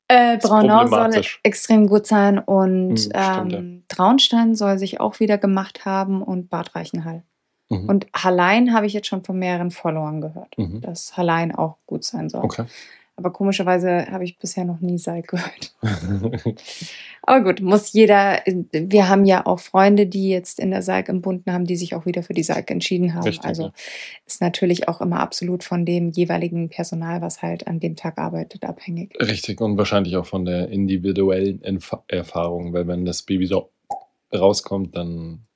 Äh, 0.10 0.38
Braunau 0.38 0.88
soll 0.88 1.22
extrem 1.44 1.88
gut 1.88 2.08
sein 2.08 2.40
und 2.40 2.92
Hm, 2.92 2.98
stimmt, 2.98 3.54
ähm, 3.54 3.84
Traunstein 3.90 4.56
soll 4.56 4.78
sich 4.78 5.00
auch 5.00 5.20
wieder 5.20 5.38
gemacht 5.38 5.86
haben 5.86 6.22
und 6.24 6.50
Bad 6.50 6.76
Reichenhall. 6.76 7.24
Mhm. 7.70 7.90
Und 7.90 8.08
Hallein 8.16 8.74
habe 8.74 8.86
ich 8.86 8.94
jetzt 8.94 9.08
schon 9.08 9.24
von 9.26 9.38
mehreren 9.38 9.72
Followern 9.72 10.22
gehört, 10.22 10.58
Mhm. 10.58 10.80
dass 10.82 11.18
Hallein 11.18 11.54
auch 11.54 11.78
gut 11.86 12.06
sein 12.06 12.30
soll. 12.30 12.46
Okay. 12.46 12.66
Aber 13.20 13.32
komischerweise 13.32 14.12
habe 14.12 14.24
ich 14.26 14.38
bisher 14.38 14.64
noch 14.64 14.80
nie 14.80 15.00
Salk 15.00 15.30
gehört. 15.30 15.76
Aber 17.24 17.44
gut, 17.44 17.62
muss 17.62 17.92
jeder. 17.92 18.44
Wir 18.72 19.10
haben 19.10 19.26
ja 19.26 19.44
auch 19.48 19.60
Freunde, 19.60 20.06
die 20.06 20.30
jetzt 20.30 20.60
in 20.60 20.70
der 20.70 20.84
Salk 20.84 21.10
entbunden 21.10 21.52
haben, 21.52 21.66
die 21.66 21.78
sich 21.78 21.96
auch 21.96 22.06
wieder 22.06 22.22
für 22.22 22.36
die 22.36 22.44
Salk 22.44 22.70
entschieden 22.70 23.16
haben. 23.16 23.24
Richtig, 23.24 23.44
also 23.44 23.64
ja. 23.64 23.74
ist 24.28 24.40
natürlich 24.40 24.88
auch 24.88 25.02
immer 25.02 25.20
absolut 25.20 25.64
von 25.64 25.84
dem 25.84 26.12
jeweiligen 26.12 26.70
Personal, 26.70 27.22
was 27.22 27.42
halt 27.42 27.66
an 27.66 27.80
dem 27.80 27.96
Tag 27.96 28.20
arbeitet, 28.20 28.64
abhängig. 28.64 29.16
Richtig 29.20 29.62
und 29.62 29.80
wahrscheinlich 29.80 30.16
auch 30.16 30.28
von 30.28 30.46
der 30.46 30.70
individuellen 30.70 31.64
Enf 31.64 31.96
Erfahrung, 32.08 32.72
weil 32.74 32.88
wenn 32.88 33.04
das 33.04 33.24
Baby 33.24 33.48
so 33.48 33.72
rauskommt, 34.32 34.96
dann 34.96 35.48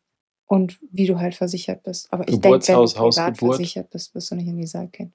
Und 0.48 0.80
wie 0.92 1.06
du 1.06 1.20
halt 1.20 1.36
versichert 1.36 1.84
bist. 1.84 2.12
Aber 2.12 2.28
ich 2.28 2.42
denke, 2.42 2.68
wenn 2.68 2.76
du 2.76 2.86
privat 2.86 2.98
Hausgeburt. 2.98 3.38
versichert 3.38 3.92
bist, 3.92 4.16
wirst 4.16 4.32
du 4.32 4.36
nicht 4.36 4.48
in 4.48 4.58
die 4.58 4.66
Salk 4.66 4.94
gehen. 4.94 5.14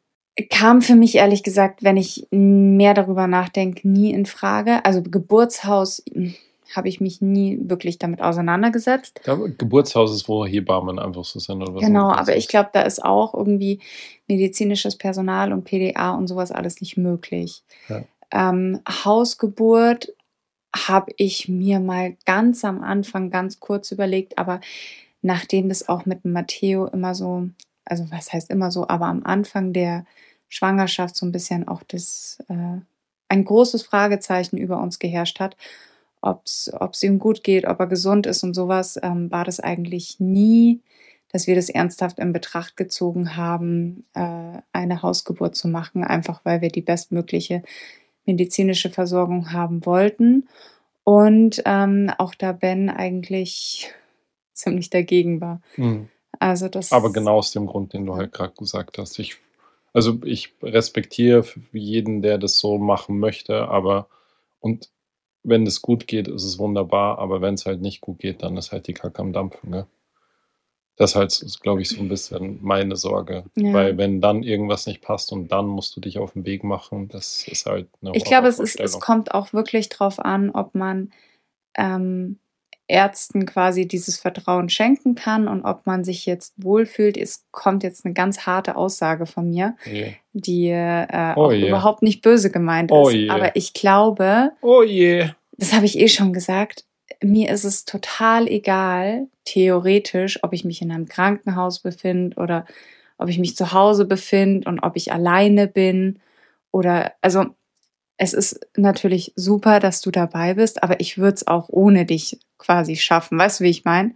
Kam 0.50 0.82
für 0.82 0.96
mich 0.96 1.14
ehrlich 1.14 1.42
gesagt, 1.42 1.82
wenn 1.82 1.96
ich 1.96 2.26
mehr 2.30 2.94
darüber 2.94 3.26
nachdenke, 3.26 3.88
nie 3.88 4.12
in 4.12 4.26
Frage. 4.26 4.84
Also 4.84 5.02
Geburtshaus 5.02 6.02
hm, 6.12 6.34
habe 6.74 6.88
ich 6.88 7.00
mich 7.00 7.20
nie 7.20 7.58
wirklich 7.62 7.98
damit 7.98 8.20
auseinandergesetzt. 8.20 9.20
Ja, 9.24 9.34
Geburtshaus 9.34 10.12
ist, 10.12 10.28
wo 10.28 10.44
Hebammen 10.44 10.98
einfach 10.98 11.24
so 11.24 11.38
sind. 11.38 11.62
Oder 11.62 11.74
was 11.74 11.82
Genau, 11.82 12.10
aber 12.10 12.36
ich 12.36 12.48
glaube, 12.48 12.70
da 12.72 12.82
ist 12.82 13.02
auch 13.02 13.34
irgendwie 13.34 13.80
medizinisches 14.26 14.96
Personal 14.96 15.52
und 15.52 15.64
PDA 15.64 16.14
und 16.14 16.26
sowas 16.26 16.52
alles 16.52 16.80
nicht 16.80 16.96
möglich. 16.96 17.62
Ja. 17.88 18.04
Ähm, 18.32 18.80
Hausgeburt 18.88 20.12
habe 20.76 21.12
ich 21.16 21.48
mir 21.48 21.80
mal 21.80 22.16
ganz 22.26 22.64
am 22.64 22.82
Anfang 22.82 23.30
ganz 23.30 23.60
kurz 23.60 23.92
überlegt, 23.92 24.38
aber 24.38 24.60
nachdem 25.22 25.68
das 25.68 25.88
auch 25.88 26.04
mit 26.04 26.24
Matteo 26.24 26.86
immer 26.86 27.14
so, 27.14 27.48
also 27.86 28.10
was 28.10 28.32
heißt 28.32 28.50
immer 28.50 28.70
so, 28.70 28.88
aber 28.88 29.06
am 29.06 29.24
Anfang 29.24 29.72
der 29.72 30.04
Schwangerschaft 30.48 31.16
so 31.16 31.26
ein 31.26 31.32
bisschen 31.32 31.66
auch 31.66 31.82
das 31.82 32.38
äh, 32.48 32.80
ein 33.28 33.44
großes 33.44 33.82
Fragezeichen 33.82 34.56
über 34.56 34.80
uns 34.80 34.98
geherrscht 34.98 35.40
hat, 35.40 35.56
ob 36.20 36.44
es 36.44 37.02
ihm 37.02 37.18
gut 37.18 37.44
geht, 37.44 37.66
ob 37.66 37.80
er 37.80 37.86
gesund 37.86 38.26
ist 38.26 38.42
und 38.42 38.54
sowas, 38.54 38.98
ähm, 39.02 39.30
war 39.30 39.44
das 39.44 39.60
eigentlich 39.60 40.18
nie, 40.18 40.80
dass 41.30 41.46
wir 41.46 41.54
das 41.54 41.68
ernsthaft 41.68 42.18
in 42.18 42.32
Betracht 42.32 42.76
gezogen 42.76 43.36
haben, 43.36 44.04
äh, 44.14 44.58
eine 44.72 45.02
Hausgeburt 45.02 45.54
zu 45.56 45.68
machen, 45.68 46.04
einfach 46.04 46.40
weil 46.44 46.60
wir 46.60 46.70
die 46.70 46.82
bestmögliche 46.82 47.62
medizinische 48.24 48.90
Versorgung 48.90 49.52
haben 49.52 49.86
wollten. 49.86 50.48
Und 51.04 51.62
ähm, 51.64 52.10
auch 52.18 52.34
da 52.34 52.52
Ben 52.52 52.90
eigentlich 52.90 53.92
ziemlich 54.52 54.90
dagegen 54.90 55.40
war. 55.40 55.60
Mhm. 55.76 56.08
Also 56.38 56.68
das 56.68 56.92
Aber 56.92 57.12
genau 57.12 57.38
aus 57.38 57.52
dem 57.52 57.66
Grund, 57.66 57.92
den 57.92 58.06
du 58.06 58.14
halt 58.16 58.32
gerade 58.32 58.54
gesagt 58.54 58.98
hast. 58.98 59.18
Ich, 59.18 59.36
also 59.92 60.20
ich 60.24 60.54
respektiere 60.62 61.44
jeden, 61.72 62.22
der 62.22 62.38
das 62.38 62.58
so 62.58 62.78
machen 62.78 63.18
möchte, 63.18 63.68
aber 63.68 64.08
und 64.60 64.90
wenn 65.42 65.66
es 65.66 65.80
gut 65.80 66.06
geht, 66.06 66.28
ist 66.28 66.44
es 66.44 66.58
wunderbar, 66.58 67.18
aber 67.18 67.40
wenn 67.40 67.54
es 67.54 67.66
halt 67.66 67.80
nicht 67.80 68.00
gut 68.00 68.18
geht, 68.18 68.42
dann 68.42 68.56
ist 68.56 68.72
halt 68.72 68.88
die 68.88 68.94
Kacke 68.94 69.20
am 69.20 69.32
Dampfen. 69.32 69.70
Gell? 69.70 69.86
Das 70.96 71.10
ist 71.10 71.16
halt, 71.16 71.62
glaube 71.62 71.82
ich, 71.82 71.90
so 71.90 72.00
ein 72.00 72.08
bisschen 72.08 72.58
meine 72.62 72.96
Sorge. 72.96 73.44
Ja. 73.54 73.72
Weil 73.72 73.98
wenn 73.98 74.20
dann 74.20 74.42
irgendwas 74.42 74.86
nicht 74.86 75.02
passt 75.02 75.30
und 75.30 75.52
dann 75.52 75.66
musst 75.66 75.94
du 75.94 76.00
dich 76.00 76.18
auf 76.18 76.32
den 76.32 76.46
Weg 76.46 76.64
machen, 76.64 77.08
das 77.08 77.46
ist 77.46 77.66
halt 77.66 77.88
eine 78.00 78.16
Ich 78.16 78.24
glaube, 78.24 78.48
es, 78.48 78.58
ist, 78.58 78.80
es 78.80 78.98
kommt 78.98 79.32
auch 79.32 79.52
wirklich 79.52 79.88
drauf 79.88 80.18
an, 80.18 80.50
ob 80.50 80.74
man 80.74 81.12
ähm, 81.76 82.40
Ärzten 82.88 83.46
quasi 83.46 83.88
dieses 83.88 84.18
Vertrauen 84.18 84.68
schenken 84.68 85.14
kann 85.16 85.48
und 85.48 85.62
ob 85.64 85.86
man 85.86 86.04
sich 86.04 86.24
jetzt 86.26 86.54
wohlfühlt. 86.56 87.16
Es 87.16 87.44
kommt 87.50 87.82
jetzt 87.82 88.04
eine 88.04 88.14
ganz 88.14 88.46
harte 88.46 88.76
Aussage 88.76 89.26
von 89.26 89.50
mir, 89.50 89.76
Je. 89.84 90.12
die 90.32 90.68
äh, 90.68 91.34
Oh 91.36 91.46
auch 91.46 91.52
je. 91.52 91.68
überhaupt 91.68 92.02
nicht 92.02 92.22
böse 92.22 92.50
gemeint 92.50 92.92
Oh 92.92 93.08
ist. 93.08 93.14
je. 93.14 93.30
Aber 93.30 93.56
ich 93.56 93.72
glaube, 93.72 94.52
Oh 94.60 94.84
das 95.58 95.72
habe 95.72 95.86
ich 95.86 95.98
eh 95.98 96.08
schon 96.08 96.32
gesagt, 96.32 96.84
mir 97.22 97.50
ist 97.50 97.64
es 97.64 97.84
total 97.86 98.46
egal, 98.46 99.26
theoretisch, 99.44 100.42
ob 100.44 100.52
ich 100.52 100.64
mich 100.64 100.82
in 100.82 100.92
einem 100.92 101.06
Krankenhaus 101.06 101.80
befinde 101.80 102.36
oder 102.36 102.66
ob 103.18 103.28
ich 103.28 103.38
mich 103.38 103.56
zu 103.56 103.72
Hause 103.72 104.04
befinde 104.04 104.68
und 104.68 104.80
ob 104.80 104.96
ich 104.96 105.12
alleine 105.12 105.66
bin 105.66 106.18
oder 106.70 107.12
also 107.22 107.46
es 108.18 108.32
ist 108.32 108.66
natürlich 108.76 109.32
super, 109.36 109.78
dass 109.80 110.00
du 110.00 110.10
dabei 110.10 110.54
bist, 110.54 110.82
aber 110.82 111.00
ich 111.00 111.18
würde 111.18 111.34
es 111.34 111.46
auch 111.46 111.68
ohne 111.68 112.06
dich 112.06 112.38
quasi 112.58 112.96
schaffen. 112.96 113.38
Weißt 113.38 113.60
du, 113.60 113.64
wie 113.64 113.70
ich 113.70 113.84
meine? 113.84 114.14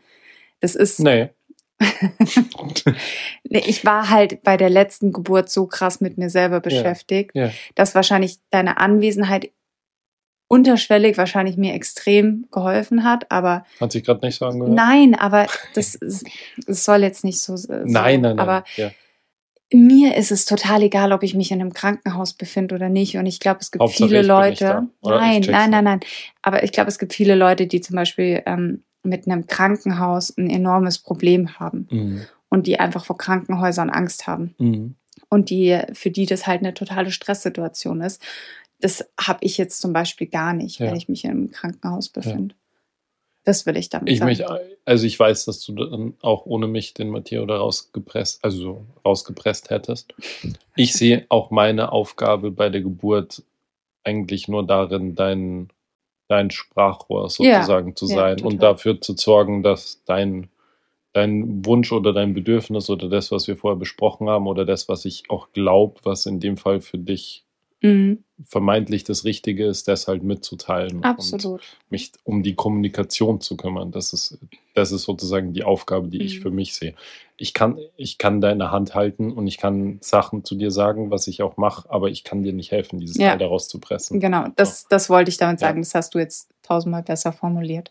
Das 0.60 0.74
ist 0.74 1.00
Nee. 1.00 1.30
Nee, 3.48 3.62
ich 3.66 3.84
war 3.84 4.10
halt 4.10 4.42
bei 4.42 4.56
der 4.56 4.70
letzten 4.70 5.12
Geburt 5.12 5.50
so 5.50 5.66
krass 5.66 6.00
mit 6.00 6.18
mir 6.18 6.30
selber 6.30 6.60
beschäftigt, 6.60 7.32
Ja. 7.34 7.50
dass 7.74 7.94
wahrscheinlich 7.94 8.38
deine 8.50 8.78
Anwesenheit 8.78 9.50
unterschwellig 10.48 11.16
wahrscheinlich 11.16 11.56
mir 11.56 11.74
extrem 11.74 12.46
geholfen 12.50 13.04
hat, 13.04 13.30
aber 13.30 13.64
Hat 13.80 13.92
sich 13.92 14.04
gerade 14.04 14.24
nicht 14.26 14.36
so 14.38 14.46
angehört? 14.46 14.74
nein, 14.74 15.14
aber 15.14 15.46
das, 15.74 15.94
ist- 15.94 16.26
das 16.66 16.84
soll 16.84 17.02
jetzt 17.02 17.24
nicht 17.24 17.40
so, 17.40 17.56
so 17.56 17.72
Nein, 17.72 18.20
nein, 18.20 18.20
nein. 18.20 18.38
aber 18.40 18.64
ja. 18.76 18.90
Mir 19.72 20.16
ist 20.16 20.32
es 20.32 20.44
total 20.44 20.82
egal, 20.82 21.12
ob 21.12 21.22
ich 21.22 21.34
mich 21.34 21.50
in 21.52 21.60
einem 21.60 21.72
Krankenhaus 21.72 22.34
befinde 22.34 22.74
oder 22.74 22.88
nicht 22.88 23.16
und 23.16 23.26
ich 23.26 23.40
glaube, 23.40 23.60
es 23.60 23.70
gibt 23.70 23.82
Hauptsache, 23.82 24.08
viele 24.08 24.22
Leute, 24.22 24.64
da. 24.64 24.86
Nein, 25.02 25.42
nein, 25.48 25.70
nein, 25.70 25.84
nein, 25.84 26.00
aber 26.42 26.62
ich 26.64 26.72
glaube, 26.72 26.88
es 26.88 26.98
gibt 26.98 27.12
viele 27.14 27.34
Leute, 27.34 27.66
die 27.66 27.80
zum 27.80 27.96
Beispiel 27.96 28.42
ähm, 28.46 28.82
mit 29.02 29.26
einem 29.26 29.46
Krankenhaus 29.46 30.36
ein 30.36 30.50
enormes 30.50 30.98
Problem 30.98 31.58
haben 31.58 31.86
Mhm. 31.90 32.26
und 32.48 32.66
die 32.66 32.80
einfach 32.80 33.04
vor 33.04 33.16
Krankenhäusern 33.16 33.90
Angst 33.90 34.26
haben 34.26 34.54
Mhm. 34.58 34.94
und 35.28 35.50
die 35.50 35.78
für 35.92 36.10
die 36.10 36.26
das 36.26 36.46
halt 36.46 36.60
eine 36.60 36.74
totale 36.74 37.10
Stresssituation 37.10 38.00
ist. 38.00 38.20
Das 38.80 39.06
habe 39.20 39.38
ich 39.42 39.56
jetzt 39.58 39.80
zum 39.80 39.92
Beispiel 39.92 40.26
gar 40.26 40.52
nicht, 40.52 40.80
Ja. 40.80 40.86
wenn 40.86 40.96
ich 40.96 41.08
mich 41.08 41.24
im 41.24 41.50
Krankenhaus 41.50 42.08
befinde. 42.08 42.54
Das 43.50 43.66
will 43.66 43.76
ich 43.76 43.88
damit 43.88 44.12
Ich 44.12 44.20
sagen. 44.20 44.30
mich, 44.30 44.44
also 44.84 45.06
ich 45.08 45.18
weiß, 45.18 45.44
dass 45.46 45.60
du 45.64 45.72
dann 45.72 46.14
auch 46.22 46.46
ohne 46.46 46.68
mich 46.68 46.94
den 46.94 47.08
Matteo 47.08 47.44
da 47.46 47.56
rausgepresst, 47.56 48.44
also 48.44 48.58
so 48.58 48.86
rausgepresst 49.04 49.70
hättest. 49.70 50.14
Ich 50.76 50.92
sehe 50.92 51.26
auch 51.30 51.50
meine 51.50 51.90
Aufgabe 51.90 52.52
bei 52.52 52.68
der 52.68 52.80
Geburt 52.80 53.42
eigentlich 54.04 54.46
nur 54.46 54.64
darin, 54.64 55.16
dein, 55.16 55.68
dein 56.28 56.52
Sprachrohr 56.52 57.28
sozusagen 57.28 57.96
zu 57.96 58.06
ja, 58.06 58.14
sein 58.14 58.36
total. 58.36 58.52
und 58.52 58.62
dafür 58.62 59.00
zu 59.00 59.16
sorgen, 59.16 59.64
dass 59.64 60.04
dein, 60.04 60.48
dein 61.12 61.66
Wunsch 61.66 61.90
oder 61.90 62.12
dein 62.12 62.34
Bedürfnis 62.34 62.88
oder 62.88 63.08
das, 63.08 63.32
was 63.32 63.48
wir 63.48 63.56
vorher 63.56 63.80
besprochen 63.80 64.28
haben 64.28 64.46
oder 64.46 64.64
das, 64.64 64.88
was 64.88 65.04
ich 65.06 65.24
auch 65.28 65.50
glaube, 65.50 65.98
was 66.04 66.24
in 66.26 66.38
dem 66.38 66.56
Fall 66.56 66.80
für 66.80 66.98
dich 66.98 67.44
Mhm, 67.82 68.24
vermeintlich 68.46 69.04
das 69.04 69.24
Richtige 69.24 69.66
ist, 69.66 69.88
das 69.88 70.08
halt 70.08 70.22
mitzuteilen. 70.22 70.96
Und 70.98 71.04
absolut. 71.04 71.60
mich 71.90 72.12
um 72.24 72.42
die 72.42 72.54
Kommunikation 72.54 73.40
zu 73.40 73.56
kümmern. 73.56 73.90
Das 73.92 74.12
ist, 74.12 74.38
das 74.74 74.92
ist 74.92 75.02
sozusagen 75.04 75.52
die 75.52 75.64
Aufgabe, 75.64 76.08
die 76.08 76.22
ich 76.22 76.38
Mhm. 76.38 76.42
für 76.42 76.50
mich 76.50 76.74
sehe. 76.74 76.94
Ich 77.36 77.54
kann, 77.54 77.78
ich 77.96 78.18
kann 78.18 78.40
deine 78.40 78.70
Hand 78.70 78.94
halten 78.94 79.32
und 79.32 79.46
ich 79.46 79.56
kann 79.58 79.98
Sachen 80.02 80.44
zu 80.44 80.54
dir 80.54 80.70
sagen, 80.70 81.10
was 81.10 81.26
ich 81.26 81.42
auch 81.42 81.56
mache, 81.56 81.90
aber 81.90 82.08
ich 82.10 82.22
kann 82.24 82.42
dir 82.42 82.52
nicht 82.52 82.70
helfen, 82.70 83.00
dieses 83.00 83.16
Ja. 83.16 83.30
Teil 83.30 83.38
daraus 83.38 83.68
zu 83.68 83.78
pressen. 83.78 84.20
Genau, 84.20 84.46
das, 84.56 84.86
das 84.88 85.08
wollte 85.08 85.30
ich 85.30 85.36
damit 85.38 85.60
Ja. 85.60 85.68
sagen. 85.68 85.80
Das 85.80 85.94
hast 85.94 86.14
du 86.14 86.18
jetzt 86.18 86.48
tausendmal 86.62 87.02
besser 87.02 87.32
formuliert. 87.32 87.90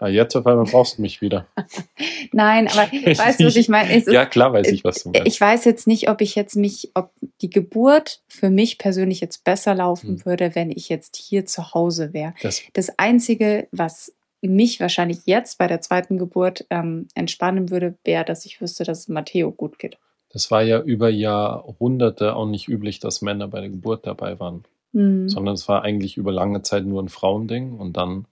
Ah, 0.00 0.08
jetzt 0.08 0.34
auf 0.36 0.46
einmal 0.46 0.64
brauchst 0.64 0.98
du 0.98 1.02
mich 1.02 1.20
wieder. 1.20 1.46
Nein, 2.32 2.68
aber 2.68 2.82
weißt 2.92 3.40
du, 3.40 3.44
was 3.46 3.56
ich 3.56 3.68
meine? 3.68 3.94
Ist- 3.96 4.08
ja, 4.08 4.26
klar 4.26 4.52
weiß 4.52 4.68
ich, 4.68 4.82
was 4.84 5.02
du 5.04 5.10
meinst. 5.10 5.26
Ich 5.26 5.40
weiß 5.40 5.64
jetzt 5.64 5.86
nicht, 5.86 6.08
ob 6.10 6.20
ich 6.20 6.34
jetzt 6.34 6.56
mich, 6.56 6.90
ob 6.94 7.10
die 7.40 7.50
Geburt 7.50 8.22
für 8.28 8.50
mich 8.50 8.78
persönlich 8.78 9.20
jetzt 9.20 9.44
besser 9.44 9.74
laufen 9.74 10.16
Hm. 10.18 10.24
würde, 10.26 10.54
wenn 10.54 10.70
ich 10.70 10.88
jetzt 10.88 11.16
hier 11.16 11.46
zu 11.46 11.72
Hause 11.74 12.12
wäre. 12.12 12.34
Das, 12.42 12.62
Das 12.72 12.98
Einzige, 12.98 13.68
was 13.72 14.12
mich 14.42 14.80
wahrscheinlich 14.80 15.20
jetzt 15.26 15.58
bei 15.58 15.68
der 15.68 15.80
zweiten 15.80 16.18
Geburt 16.18 16.66
ähm, 16.70 17.08
entspannen 17.14 17.70
würde, 17.70 17.94
wäre, 18.04 18.24
dass 18.24 18.44
ich 18.44 18.60
wüsste, 18.60 18.84
dass 18.84 18.98
es 19.00 19.08
Matteo 19.08 19.50
gut 19.52 19.78
geht. 19.78 19.96
das 20.32 20.50
war 20.50 20.62
ja 20.62 20.80
über 20.80 21.08
Jahrhunderte 21.08 22.34
auch 22.36 22.46
nicht 22.46 22.68
üblich, 22.68 22.98
dass 23.00 23.22
Männer 23.22 23.48
bei 23.48 23.60
der 23.60 23.70
Geburt 23.70 24.06
dabei 24.06 24.38
waren. 24.40 24.64
Mhm. 24.92 25.28
sondern 25.28 25.54
es 25.54 25.66
war 25.68 25.82
eigentlich 25.82 26.16
über 26.16 26.30
lange 26.30 26.62
Zeit 26.62 26.84
nur 26.84 27.02
ein 27.02 27.08
Frauending 27.08 27.72
und 27.78 27.96
dann 27.96 28.26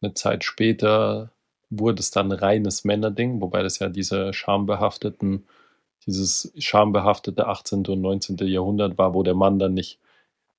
eine 0.00 0.14
Zeit 0.14 0.44
später 0.44 1.30
wurde 1.70 2.00
es 2.00 2.10
dann 2.10 2.32
ein 2.32 2.38
reines 2.38 2.84
Männerding, 2.84 3.40
wobei 3.40 3.62
das 3.62 3.78
ja 3.78 3.88
diese 3.88 4.32
schambehafteten, 4.32 5.46
dieses 6.06 6.52
schambehaftete 6.58 7.46
18. 7.46 7.84
und 7.88 8.00
19. 8.00 8.38
Jahrhundert 8.46 8.96
war, 8.96 9.12
wo 9.14 9.22
der 9.22 9.34
Mann 9.34 9.58
dann 9.58 9.74
nicht, 9.74 9.98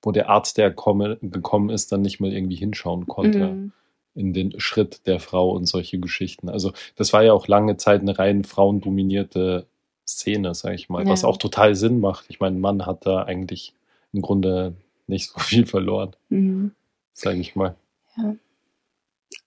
wo 0.02 0.12
der 0.12 0.28
Arzt, 0.30 0.56
der 0.58 0.72
komme, 0.72 1.18
gekommen 1.20 1.70
ist, 1.70 1.90
dann 1.92 2.02
nicht 2.02 2.20
mal 2.20 2.32
irgendwie 2.32 2.54
hinschauen 2.56 3.06
konnte 3.06 3.46
Mhm. 3.48 3.72
in 4.14 4.32
den 4.32 4.60
Schritt 4.60 5.06
der 5.06 5.18
Frau 5.20 5.50
und 5.50 5.66
solche 5.66 5.98
Geschichten. 5.98 6.48
Also 6.48 6.72
das 6.96 7.12
war 7.12 7.22
ja 7.22 7.32
auch 7.32 7.48
lange 7.48 7.76
Zeit 7.76 8.00
eine 8.02 8.18
rein 8.18 8.44
frauendominierte 8.44 9.66
Szene, 10.06 10.54
sage 10.54 10.74
ich 10.76 10.88
mal, 10.88 11.06
was 11.06 11.22
Ja. 11.22 11.28
auch 11.28 11.36
total 11.36 11.74
Sinn 11.74 12.00
macht. 12.00 12.26
Ich 12.28 12.40
meine, 12.40 12.56
ein 12.56 12.60
Mann 12.60 12.86
hat 12.86 13.06
da 13.06 13.22
eigentlich 13.24 13.72
im 14.12 14.22
Grunde 14.22 14.74
nicht 15.06 15.30
so 15.30 15.38
viel 15.40 15.66
verloren, 15.66 16.14
Mhm. 16.28 16.72
sage 17.12 17.38
ich 17.40 17.56
mal. 17.56 17.74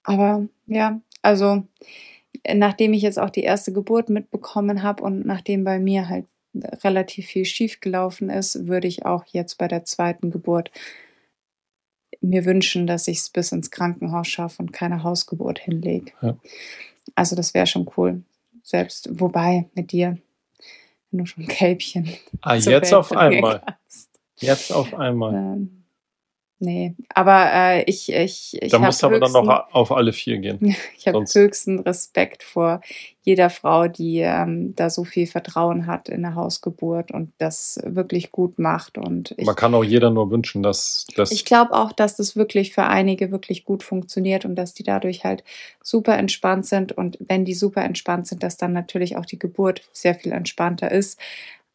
Aber 0.03 0.47
ja, 0.67 1.01
also 1.21 1.63
äh, 2.43 2.55
nachdem 2.55 2.93
ich 2.93 3.01
jetzt 3.01 3.19
auch 3.19 3.29
die 3.29 3.43
erste 3.43 3.73
Geburt 3.73 4.09
mitbekommen 4.09 4.83
habe 4.83 5.03
und 5.03 5.25
nachdem 5.25 5.63
bei 5.63 5.79
mir 5.79 6.09
halt 6.09 6.25
relativ 6.83 7.27
viel 7.27 7.45
schief 7.45 7.79
gelaufen 7.79 8.29
ist, 8.29 8.67
würde 8.67 8.87
ich 8.87 9.05
auch 9.05 9.25
jetzt 9.27 9.57
bei 9.57 9.67
der 9.67 9.85
zweiten 9.85 10.29
Geburt 10.29 10.71
mir 12.21 12.45
wünschen, 12.45 12.87
dass 12.87 13.07
ich 13.07 13.17
es 13.17 13.29
bis 13.29 13.51
ins 13.51 13.71
Krankenhaus 13.71 14.27
schaffe 14.27 14.61
und 14.61 14.71
keine 14.71 15.03
Hausgeburt 15.03 15.59
hinlege. 15.59 16.11
Ja. 16.21 16.37
Also 17.15 17.35
das 17.35 17.53
wäre 17.53 17.67
schon 17.67 17.89
cool. 17.97 18.23
Selbst, 18.61 19.09
wobei 19.19 19.65
mit 19.73 19.91
dir, 19.91 20.17
wenn 21.11 21.19
du 21.19 21.25
schon 21.25 21.47
Kälbchen 21.47 22.09
Ah, 22.41 22.55
jetzt 22.55 22.93
auf 22.93 23.11
einmal. 23.11 23.61
Jetzt 24.37 24.71
auf 24.71 24.93
einmal. 24.93 25.67
Nee. 26.63 26.95
Aber 27.13 27.51
äh, 27.51 27.83
ich, 27.83 28.11
ich, 28.11 28.57
ich 28.61 28.71
Da 28.71 28.79
musst 28.79 29.03
du 29.03 29.07
aber 29.07 29.19
dann 29.19 29.31
noch 29.31 29.73
auf 29.73 29.91
alle 29.91 30.13
vier 30.13 30.37
gehen. 30.39 30.75
Ich 30.97 31.07
habe 31.07 31.25
höchsten 31.33 31.79
Respekt 31.79 32.43
vor 32.43 32.79
jeder 33.23 33.49
Frau, 33.49 33.87
die 33.87 34.19
ähm, 34.19 34.73
da 34.75 34.89
so 34.89 35.03
viel 35.03 35.27
Vertrauen 35.27 35.85
hat 35.85 36.07
in 36.07 36.21
der 36.21 36.35
Hausgeburt 36.35 37.11
und 37.11 37.31
das 37.37 37.79
wirklich 37.83 38.31
gut 38.31 38.59
macht. 38.59 38.97
Und 38.97 39.33
ich, 39.37 39.45
Man 39.45 39.55
kann 39.55 39.73
auch 39.75 39.83
jeder 39.83 40.09
nur 40.09 40.31
wünschen, 40.31 40.63
dass 40.63 41.07
das. 41.15 41.31
ich 41.31 41.43
glaube 41.43 41.73
auch, 41.73 41.91
dass 41.91 42.15
das 42.15 42.35
wirklich 42.35 42.73
für 42.73 42.83
einige 42.83 43.31
wirklich 43.31 43.65
gut 43.65 43.83
funktioniert 43.83 44.45
und 44.45 44.55
dass 44.55 44.73
die 44.73 44.83
dadurch 44.83 45.23
halt 45.23 45.43
super 45.81 46.17
entspannt 46.17 46.65
sind. 46.65 46.91
Und 46.93 47.17
wenn 47.19 47.45
die 47.45 47.53
super 47.53 47.83
entspannt 47.83 48.27
sind, 48.27 48.43
dass 48.43 48.57
dann 48.57 48.71
natürlich 48.71 49.17
auch 49.17 49.25
die 49.25 49.39
Geburt 49.39 49.81
sehr 49.91 50.15
viel 50.15 50.31
entspannter 50.31 50.91
ist. 50.91 51.19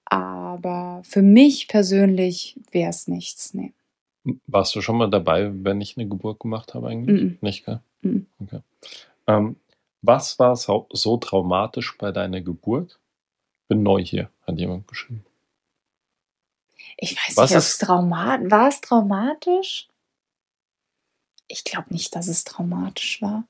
Aber 0.05 1.03
für 1.05 1.23
mich 1.23 1.69
persönlich 1.69 2.57
wäre 2.73 2.91
es 2.91 3.09
nichts. 3.09 3.53
Nee. 3.53 3.73
Warst 4.47 4.75
du 4.75 4.81
schon 4.81 4.99
mal 4.99 5.09
dabei, 5.11 5.51
wenn 5.65 5.81
ich 5.81 5.97
eine 5.97 6.09
Geburt 6.09 6.41
gemacht 6.41 6.75
habe 6.75 6.89
eigentlich? 6.89 7.23
Mhm. 7.23 7.39
Nicht, 7.41 7.65
gell? 7.67 7.81
Mhm. 8.03 8.27
Okay. 8.41 8.61
Ähm, 9.27 9.57
was 10.03 10.39
war 10.39 10.55
so, 10.57 10.87
so 10.93 11.17
traumatisch 11.17 11.97
bei 11.99 12.13
deiner 12.13 12.41
Geburt? 12.41 12.99
Bin 13.69 13.83
neu 13.83 14.03
hier, 14.03 14.31
hat 14.47 14.59
jemand 14.59 14.87
geschrieben. 14.89 15.25
Ich 16.97 17.17
weiß 17.17 17.37
Was 17.37 17.51
nicht, 17.51 17.57
ob 17.57 17.63
es 17.63 17.69
ist- 17.71 17.79
traumatisch 17.83 18.51
war. 18.51 18.69
es 18.69 18.81
traumatisch? 18.81 19.89
Ich 21.49 21.65
glaube 21.65 21.93
nicht, 21.93 22.15
dass 22.15 22.29
es 22.29 22.45
traumatisch 22.45 23.23
war. 23.23 23.45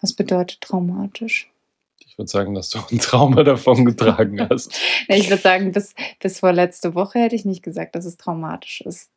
Was 0.00 0.12
bedeutet 0.14 0.60
traumatisch? 0.60 1.50
Ich 1.98 2.16
würde 2.18 2.30
sagen, 2.30 2.54
dass 2.54 2.70
du 2.70 2.78
ein 2.90 2.98
Trauma 2.98 3.42
davon 3.44 3.84
getragen 3.84 4.40
hast. 4.50 4.72
Ich 5.08 5.28
würde 5.28 5.42
sagen, 5.42 5.72
bis, 5.72 5.94
bis 6.18 6.40
vor 6.40 6.52
letzte 6.52 6.94
Woche 6.94 7.18
hätte 7.18 7.36
ich 7.36 7.44
nicht 7.44 7.62
gesagt, 7.62 7.94
dass 7.94 8.04
es 8.04 8.16
traumatisch 8.16 8.80
ist. 8.82 9.10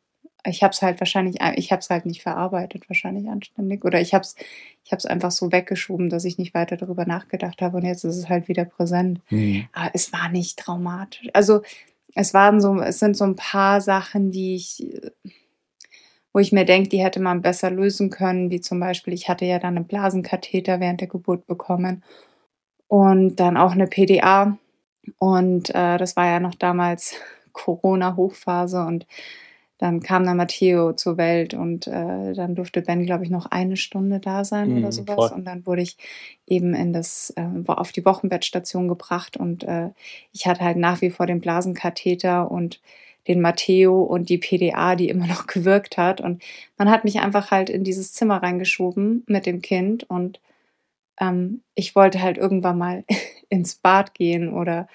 Ich 0.46 0.62
habe 0.62 0.72
es 0.72 0.82
halt 0.82 1.00
wahrscheinlich, 1.00 1.36
ich 1.56 1.72
habe 1.72 1.80
es 1.80 1.90
halt 1.90 2.06
nicht 2.06 2.22
verarbeitet, 2.22 2.88
wahrscheinlich 2.88 3.28
anständig. 3.28 3.84
Oder 3.84 4.00
ich 4.00 4.14
habe 4.14 4.22
es 4.22 4.36
ich 4.84 4.92
hab's 4.92 5.06
einfach 5.06 5.30
so 5.30 5.50
weggeschoben, 5.50 6.10
dass 6.10 6.26
ich 6.26 6.36
nicht 6.36 6.52
weiter 6.52 6.76
darüber 6.76 7.06
nachgedacht 7.06 7.62
habe. 7.62 7.78
Und 7.78 7.84
jetzt 7.84 8.04
ist 8.04 8.16
es 8.16 8.28
halt 8.28 8.48
wieder 8.48 8.66
präsent. 8.66 9.20
Hm. 9.26 9.64
Aber 9.72 9.90
es 9.94 10.12
war 10.12 10.28
nicht 10.28 10.58
traumatisch. 10.58 11.28
Also 11.32 11.62
es 12.14 12.34
waren 12.34 12.60
so, 12.60 12.80
es 12.80 12.98
sind 12.98 13.16
so 13.16 13.24
ein 13.24 13.34
paar 13.34 13.80
Sachen, 13.80 14.30
die 14.30 14.56
ich, 14.56 14.86
wo 16.32 16.38
ich 16.38 16.52
mir 16.52 16.66
denke, 16.66 16.90
die 16.90 17.02
hätte 17.02 17.20
man 17.20 17.40
besser 17.42 17.70
lösen 17.70 18.10
können, 18.10 18.50
wie 18.50 18.60
zum 18.60 18.78
Beispiel, 18.78 19.14
ich 19.14 19.28
hatte 19.28 19.46
ja 19.46 19.58
dann 19.58 19.76
einen 19.76 19.86
Blasenkatheter 19.86 20.80
während 20.80 21.00
der 21.00 21.08
Geburt 21.08 21.46
bekommen 21.46 22.04
und 22.86 23.36
dann 23.36 23.56
auch 23.56 23.72
eine 23.72 23.86
PDA. 23.86 24.58
Und 25.18 25.70
äh, 25.70 25.96
das 25.96 26.14
war 26.16 26.26
ja 26.26 26.40
noch 26.40 26.54
damals 26.54 27.16
Corona-Hochphase 27.52 28.84
und 28.84 29.06
dann 29.78 30.00
kam 30.00 30.24
dann 30.24 30.36
Matteo 30.36 30.92
zur 30.94 31.16
Welt 31.16 31.54
und 31.54 31.86
äh, 31.88 32.32
dann 32.34 32.54
durfte 32.54 32.82
Ben, 32.82 33.04
glaube 33.04 33.24
ich, 33.24 33.30
noch 33.30 33.46
eine 33.46 33.76
Stunde 33.76 34.20
da 34.20 34.44
sein 34.44 34.70
Mhm, 34.70 34.76
oder 34.76 34.92
sowas. 34.92 35.30
voll. 35.30 35.32
Und 35.32 35.44
dann 35.46 35.66
wurde 35.66 35.82
ich 35.82 35.96
eben 36.46 36.74
in 36.74 36.92
das, 36.92 37.32
äh, 37.36 37.46
auf 37.66 37.92
die 37.92 38.04
Wochenbettstation 38.04 38.88
gebracht 38.88 39.36
und 39.36 39.64
äh, 39.64 39.90
ich 40.32 40.46
hatte 40.46 40.60
halt 40.64 40.76
nach 40.76 41.00
wie 41.00 41.10
vor 41.10 41.26
den 41.26 41.40
Blasenkatheter 41.40 42.50
und 42.50 42.80
den 43.26 43.40
Matteo 43.40 44.02
und 44.02 44.28
die 44.28 44.38
PDA, 44.38 44.96
die 44.96 45.08
immer 45.08 45.26
noch 45.28 45.46
gewirkt 45.46 45.96
hat. 45.96 46.20
Und 46.20 46.42
man 46.78 46.90
hat 46.90 47.04
mich 47.04 47.20
einfach 47.20 47.50
halt 47.50 47.70
in 47.70 47.84
dieses 47.84 48.12
Zimmer 48.12 48.42
reingeschoben 48.42 49.24
mit 49.26 49.46
dem 49.46 49.60
Kind 49.62 50.04
und 50.10 50.40
ähm, 51.20 51.62
ich 51.74 51.94
wollte 51.96 52.22
halt 52.22 52.38
irgendwann 52.38 52.78
mal 52.78 53.04
ins 53.48 53.76
Bad 53.76 54.14
gehen 54.14 54.52
oder 54.52 54.88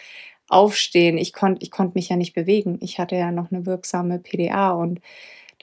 aufstehen. 0.50 1.18
Ich 1.18 1.34
konnte 1.34 1.64
ich 1.64 1.72
konnt 1.72 1.96
mich 1.96 2.10
ja 2.10 2.16
nicht 2.16 2.34
bewegen. 2.34 2.78
Ich 2.82 3.00
hatte 3.00 3.16
ja 3.16 3.32
noch 3.32 3.52
eine 3.52 3.66
wirksame 3.66 4.20
PDA 4.20 4.72
und 4.72 5.02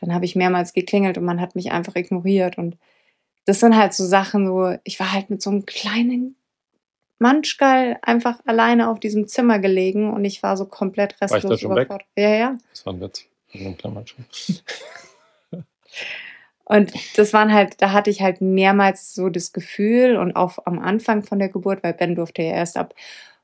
dann 0.01 0.14
habe 0.14 0.24
ich 0.24 0.37
mehrmals 0.37 0.72
geklingelt 0.72 1.18
und 1.18 1.24
man 1.24 1.41
hat 1.41 1.55
mich 1.57 1.72
einfach 1.72 1.97
ignoriert. 1.97 2.59
Und 2.59 2.76
das 3.45 3.61
sind 3.61 3.76
halt 3.76 3.95
so 3.95 4.05
Sachen, 4.05 4.47
so, 4.47 4.76
ich 4.84 5.01
war 5.01 5.12
halt 5.12 5.30
mit 5.30 5.43
so 5.43 5.51
einem 5.51 5.66
kleinen 5.66 6.37
Manschgal 7.18 7.99
einfach 8.03 8.41
alleine 8.45 8.91
auf 8.91 9.01
diesem 9.01 9.26
Zimmer 9.26 9.59
gelegen 9.59 10.12
und 10.12 10.24
ich 10.24 10.43
war 10.43 10.57
so 10.57 10.66
komplett 10.66 11.18
War 11.20 11.26
ich 11.26 11.30
da 11.30 11.37
restlos 11.37 11.61
schon 11.61 11.70
weg? 11.74 11.87
überfordert. 11.87 12.09
Ja, 12.16 12.34
ja. 12.34 12.59
Das 12.70 12.84
war 12.84 12.93
ein 12.93 13.01
Witz. 13.01 13.24
Ein. 13.55 13.76
Und 16.68 16.93
das 17.16 17.32
waren 17.32 17.53
halt, 17.55 17.80
da 17.80 17.93
hatte 17.93 18.11
ich 18.11 18.22
halt 18.22 18.41
mehrmals 18.41 19.14
so 19.14 19.28
das 19.28 19.53
Gefühl 19.53 20.16
und 20.16 20.34
auch 20.34 20.59
am 20.64 20.80
Anfang 20.80 21.22
von 21.22 21.39
der 21.39 21.49
Geburt, 21.49 21.84
weil 21.84 21.95
Ben 21.95 22.16
durfte 22.16 22.43
ja 22.43 22.55
erst 22.55 22.76
ab 22.76 22.93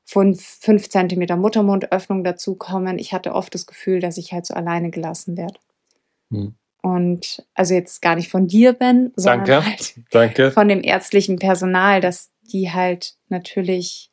von 0.05 0.35
fünf 0.35 0.89
Zentimeter 0.89 1.37
Muttermundöffnung 1.37 2.23
dazukommen. 2.23 2.99
Ich 2.99 3.13
hatte 3.13 3.33
oft 3.33 3.53
das 3.53 3.65
Gefühl, 3.65 3.99
dass 3.99 4.17
ich 4.17 4.33
halt 4.33 4.45
so 4.45 4.53
alleine 4.53 4.91
gelassen 4.91 5.37
werde. 5.37 5.59
Hm. 6.31 6.55
Und 6.81 7.45
also 7.53 7.73
jetzt 7.73 8.01
gar 8.01 8.15
nicht 8.15 8.29
von 8.29 8.47
dir, 8.47 8.73
Ben, 8.73 9.13
sondern 9.15 9.45
Danke. 9.45 9.65
halt 9.65 9.95
Danke. 10.11 10.51
von 10.51 10.67
dem 10.67 10.83
ärztlichen 10.83 11.39
Personal, 11.39 12.01
dass 12.01 12.31
die 12.51 12.71
halt 12.71 13.15
natürlich 13.29 14.11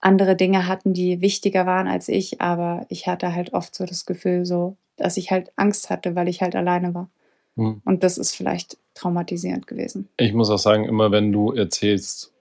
andere 0.00 0.36
Dinge 0.36 0.66
hatten, 0.66 0.92
die 0.92 1.20
wichtiger 1.20 1.66
waren 1.66 1.88
als 1.88 2.08
ich, 2.08 2.40
aber 2.40 2.86
ich 2.88 3.06
hatte 3.06 3.34
halt 3.34 3.52
oft 3.52 3.74
so 3.74 3.84
das 3.84 4.06
Gefühl, 4.06 4.44
so, 4.44 4.76
dass 4.96 5.16
ich 5.16 5.30
halt 5.30 5.50
Angst 5.56 5.90
hatte, 5.90 6.14
weil 6.14 6.28
ich 6.28 6.42
halt 6.42 6.54
alleine 6.56 6.94
war. 6.94 7.10
Hm. 7.56 7.80
Und 7.84 8.02
das 8.02 8.18
ist 8.18 8.34
vielleicht 8.34 8.76
traumatisierend 8.94 9.66
gewesen. 9.66 10.08
Ich 10.16 10.32
muss 10.32 10.50
auch 10.50 10.58
sagen, 10.58 10.84
immer 10.84 11.10
wenn 11.10 11.32
du 11.32 11.52
erzählst, 11.52 12.33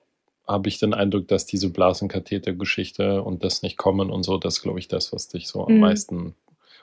habe 0.47 0.67
ich 0.69 0.79
den 0.79 0.93
Eindruck, 0.93 1.27
dass 1.27 1.45
diese 1.45 1.69
Blasenkatheter-Geschichte 1.69 3.23
und 3.23 3.43
das 3.43 3.61
nicht 3.61 3.77
kommen 3.77 4.09
und 4.11 4.23
so, 4.23 4.37
das 4.37 4.61
glaube 4.61 4.79
ich 4.79 4.87
das, 4.87 5.13
was 5.13 5.27
dich 5.27 5.47
so 5.47 5.65
am 5.65 5.75
Mhm. 5.75 5.79
meisten 5.79 6.35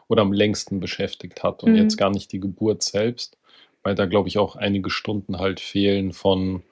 oder 0.09 0.23
am 0.23 0.33
längsten 0.33 0.81
beschäftigt 0.81 1.43
hat 1.43 1.63
und 1.63 1.71
Mhm. 1.73 1.77
jetzt 1.77 1.97
gar 1.97 2.11
nicht 2.11 2.33
die 2.33 2.41
Geburt 2.41 2.83
selbst, 2.83 3.37
weil 3.83 3.95
da 3.95 4.07
glaube 4.07 4.29
ich 4.29 4.39
auch 4.39 4.57
einige 4.57 4.91
Stunden 4.91 5.39
halt 5.39 5.61
fehlen 5.61 6.13
von 6.13 6.63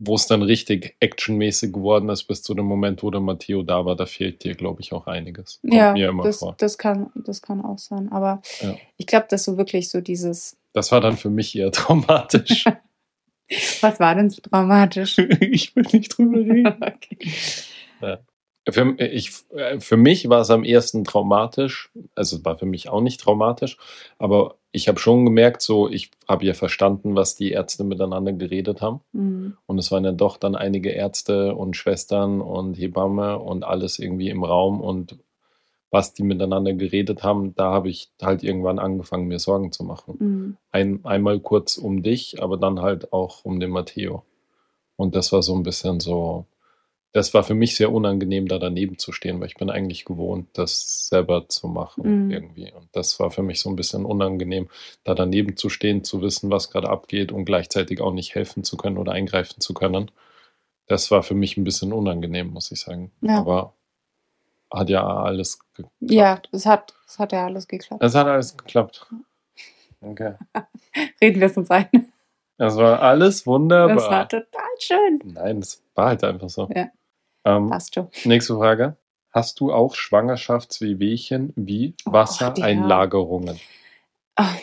wo 0.00 0.16
es 0.16 0.26
dann 0.26 0.42
richtig 0.42 0.96
actionmäßig 1.00 1.72
geworden 1.72 2.08
ist, 2.08 2.24
bis 2.24 2.42
zu 2.42 2.52
dem 2.54 2.66
Moment, 2.66 3.02
wo 3.02 3.10
der 3.10 3.20
Matteo 3.20 3.62
da 3.62 3.86
war, 3.86 3.96
da 3.96 4.06
fehlt 4.06 4.42
dir, 4.44 4.54
glaube 4.54 4.82
ich, 4.82 4.92
auch 4.92 5.06
einiges. 5.06 5.60
Kommt 5.62 5.74
ja, 5.74 6.12
das, 6.22 6.44
das, 6.58 6.78
kann, 6.78 7.10
das 7.14 7.40
kann 7.42 7.64
auch 7.64 7.78
sein. 7.78 8.10
Aber 8.10 8.42
Ja. 8.60 8.76
ich 8.96 9.06
glaube, 9.06 9.26
dass 9.30 9.44
so 9.44 9.56
wirklich 9.56 9.88
so 9.88 10.00
dieses, 10.00 10.56
Das 10.72 10.90
war 10.92 11.00
dann 11.00 11.16
für 11.16 11.30
mich 11.30 11.56
eher 11.56 11.70
traumatisch. 11.72 12.64
Was 13.80 14.00
war 14.00 14.14
denn 14.14 14.30
so 14.30 14.40
dramatisch? 14.42 15.18
ich 15.40 15.74
will 15.76 15.86
nicht 15.92 16.16
drüber 16.16 16.38
reden. 16.38 16.66
okay. 16.80 18.18
Für, 18.70 18.94
ich, 18.98 19.30
äh, 19.54 19.78
für 19.78 19.98
mich 19.98 20.28
war 20.30 20.40
es 20.40 20.50
am 20.50 20.64
ersten 20.64 21.04
traumatisch. 21.04 21.90
Also 22.14 22.36
es 22.36 22.44
war 22.44 22.56
für 22.56 22.66
mich 22.66 22.88
auch 22.88 23.02
nicht 23.02 23.20
traumatisch, 23.20 23.76
aber 24.18 24.56
ich 24.72 24.88
habe 24.88 24.98
schon 24.98 25.24
gemerkt, 25.24 25.60
so 25.60 25.88
ich 25.88 26.10
habe 26.26 26.46
ja 26.46 26.54
verstanden, 26.54 27.14
was 27.14 27.36
die 27.36 27.52
Ärzte 27.52 27.84
miteinander 27.84 28.32
geredet 28.32 28.80
haben. 28.80 29.00
Mhm. 29.12 29.56
Und 29.66 29.78
es 29.78 29.92
waren 29.92 30.04
ja 30.04 30.12
doch 30.12 30.38
dann 30.38 30.56
einige 30.56 30.90
Ärzte 30.90 31.54
und 31.54 31.76
Schwestern 31.76 32.40
und 32.40 32.74
Hebamme 32.74 33.38
und 33.38 33.64
alles 33.64 33.98
irgendwie 33.98 34.30
im 34.30 34.42
Raum 34.44 34.80
und 34.80 35.18
was 35.94 36.12
die 36.12 36.24
miteinander 36.24 36.72
geredet 36.72 37.22
haben, 37.22 37.54
da 37.54 37.70
habe 37.70 37.88
ich 37.88 38.10
halt 38.20 38.42
irgendwann 38.42 38.80
angefangen, 38.80 39.28
mir 39.28 39.38
Sorgen 39.38 39.70
zu 39.70 39.84
machen. 39.84 40.16
Mhm. 40.18 40.56
Ein, 40.72 41.04
einmal 41.04 41.38
kurz 41.38 41.78
um 41.78 42.02
dich, 42.02 42.42
aber 42.42 42.56
dann 42.56 42.82
halt 42.82 43.12
auch 43.12 43.44
um 43.44 43.60
den 43.60 43.70
Matteo. 43.70 44.24
Und 44.96 45.14
das 45.14 45.30
war 45.30 45.40
so 45.40 45.54
ein 45.54 45.62
bisschen 45.62 46.00
so, 46.00 46.46
das 47.12 47.32
war 47.32 47.44
für 47.44 47.54
mich 47.54 47.76
sehr 47.76 47.92
unangenehm, 47.92 48.48
da 48.48 48.58
daneben 48.58 48.98
zu 48.98 49.12
stehen, 49.12 49.38
weil 49.38 49.46
ich 49.46 49.54
bin 49.54 49.70
eigentlich 49.70 50.04
gewohnt, 50.04 50.48
das 50.54 51.06
selber 51.08 51.48
zu 51.48 51.68
machen 51.68 52.24
Mhm. 52.24 52.30
irgendwie. 52.32 52.72
Und 52.72 52.88
das 52.90 53.20
war 53.20 53.30
für 53.30 53.44
mich 53.44 53.60
so 53.60 53.70
ein 53.70 53.76
bisschen 53.76 54.04
unangenehm, 54.04 54.68
da 55.04 55.14
daneben 55.14 55.56
zu 55.56 55.68
stehen, 55.68 56.02
zu 56.02 56.22
wissen, 56.22 56.50
was 56.50 56.70
gerade 56.70 56.88
abgeht 56.88 57.30
und 57.30 57.44
gleichzeitig 57.44 58.00
auch 58.00 58.12
nicht 58.12 58.34
helfen 58.34 58.64
zu 58.64 58.76
können 58.76 58.98
oder 58.98 59.12
eingreifen 59.12 59.60
zu 59.60 59.74
können. 59.74 60.10
Das 60.88 61.12
war 61.12 61.22
für 61.22 61.34
mich 61.36 61.56
ein 61.56 61.62
bisschen 61.62 61.92
unangenehm, 61.92 62.48
muss 62.48 62.72
ich 62.72 62.80
sagen. 62.80 63.12
Ja. 63.20 63.38
Aber 63.38 63.74
hat 64.72 64.88
ja 64.90 65.06
alles 65.06 65.58
geklappt. 65.58 65.92
Ja, 66.00 66.40
das 66.52 66.66
hat, 66.66 66.94
das 67.06 67.18
hat 67.18 67.32
ja 67.32 67.44
alles 67.46 67.68
geklappt. 67.68 68.02
Es 68.02 68.14
hat 68.14 68.26
alles 68.26 68.56
geklappt. 68.56 69.06
Okay. 70.00 70.34
Reden 71.20 71.40
wir 71.40 71.46
es 71.46 71.56
uns 71.56 71.70
ein. 71.70 71.88
Es 72.58 72.76
war 72.76 73.00
alles 73.02 73.46
wunderbar. 73.46 73.94
Das 73.96 74.10
war 74.10 74.28
total 74.28 74.70
schön. 74.78 75.20
Nein, 75.24 75.60
das 75.60 75.82
war 75.94 76.08
halt 76.08 76.22
einfach 76.24 76.48
so. 76.48 76.68
Ja. 76.74 76.88
Ähm, 77.44 77.68
Passt 77.68 77.94
schon. 77.94 78.08
nächste 78.24 78.54
Frage. 78.56 78.96
Hast 79.32 79.58
du 79.60 79.72
auch 79.72 79.94
Schwangerschaftswehwehchen 79.96 81.52
wie 81.56 81.94
Oh 82.06 82.12
Wassereinlagerungen? 82.12 83.58
Ah, 84.36 84.54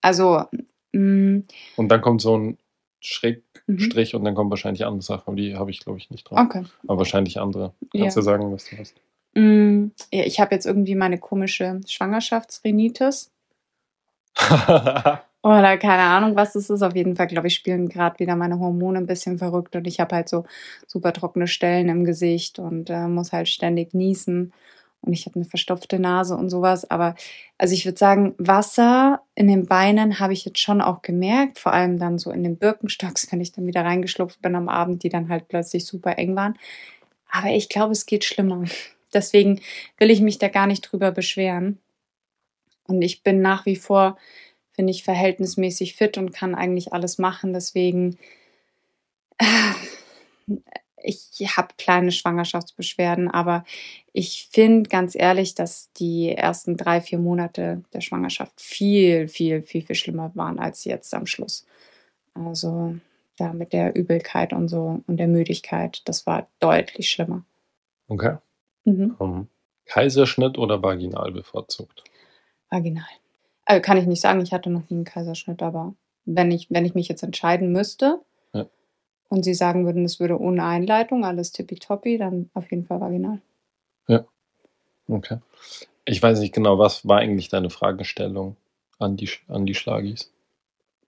Also, 0.00 0.44
mh, 0.92 1.42
Und 1.76 1.88
dann 1.88 2.00
kommt 2.00 2.20
so 2.20 2.36
ein 2.36 2.58
Schrägstrich 3.00 4.12
mhm. 4.12 4.18
und 4.18 4.24
dann 4.24 4.34
kommen 4.34 4.50
wahrscheinlich 4.50 4.84
andere 4.84 5.02
Sachen. 5.02 5.36
Die 5.36 5.56
habe 5.56 5.70
ich, 5.70 5.80
glaube 5.80 5.98
ich, 5.98 6.10
nicht 6.10 6.24
drauf. 6.30 6.38
okay. 6.40 6.64
Aber 6.88 6.98
wahrscheinlich 6.98 7.38
andere. 7.40 7.72
Ja. 7.92 8.02
Kannst 8.02 8.16
du 8.16 8.22
sagen, 8.22 8.52
was 8.52 8.64
du 8.68 8.78
hast? 8.78 8.94
Mm, 9.34 9.88
ich 10.10 10.40
habe 10.40 10.54
jetzt 10.54 10.66
irgendwie 10.66 10.94
meine 10.94 11.18
komische 11.18 11.80
Schwangerschaftsrhinitis. 11.86 13.30
Oder 15.44 15.76
keine 15.78 16.02
Ahnung, 16.02 16.36
was 16.36 16.52
das 16.52 16.70
ist. 16.70 16.82
Auf 16.82 16.94
jeden 16.94 17.16
Fall, 17.16 17.26
glaube 17.26 17.48
ich, 17.48 17.54
spielen 17.54 17.88
gerade 17.88 18.18
wieder 18.20 18.36
meine 18.36 18.58
Hormone 18.60 18.98
ein 18.98 19.06
bisschen 19.06 19.38
verrückt 19.38 19.74
und 19.74 19.86
ich 19.86 19.98
habe 20.00 20.14
halt 20.14 20.28
so 20.28 20.44
super 20.86 21.12
trockene 21.12 21.48
Stellen 21.48 21.88
im 21.88 22.04
Gesicht 22.04 22.58
und 22.60 22.90
äh, 22.90 23.08
muss 23.08 23.32
halt 23.32 23.48
ständig 23.48 23.92
niesen. 23.94 24.52
und 25.02 25.12
ich 25.12 25.26
hatte 25.26 25.36
eine 25.36 25.44
verstopfte 25.46 25.98
Nase 25.98 26.36
und 26.36 26.48
sowas. 26.50 26.88
Aber 26.90 27.16
also 27.58 27.74
ich 27.74 27.84
würde 27.86 27.98
sagen, 27.98 28.34
Wasser 28.38 29.22
in 29.34 29.48
den 29.48 29.66
Beinen 29.66 30.20
habe 30.20 30.32
ich 30.32 30.44
jetzt 30.44 30.60
schon 30.60 30.80
auch 30.80 31.02
gemerkt, 31.02 31.58
vor 31.58 31.72
allem 31.72 31.98
dann 31.98 32.18
so 32.18 32.30
in 32.30 32.44
den 32.44 32.56
Birkenstocks, 32.58 33.28
wenn 33.32 33.40
ich 33.40 33.52
dann 33.52 33.66
wieder 33.66 33.84
reingeschlupft 33.84 34.40
bin 34.42 34.54
am 34.56 34.68
Abend, 34.68 35.02
die 35.02 35.08
dann 35.10 35.28
halt 35.28 35.48
plötzlich 35.48 35.86
super 35.86 36.18
eng 36.18 36.36
waren. 36.36 36.56
Aber 37.30 37.48
ich 37.50 37.68
glaube, 37.68 37.92
es 37.92 38.06
geht 38.06 38.24
schlimmer. 38.24 38.64
Deswegen 39.12 39.60
will 39.98 40.10
ich 40.10 40.20
mich 40.20 40.38
da 40.38 40.48
gar 40.48 40.66
nicht 40.66 40.82
drüber 40.82 41.12
beschweren. 41.12 41.78
Und 42.86 43.02
ich 43.02 43.22
bin 43.22 43.40
nach 43.40 43.66
wie 43.66 43.76
vor, 43.76 44.18
finde 44.72 44.90
ich, 44.90 45.04
verhältnismäßig 45.04 45.94
fit 45.94 46.18
und 46.18 46.32
kann 46.32 46.54
eigentlich 46.54 46.92
alles 46.92 47.18
machen. 47.18 47.52
Deswegen, 47.52 48.18
äh, 49.38 49.46
ich 51.02 51.56
habe 51.56 51.74
kleine 51.78 52.12
Schwangerschaftsbeschwerden, 52.12 53.30
aber 53.30 53.64
ich 54.12 54.48
finde 54.50 54.88
ganz 54.88 55.14
ehrlich, 55.14 55.54
dass 55.54 55.90
die 55.94 56.30
ersten 56.30 56.76
drei, 56.76 57.00
vier 57.00 57.18
Monate 57.18 57.82
der 57.92 58.00
Schwangerschaft 58.00 58.60
viel, 58.60 59.28
viel, 59.28 59.62
viel, 59.62 59.82
viel 59.82 59.96
schlimmer 59.96 60.30
waren 60.34 60.58
als 60.58 60.84
jetzt 60.84 61.12
am 61.14 61.26
Schluss. 61.26 61.66
Also 62.34 62.96
da 63.36 63.52
mit 63.52 63.72
der 63.72 63.96
Übelkeit 63.96 64.52
und 64.52 64.68
so 64.68 65.02
und 65.06 65.16
der 65.16 65.28
Müdigkeit, 65.28 66.02
das 66.04 66.26
war 66.26 66.48
deutlich 66.60 67.10
schlimmer. 67.10 67.44
Okay. 68.08 68.36
Mhm. 68.84 69.14
Um, 69.18 69.48
Kaiserschnitt 69.86 70.58
oder 70.58 70.82
vaginal 70.82 71.32
bevorzugt? 71.32 72.04
Vaginal. 72.70 73.04
Also 73.64 73.82
kann 73.82 73.96
ich 73.96 74.06
nicht 74.06 74.20
sagen, 74.20 74.40
ich 74.40 74.52
hatte 74.52 74.70
noch 74.70 74.88
nie 74.90 74.96
einen 74.96 75.04
Kaiserschnitt, 75.04 75.62
aber 75.62 75.94
wenn 76.24 76.50
ich, 76.50 76.70
wenn 76.70 76.84
ich 76.84 76.94
mich 76.94 77.08
jetzt 77.08 77.22
entscheiden 77.22 77.72
müsste 77.72 78.20
Ja. 78.52 78.66
und 79.28 79.44
Sie 79.44 79.54
sagen 79.54 79.84
würden, 79.86 80.04
es 80.04 80.18
würde 80.20 80.38
ohne 80.40 80.64
Einleitung, 80.64 81.24
alles 81.24 81.52
tippitoppi, 81.52 82.18
dann 82.18 82.50
auf 82.54 82.70
jeden 82.70 82.84
Fall 82.86 83.00
vaginal. 83.00 83.40
Okay. 85.08 85.38
Ich 86.04 86.22
weiß 86.22 86.38
nicht 86.38 86.54
genau, 86.54 86.78
was 86.78 87.06
war 87.06 87.18
eigentlich 87.18 87.48
deine 87.48 87.70
Fragestellung 87.70 88.56
an 89.00 89.16
die, 89.16 89.28
an 89.48 89.66
die 89.66 89.74
Schlagis? 89.74 90.32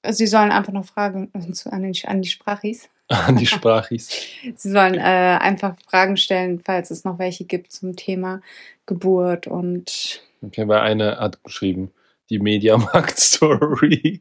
Sie 0.07 0.27
sollen 0.27 0.51
einfach 0.51 0.73
noch 0.73 0.85
Fragen 0.85 1.31
zu- 1.55 1.73
an, 1.73 1.83
den, 1.83 1.95
an 2.05 2.21
die 2.21 2.29
Sprachis. 2.29 2.91
An 3.09 3.37
die 3.39 3.47
Sprachis? 3.47 4.11
Sie 4.57 4.71
sollen 4.71 4.95
äh, 4.95 5.39
einfach 5.41 5.77
Fragen 5.89 6.17
stellen, 6.17 6.61
falls 6.65 6.91
es 6.91 7.05
noch 7.05 7.19
welche 7.19 7.45
gibt 7.45 7.73
zum 7.73 7.97
Thema 7.97 8.41
Geburt 8.87 9.47
und 9.47 10.23
Okay, 10.43 10.69
weil 10.69 10.81
eine 10.81 11.19
hat 11.19 11.43
geschrieben, 11.43 11.91
die 12.31 12.39
Mediamarkt-Story. 12.39 14.21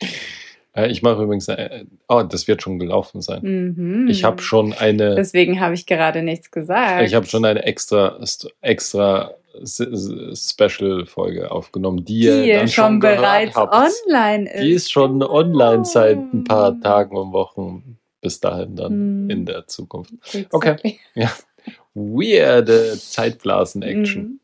äh, 0.76 0.88
ich 0.90 1.02
mache 1.02 1.22
übrigens, 1.22 1.48
äh, 1.48 1.84
oh, 2.08 2.22
das 2.22 2.46
wird 2.48 2.62
schon 2.62 2.78
gelaufen 2.78 3.22
sein. 3.22 3.74
mhm. 3.76 4.08
Ich 4.08 4.24
habe 4.24 4.42
schon 4.42 4.72
eine, 4.72 5.14
Deswegen 5.14 5.60
habe 5.60 5.74
ich 5.74 5.86
gerade 5.86 6.22
nichts 6.22 6.50
gesagt. 6.50 7.02
ich 7.06 7.14
habe 7.14 7.26
schon 7.26 7.44
eine 7.44 7.62
extra, 7.64 8.18
extra 8.60 9.32
Special-Folge 9.64 11.50
aufgenommen, 11.50 12.04
die, 12.04 12.20
die 12.22 12.48
ihr 12.48 12.58
dann 12.58 12.68
schon 12.68 13.00
gehört 13.00 13.18
bereits 13.18 13.56
online 13.56 14.52
ist. 14.52 14.62
Die 14.62 14.72
ist 14.72 14.92
schon 14.92 15.20
Genau. 15.20 15.32
online 15.32 15.84
seit 15.84 16.16
ein 16.16 16.44
paar 16.44 16.78
Tagen 16.80 17.16
und 17.16 17.32
Wochen 17.32 17.98
bis 18.24 18.40
dahin 18.40 18.74
dann 18.74 18.92
Hm. 18.92 19.30
in 19.30 19.46
der 19.46 19.68
Zukunft. 19.68 20.12
Exactly. 20.32 20.98
Weirde 21.94 22.98
Zeitblasen-Action. 22.98 24.22
Mhm. 24.22 24.40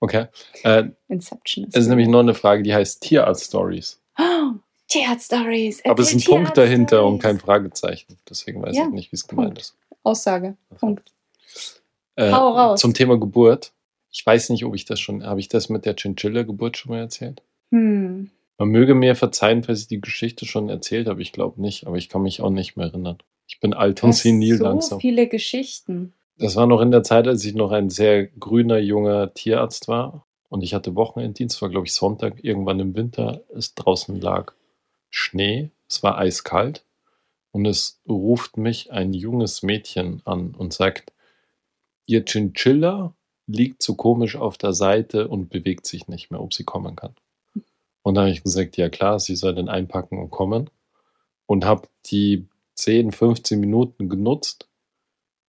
Okay. 0.00 0.26
Äh, 0.62 0.84
Inception 1.08 1.64
ist 1.64 1.74
es 1.76 1.82
ist 1.84 1.88
nämlich 1.88 2.08
noch 2.08 2.20
eine 2.20 2.34
Frage, 2.34 2.62
die 2.62 2.74
heißt 2.74 3.02
Tierarzt-Stories. 3.02 4.00
Oh, 4.18 4.52
Tierarzt-Stories. 4.88 5.84
Aber 5.86 6.02
es 6.02 6.12
ist 6.12 6.28
ein 6.28 6.30
Punkt 6.30 6.56
dahinter 6.56 7.04
und 7.04 7.18
kein 7.20 7.38
Fragezeichen. 7.38 8.18
Deswegen 8.28 8.62
weiß 8.62 8.76
Ja, 8.76 8.84
ich 8.84 8.90
nicht, 8.92 9.10
wie 9.12 9.16
es 9.16 9.26
gemeint 9.26 9.58
ist. 9.58 9.74
Aussage. 10.02 10.56
Punkt. 10.78 11.10
Äh, 12.16 12.30
Hau 12.30 12.50
raus. 12.50 12.80
Zum 12.80 12.92
Thema 12.94 13.18
Geburt. 13.18 13.72
Ich 14.12 14.24
weiß 14.24 14.50
nicht, 14.50 14.64
ob 14.64 14.74
ich 14.76 14.84
das 14.84 15.00
schon, 15.00 15.24
habe 15.24 15.40
ich 15.40 15.48
das 15.48 15.68
mit 15.70 15.86
der 15.86 15.96
Chinchilla-Geburt 15.96 16.76
schon 16.76 16.92
mal 16.92 17.00
erzählt? 17.00 17.42
Hm. 17.72 18.30
Man 18.58 18.68
möge 18.68 18.94
mir 18.94 19.16
verzeihen, 19.16 19.62
falls 19.62 19.82
ich 19.82 19.88
die 19.88 20.00
Geschichte 20.00 20.46
schon 20.46 20.68
erzählt 20.68 21.08
habe. 21.08 21.22
Ich 21.22 21.32
glaube 21.32 21.60
nicht, 21.60 21.86
aber 21.86 21.96
ich 21.96 22.08
kann 22.08 22.22
mich 22.22 22.40
auch 22.40 22.50
nicht 22.50 22.76
mehr 22.76 22.86
erinnern. 22.86 23.18
Ich 23.46 23.60
bin 23.60 23.74
alt 23.74 24.02
und 24.02 24.14
senil 24.14 24.58
so 24.58 24.64
langsam. 24.64 25.00
viele 25.00 25.26
Geschichten. 25.26 26.14
Das 26.38 26.56
war 26.56 26.66
noch 26.66 26.80
in 26.80 26.90
der 26.90 27.02
Zeit, 27.02 27.28
als 27.28 27.44
ich 27.44 27.54
noch 27.54 27.72
ein 27.72 27.90
sehr 27.90 28.26
grüner, 28.26 28.78
junger 28.78 29.34
Tierarzt 29.34 29.88
war. 29.88 30.26
Und 30.48 30.62
ich 30.62 30.74
hatte 30.74 30.94
Wochenenddienst, 30.94 31.60
war 31.62 31.68
glaube 31.68 31.86
ich 31.86 31.92
Sonntag, 31.92 32.42
irgendwann 32.42 32.80
im 32.80 32.94
Winter. 32.94 33.42
Es 33.54 33.74
draußen 33.74 34.20
lag 34.20 34.52
Schnee, 35.10 35.70
es 35.88 36.02
war 36.02 36.18
eiskalt. 36.18 36.84
Und 37.50 37.66
es 37.66 38.00
ruft 38.08 38.56
mich 38.56 38.90
ein 38.92 39.12
junges 39.12 39.62
Mädchen 39.62 40.22
an 40.24 40.54
und 40.56 40.72
sagt, 40.72 41.12
ihr 42.06 42.24
Chinchilla 42.24 43.14
liegt 43.46 43.82
so 43.82 43.94
komisch 43.94 44.36
auf 44.36 44.58
der 44.58 44.72
Seite 44.72 45.28
und 45.28 45.50
bewegt 45.50 45.86
sich 45.86 46.08
nicht 46.08 46.30
mehr, 46.30 46.40
ob 46.40 46.52
sie 46.52 46.64
kommen 46.64 46.96
kann. 46.96 47.14
Und 48.04 48.14
dann 48.14 48.24
habe 48.24 48.32
ich 48.32 48.44
gesagt, 48.44 48.76
ja 48.76 48.90
klar, 48.90 49.18
sie 49.18 49.34
soll 49.34 49.54
den 49.54 49.70
einpacken 49.70 50.18
und 50.18 50.30
kommen. 50.30 50.68
Und 51.46 51.64
habe 51.64 51.88
die 52.06 52.46
10, 52.74 53.12
15 53.12 53.58
Minuten 53.58 54.10
genutzt, 54.10 54.68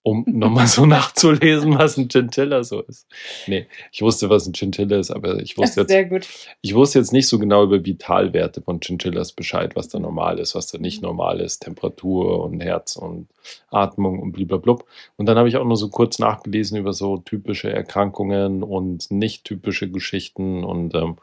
um 0.03 0.23
nochmal 0.27 0.67
so 0.67 0.85
nachzulesen, 0.85 1.77
was 1.77 1.97
ein 1.97 2.07
Chinchilla 2.07 2.63
so 2.63 2.79
ist. 2.81 3.07
Nee, 3.47 3.67
ich 3.91 4.01
wusste, 4.01 4.29
was 4.29 4.47
ein 4.47 4.53
Chinchilla 4.53 4.97
ist, 4.97 5.11
aber 5.11 5.41
ich 5.41 5.57
wusste 5.57 5.81
jetzt, 5.81 6.29
ich 6.61 6.75
wusste 6.75 6.99
jetzt 6.99 7.11
nicht 7.11 7.27
so 7.27 7.39
genau 7.39 7.65
über 7.65 7.83
Vitalwerte 7.83 8.61
von 8.61 8.79
Chinchillas 8.79 9.33
Bescheid, 9.33 9.75
was 9.75 9.89
da 9.89 9.99
normal 9.99 10.39
ist, 10.39 10.55
was 10.55 10.67
da 10.67 10.77
nicht 10.77 11.01
normal 11.01 11.41
ist, 11.41 11.59
Temperatur 11.59 12.41
und 12.41 12.61
Herz 12.61 12.95
und 12.95 13.27
Atmung 13.69 14.19
und 14.19 14.31
blablabla. 14.31 14.77
Und 15.17 15.25
dann 15.25 15.37
habe 15.37 15.49
ich 15.49 15.57
auch 15.57 15.65
nur 15.65 15.77
so 15.77 15.89
kurz 15.89 16.19
nachgelesen 16.19 16.77
über 16.77 16.93
so 16.93 17.17
typische 17.17 17.69
Erkrankungen 17.69 18.63
und 18.63 19.11
nicht 19.11 19.43
typische 19.43 19.91
Geschichten 19.91 20.63
und 20.63 20.95
ähm, 20.95 21.17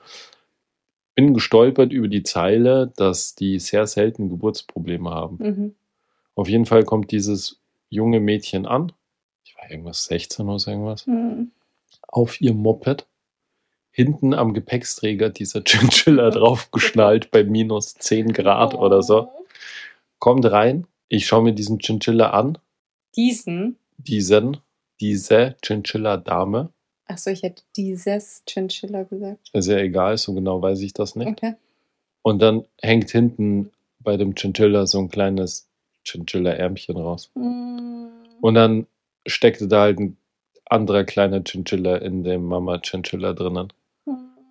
bin 1.14 1.34
gestolpert 1.34 1.92
über 1.92 2.08
die 2.08 2.22
Zeile, 2.22 2.92
dass 2.96 3.34
die 3.34 3.58
sehr 3.58 3.86
selten 3.86 4.28
Geburtsprobleme 4.28 5.10
haben. 5.10 5.36
Mhm. 5.38 5.74
Auf 6.34 6.48
jeden 6.48 6.66
Fall 6.66 6.84
kommt 6.84 7.10
dieses 7.12 7.58
junge 7.90 8.20
Mädchen 8.20 8.64
an, 8.66 8.92
ich 9.44 9.54
war 9.56 9.70
irgendwas 9.70 10.04
16 10.06 10.48
oder 10.48 10.58
so 10.58 10.70
irgendwas, 10.70 11.06
Mhm. 11.06 11.50
auf 12.08 12.40
ihr 12.40 12.54
Moped, 12.54 13.06
hinten 13.90 14.32
am 14.32 14.54
Gepäcksträger 14.54 15.28
dieser 15.28 15.62
Chinchilla 15.66 16.30
draufgeschnallt 16.30 17.30
bei 17.30 17.44
minus 17.44 17.94
10 17.94 18.32
Grad 18.32 18.74
oder 18.74 19.02
so. 19.02 19.30
Kommt 20.18 20.46
rein, 20.50 20.86
ich 21.08 21.26
schaue 21.26 21.42
mir 21.42 21.52
diesen 21.52 21.78
Chinchilla 21.78 22.30
an, 22.30 22.56
Diesen. 23.16 23.76
diesen, 23.98 24.56
diese 25.00 25.56
Chinchilla-Dame. 25.62 26.70
Achso, 27.07 27.30
ich 27.30 27.42
hätte 27.42 27.62
dieses 27.76 28.42
Chinchilla 28.48 29.03
gesagt. 29.03 29.50
Ist 29.53 29.68
ja 29.68 29.78
egal, 29.78 30.16
so 30.18 30.32
genau 30.34 30.62
weiß 30.62 30.80
ich 30.80 30.92
das 30.92 31.16
nicht. 31.16 31.28
Okay. 31.28 31.55
Und 32.22 32.40
dann 32.40 32.64
hängt 32.80 33.11
hinten 33.11 33.70
bei 34.00 34.16
dem 34.16 34.34
Chinchilla 34.34 34.86
so 34.86 34.98
ein 34.98 35.09
kleines 35.09 35.68
Chinchilla-Ärmchen 36.05 36.96
raus. 36.96 37.30
Mhm. 37.34 38.09
Und 38.40 38.55
dann 38.55 38.86
steckte 39.26 39.68
da 39.68 39.82
halt 39.82 39.98
ein 39.98 40.16
anderer 40.64 41.05
kleiner 41.05 41.42
Chinchilla 41.44 41.96
in 41.96 42.24
dem 42.24 42.44
Mama-Chinchilla 42.44 43.34
drinnen. 43.34 43.72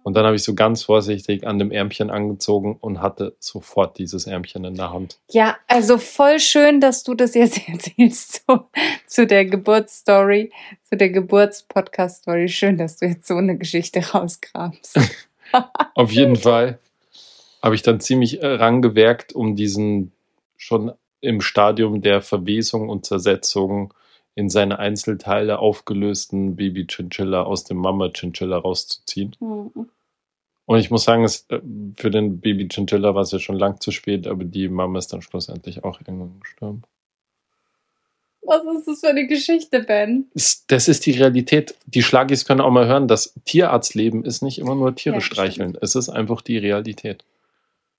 Und 0.03 0.15
dann 0.15 0.25
habe 0.25 0.35
ich 0.35 0.43
so 0.43 0.55
ganz 0.55 0.83
vorsichtig 0.83 1.45
an 1.45 1.59
dem 1.59 1.71
Ärmchen 1.71 2.09
angezogen 2.09 2.77
und 2.79 3.01
hatte 3.01 3.35
sofort 3.39 3.99
dieses 3.99 4.25
Ärmchen 4.25 4.65
in 4.65 4.75
der 4.75 4.91
Hand. 4.91 5.19
Ja, 5.29 5.57
also 5.67 5.97
voll 5.97 6.39
schön, 6.39 6.81
dass 6.81 7.03
du 7.03 7.13
das 7.13 7.35
jetzt 7.35 7.59
erzählst 7.67 8.43
zu, 8.45 8.65
zu 9.05 9.27
der 9.27 9.45
Geburtsstory, 9.45 10.51
zu 10.89 10.97
der 10.97 11.09
Geburtspodcast-Story. 11.09 12.49
Schön, 12.49 12.77
dass 12.77 12.97
du 12.97 13.05
jetzt 13.05 13.27
so 13.27 13.35
eine 13.35 13.57
Geschichte 13.57 13.99
rauskramst. 14.13 14.99
Auf 15.95 16.11
jeden 16.11 16.35
Fall 16.35 16.79
habe 17.61 17.75
ich 17.75 17.83
dann 17.83 17.99
ziemlich 17.99 18.41
äh, 18.41 18.47
rangewerkt, 18.47 19.33
um 19.33 19.55
diesen 19.55 20.11
schon 20.57 20.91
im 21.19 21.41
Stadium 21.41 22.01
der 22.01 22.21
Verwesung 22.21 22.89
und 22.89 23.05
Zersetzung 23.05 23.93
in 24.35 24.49
seine 24.49 24.79
Einzelteile 24.79 25.59
aufgelösten 25.59 26.55
Baby-Chinchilla 26.55 27.43
aus 27.43 27.63
dem 27.63 27.77
Mama-Chinchilla 27.77 28.57
rauszuziehen. 28.57 29.35
Mhm. 29.39 29.89
Und 30.65 30.79
ich 30.79 30.89
muss 30.89 31.03
sagen, 31.03 31.23
es, 31.23 31.45
äh, 31.49 31.59
für 31.97 32.11
den 32.11 32.39
Baby 32.39 32.67
Chinchilla 32.69 33.13
war 33.13 33.23
es 33.23 33.31
ja 33.31 33.39
schon 33.39 33.57
lang 33.57 33.81
zu 33.81 33.91
spät, 33.91 34.25
aber 34.27 34.45
die 34.45 34.69
Mama 34.69 34.99
ist 34.99 35.11
dann 35.11 35.21
schlussendlich 35.21 35.83
auch 35.83 35.99
irgendwann 35.99 36.39
gestorben. 36.39 36.83
Was 38.43 38.61
ist 38.77 38.87
das 38.87 38.99
für 39.01 39.09
eine 39.09 39.27
Geschichte, 39.27 39.81
Ben? 39.81 40.31
Das, 40.33 40.87
ist 40.87 41.05
die 41.05 41.11
Realität. 41.11 41.75
Die 41.85 42.01
Schlagis 42.01 42.45
können 42.45 42.61
auch 42.61 42.71
mal 42.71 42.87
hören, 42.87 43.07
das 43.07 43.33
Tierarztleben 43.45 44.25
ist 44.25 44.41
nicht 44.41 44.59
immer 44.59 44.75
nur 44.75 44.95
Tiere 44.95 45.15
Ja, 45.15 45.21
streicheln. 45.21 45.77
Es 45.79 45.95
ist 45.95 46.09
einfach 46.09 46.41
die 46.41 46.57
Realität. 46.57 47.23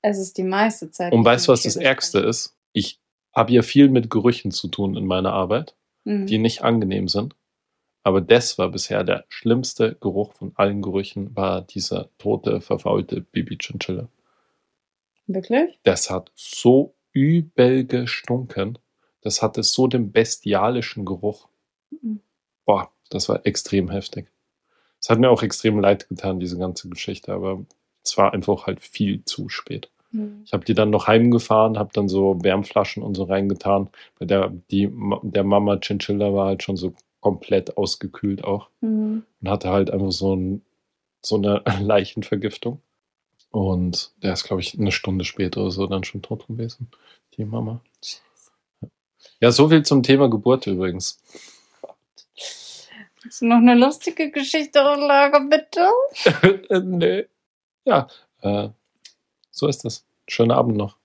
Es 0.00 0.18
ist 0.18 0.36
die 0.36 0.42
meiste 0.42 0.90
Zeit. 0.90 1.12
Und 1.12 1.24
weißt 1.24 1.46
du, 1.46 1.52
was 1.52 1.62
das 1.62 1.76
Ärgste 1.76 2.18
ist? 2.18 2.54
Ich 2.72 2.98
habe 3.34 3.52
ja 3.52 3.62
viel 3.62 3.88
mit 3.88 4.10
Gerüchen 4.10 4.50
zu 4.50 4.68
tun 4.68 4.96
in 4.96 5.06
meiner 5.06 5.32
Arbeit, 5.32 5.74
Mhm. 6.04 6.26
die 6.26 6.38
nicht 6.38 6.62
angenehm 6.62 7.08
sind. 7.08 7.34
Aber 8.02 8.20
das 8.20 8.58
war 8.58 8.70
bisher 8.70 9.04
der 9.04 9.24
schlimmste 9.28 9.94
Geruch 10.00 10.32
von 10.34 10.52
allen 10.56 10.82
Gerüchen, 10.82 11.36
war 11.36 11.62
dieser 11.62 12.08
tote, 12.18 12.60
verfaulte 12.60 13.20
Baby 13.20 13.56
Chinchilla. 13.58 14.08
Wirklich? 15.28 15.78
das 15.84 16.10
hat 16.10 16.32
so 16.34 16.94
übel 17.12 17.86
gestunken. 17.86 18.78
Das 19.20 19.40
hatte 19.40 19.62
so 19.62 19.86
den 19.86 20.10
bestialischen 20.10 21.04
Geruch. 21.04 21.48
Mhm. 21.90 22.20
Boah, 22.64 22.90
das 23.10 23.28
war 23.28 23.46
extrem 23.46 23.88
heftig. 23.90 24.26
Es 25.00 25.08
hat 25.10 25.18
mir 25.18 25.30
auch 25.30 25.42
extrem 25.42 25.78
leid 25.78 26.08
getan, 26.08 26.40
diese 26.40 26.58
ganze 26.58 26.88
Geschichte, 26.88 27.32
aber 27.32 27.64
es 28.04 28.16
war 28.16 28.32
einfach 28.32 28.66
halt 28.66 28.80
viel 28.80 29.24
zu 29.24 29.48
spät. 29.48 29.90
Hm. 30.12 30.42
Ich 30.44 30.52
habe 30.52 30.64
die 30.64 30.74
dann 30.74 30.90
noch 30.90 31.06
heimgefahren, 31.06 31.78
habe 31.78 31.90
dann 31.92 32.08
so 32.08 32.38
Wärmflaschen 32.42 33.02
und 33.02 33.16
so 33.16 33.24
reingetan. 33.24 33.90
Weil 34.18 34.28
der, 34.28 34.52
die, 34.70 34.90
der 35.22 35.44
Mama 35.44 35.78
Chinchilla 35.78 36.32
war 36.34 36.46
halt 36.46 36.62
schon 36.62 36.76
so 36.76 36.94
komplett 37.20 37.76
ausgekühlt 37.76 38.44
auch 38.44 38.68
Hm. 38.80 39.24
und 39.40 39.48
hatte 39.48 39.70
halt 39.70 39.90
einfach 39.90 40.12
so, 40.12 40.34
ein, 40.34 40.62
so 41.22 41.36
eine 41.36 41.62
Leichenvergiftung. 41.80 42.80
Und 43.50 44.12
der 44.22 44.32
ist, 44.32 44.44
glaube 44.44 44.62
ich, 44.62 44.78
eine 44.78 44.92
Stunde 44.92 45.24
später 45.24 45.60
oder 45.60 45.70
so 45.70 45.86
dann 45.86 46.04
schon 46.04 46.22
tot 46.22 46.46
gewesen, 46.46 46.90
die 47.36 47.44
Mama. 47.44 47.80
Ja, 49.40 49.52
so 49.52 49.68
viel 49.68 49.82
zum 49.82 50.02
Thema 50.02 50.30
Geburt 50.30 50.66
übrigens. 50.66 51.20
Hast 53.24 53.42
du 53.42 53.46
noch 53.46 53.56
eine 53.56 53.74
lustige 53.74 54.30
Geschichte 54.30 54.80
Lager, 54.80 55.40
bitte? 55.48 55.88
äh, 56.70 56.80
nee. 56.80 57.26
Ja, 57.84 58.08
äh, 58.40 58.70
so 59.52 59.68
ist 59.68 59.84
das. 59.84 60.04
Schönen 60.26 60.50
Abend 60.50 60.76
noch. 60.76 60.96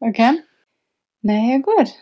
Okay. 0.00 0.38
Naja, 1.22 1.58
gut. 1.58 1.94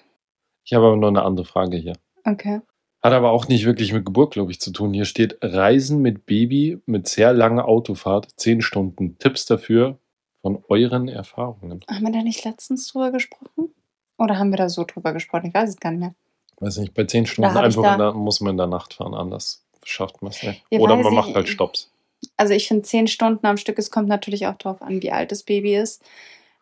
Ich 0.65 0.75
habe 0.75 0.87
aber 0.87 0.97
noch 0.97 1.09
eine 1.09 1.23
andere 1.23 1.47
Frage 1.47 1.77
hier. 1.79 1.95
Okay. 2.25 2.61
Hat 3.03 3.13
aber 3.13 3.31
auch 3.31 3.49
nicht 3.49 3.65
wirklich 3.65 3.93
mit 3.93 4.05
Geburt, 4.05 4.33
glaube 4.35 4.51
ich, 4.51 4.61
zu 4.61 4.73
tun. 4.73 4.93
Hier 4.93 5.05
steht 5.05 5.39
Reisen 5.41 6.03
mit 6.03 6.27
Baby 6.27 6.81
mit 6.87 7.09
sehr 7.09 7.33
langer 7.33 7.67
Autofahrt, 7.67 8.29
10 8.37 8.61
Stunden. 8.63 9.17
Tipps 9.19 9.47
dafür 9.47 9.99
von 10.43 10.63
euren 10.69 11.09
Erfahrungen. 11.09 11.85
Haben 11.89 12.05
wir 12.05 12.13
da 12.13 12.23
nicht 12.23 12.45
letztens 12.45 12.89
drüber 12.89 13.13
gesprochen? 13.13 13.73
Oder 14.19 14.39
haben 14.39 14.51
wir 14.51 14.57
da 14.57 14.69
so 14.69 14.85
drüber 14.85 15.13
gesprochen? 15.13 15.47
Ich 15.47 15.55
weiß 15.55 15.71
es 15.71 15.77
gar 15.77 15.91
nicht 15.93 16.01
mehr. 16.01 16.15
Weiß 16.59 16.79
nicht, 16.79 16.95
bei 16.95 17.05
10 17.05 17.27
Stunden 17.27 17.57
einfach 17.57 17.83
da- 17.97 18.13
muss 18.13 18.41
man 18.41 18.53
in 18.53 18.57
der 18.59 18.67
Nacht 18.67 18.95
fahren, 18.95 19.15
anders 19.15 19.63
schafft 19.85 20.23
man 20.23 20.33
es 20.33 20.43
nicht. 20.43 20.65
Ja, 20.71 20.81
Oder 20.81 20.97
man 20.97 21.15
macht 21.15 21.35
halt 21.35 21.49
Stopps. 21.49 21.93
Also 22.37 22.53
ich 22.53 22.69
finde 22.69 22.83
zehn 22.83 23.07
Stunden 23.07 23.47
am 23.47 23.57
Stück, 23.57 23.79
es 23.79 23.91
kommt 23.91 24.09
natürlich 24.09 24.47
auch 24.47 24.57
darauf 24.57 24.83
an, 24.83 25.03
wie 25.03 25.13
alt 25.13 25.33
das 25.33 25.43
Baby 25.43 25.77
ist. 25.77 26.03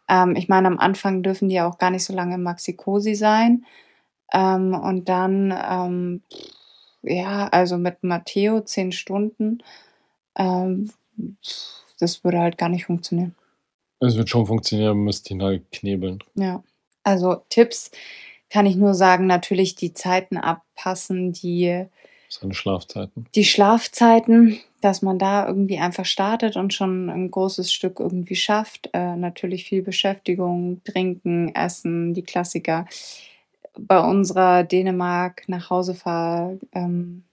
Ähm, 0.09 0.37
ich 0.37 0.49
meine, 0.49 0.69
am 0.69 0.79
Anfang 0.79 1.23
dürfen 1.23 1.49
die 1.49 1.57
ja 1.57 1.69
auch 1.69 1.79
gar 1.79 1.91
nicht 1.91 2.05
so 2.05 2.13
lange 2.13 2.35
im 2.37 2.43
Maxi-Cosi 2.43 3.15
sein. 3.15 3.65
Ähm, 4.33 4.75
und 4.75 5.09
dann, 5.09 5.55
ähm, 5.69 6.23
ja, 7.03 7.49
also 7.49 7.77
mit 7.77 8.03
Matteo 8.03 8.61
zehn 8.61 8.93
Stunden, 8.93 9.63
ähm, 10.37 10.91
das 11.99 12.25
würde 12.25 12.41
halt 12.41 12.59
gar 12.59 12.69
nicht 12.69 12.87
funktionieren. 12.87 13.35
Es 14.01 14.17
wird 14.17 14.29
schon 14.29 14.47
funktionieren, 14.47 14.97
man 14.97 15.05
müsste 15.05 15.33
ihn 15.35 15.43
halt 15.43 15.71
knebeln. 15.73 16.19
Ja. 16.35 16.63
Also 17.03 17.43
Tipps 17.49 17.91
kann 18.51 18.67
ich 18.67 18.77
nur 18.77 18.95
sagen, 18.95 19.27
natürlich 19.27 19.75
die 19.75 19.93
Zeiten 19.93 20.37
abpassen, 20.37 21.33
die 21.33 21.87
Seine 22.29 22.55
Schlafzeiten. 22.55 23.27
die 23.35 23.45
Schlafzeiten, 23.45 24.59
dass 24.85 25.01
man 25.01 25.19
da 25.19 25.47
irgendwie 25.49 25.79
einfach 25.79 26.05
startet 26.05 26.57
und 26.57 26.75
schon 26.75 27.09
ein 27.09 27.31
großes 27.31 27.73
Stück 27.73 28.01
irgendwie 28.01 28.37
schafft. 28.37 28.91
Äh, 28.93 29.17
natürlich 29.17 29.65
viel 29.65 29.83
Beschäftigung, 29.83 30.83
Trinken, 30.85 31.55
Essen, 31.55 32.13
die 32.13 32.23
Klassiker. 32.23 32.87
Bei 33.79 33.99
unserer 34.01 34.63
Dänemark 34.63 35.45
nach 35.49 35.71
Hause 35.71 35.95
fahr 35.95 36.53
ähm, 36.73 37.25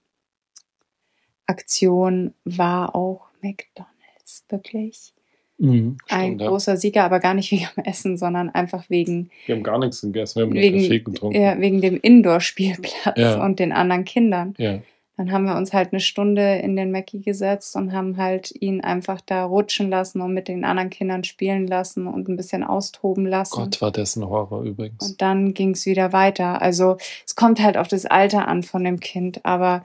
Aktion 1.45 2.33
war 2.45 2.95
auch 2.95 3.27
McDonald's 3.41 4.45
wirklich 4.49 5.13
Mhm, 5.57 5.97
ein 6.09 6.21
stimmt, 6.25 6.41
ja. 6.41 6.47
großer 6.47 6.75
Sieger, 6.77 7.03
aber 7.03 7.19
gar 7.19 7.35
nicht 7.35 7.51
wegen 7.51 7.67
dem 7.77 7.83
Essen, 7.85 8.17
sondern 8.17 8.49
einfach 8.49 8.89
wegen 8.89 9.29
Wir 9.45 9.53
haben 9.55 9.61
gar 9.61 9.77
nichts 9.77 10.01
gegessen, 10.01 10.37
wir 10.39 10.43
haben 10.45 10.53
nur 10.53 10.61
wegen, 10.63 10.79
Kaffee 10.81 10.99
getrunken. 11.01 11.39
ja, 11.39 11.59
wegen 11.59 11.81
dem 11.81 11.99
Indoor-Spielplatz 12.01 13.17
Ja. 13.19 13.43
und 13.45 13.59
den 13.59 13.71
anderen 13.71 14.03
Kindern. 14.05 14.55
ja. 14.57 14.79
Dann 15.21 15.31
haben 15.31 15.45
wir 15.45 15.55
uns 15.55 15.71
halt 15.71 15.93
eine 15.93 15.99
Stunde 15.99 16.55
in 16.55 16.75
den 16.75 16.89
Mackie 16.91 17.21
gesetzt 17.21 17.75
und 17.75 17.93
haben 17.93 18.17
halt 18.17 18.51
ihn 18.59 18.81
einfach 18.81 19.21
da 19.21 19.45
rutschen 19.45 19.91
lassen 19.91 20.19
und 20.19 20.33
mit 20.33 20.47
den 20.47 20.65
anderen 20.65 20.89
Kindern 20.89 21.23
spielen 21.23 21.67
lassen 21.67 22.07
und 22.07 22.27
ein 22.27 22.37
bisschen 22.37 22.63
austoben 22.63 23.27
lassen. 23.27 23.53
Gott, 23.53 23.79
war 23.81 23.91
das 23.91 24.15
ein 24.15 24.27
Horror 24.27 24.63
übrigens. 24.63 25.07
Und 25.07 25.21
dann 25.21 25.53
ging 25.53 25.75
es 25.75 25.85
wieder 25.85 26.11
weiter. 26.11 26.59
Also 26.59 26.97
es 27.23 27.35
kommt 27.35 27.61
halt 27.61 27.77
auf 27.77 27.87
das 27.87 28.07
Alter 28.07 28.47
an 28.47 28.63
von 28.63 28.83
dem 28.83 28.99
Kind. 28.99 29.45
Aber 29.45 29.83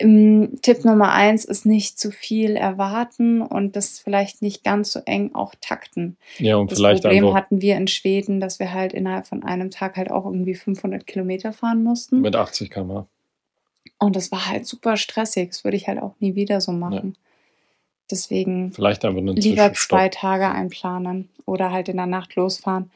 ähm, 0.00 0.58
Tipp 0.60 0.84
Nummer 0.84 1.12
eins 1.12 1.44
ist 1.44 1.64
nicht 1.64 2.00
zu 2.00 2.10
viel 2.10 2.56
erwarten 2.56 3.42
und 3.42 3.76
das 3.76 4.00
vielleicht 4.00 4.42
nicht 4.42 4.64
ganz 4.64 4.90
so 4.90 5.02
eng 5.04 5.36
auch 5.36 5.54
takten. 5.60 6.16
ja, 6.38 6.56
und 6.56 6.72
Das 6.72 6.80
vielleicht 6.80 7.04
Problem 7.04 7.26
einfach 7.26 7.36
hatten 7.36 7.62
wir 7.62 7.76
in 7.76 7.86
Schweden, 7.86 8.40
dass 8.40 8.58
wir 8.58 8.74
halt 8.74 8.92
innerhalb 8.92 9.28
von 9.28 9.44
einem 9.44 9.70
Tag 9.70 9.96
halt 9.96 10.10
auch 10.10 10.24
irgendwie 10.24 10.56
500 10.56 11.06
Kilometer 11.06 11.52
fahren 11.52 11.84
mussten. 11.84 12.22
mit 12.22 12.34
80 12.34 12.70
km/h. 12.70 13.06
Und 13.98 14.16
das 14.16 14.30
war 14.32 14.48
halt 14.48 14.66
super 14.66 14.96
stressig. 14.96 15.50
Das 15.50 15.64
würde 15.64 15.76
ich 15.76 15.88
halt 15.88 16.00
auch 16.00 16.14
nie 16.20 16.34
wieder 16.34 16.60
so 16.60 16.72
machen. 16.72 17.16
Deswegen 18.10 18.72
Vielleicht 18.72 19.04
einfach 19.04 19.18
einen 19.18 19.36
lieber 19.36 19.72
zwei 19.72 20.08
Tage 20.08 20.48
einplanen 20.48 21.28
oder 21.44 21.72
halt 21.72 21.88
in 21.88 21.96
der 21.96 22.06
Nacht 22.06 22.36
losfahren, 22.36 22.90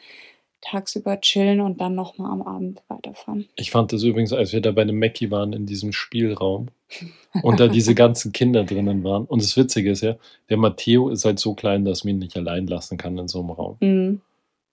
tagsüber 0.60 1.20
chillen 1.20 1.60
und 1.60 1.80
dann 1.80 1.94
nochmal 1.94 2.30
am 2.30 2.42
Abend 2.42 2.82
weiterfahren. 2.88 3.48
Ich 3.56 3.70
fand 3.70 3.92
das 3.92 4.02
übrigens, 4.04 4.32
als 4.32 4.52
wir 4.52 4.60
da 4.60 4.70
bei 4.70 4.84
dem 4.84 4.98
Mackie 4.98 5.30
waren 5.30 5.52
in 5.52 5.66
diesem 5.66 5.92
Spielraum 5.92 6.68
und 7.42 7.58
da 7.58 7.66
diese 7.66 7.94
ganzen 7.94 8.32
Kinder 8.32 8.62
drinnen 8.62 9.02
waren. 9.02 9.24
Und 9.24 9.42
das 9.42 9.56
Witzige 9.56 9.90
ist 9.90 10.02
ja, 10.02 10.16
der 10.48 10.58
Matteo 10.58 11.08
ist 11.08 11.24
halt 11.24 11.40
so 11.40 11.54
klein, 11.54 11.84
dass 11.84 12.04
man 12.04 12.14
ihn 12.14 12.18
nicht 12.20 12.36
allein 12.36 12.66
lassen 12.68 12.96
kann 12.96 13.18
in 13.18 13.26
so 13.26 13.40
einem 13.40 13.50
Raum. 13.50 13.76
Mhm. 13.80 14.20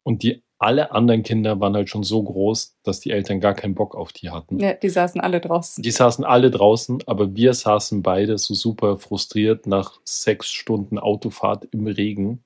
Und 0.03 0.23
die 0.23 0.41
alle 0.59 0.91
anderen 0.91 1.23
Kinder 1.23 1.59
waren 1.59 1.75
halt 1.75 1.89
schon 1.89 2.03
so 2.03 2.21
groß, 2.23 2.77
dass 2.83 2.99
die 2.99 3.11
Eltern 3.11 3.39
gar 3.39 3.53
keinen 3.53 3.75
Bock 3.75 3.95
auf 3.95 4.11
die 4.11 4.31
hatten. 4.31 4.59
Ja, 4.59 4.73
die 4.73 4.89
saßen 4.89 5.21
alle 5.21 5.39
draußen. 5.39 5.83
Die 5.83 5.91
saßen 5.91 6.25
alle 6.25 6.49
draußen, 6.49 7.03
aber 7.05 7.35
wir 7.35 7.53
saßen 7.53 8.01
beide 8.01 8.37
so 8.37 8.53
super 8.53 8.97
frustriert 8.97 9.67
nach 9.67 9.99
sechs 10.03 10.51
Stunden 10.51 10.97
Autofahrt 10.97 11.67
im 11.71 11.85
Regen, 11.85 12.43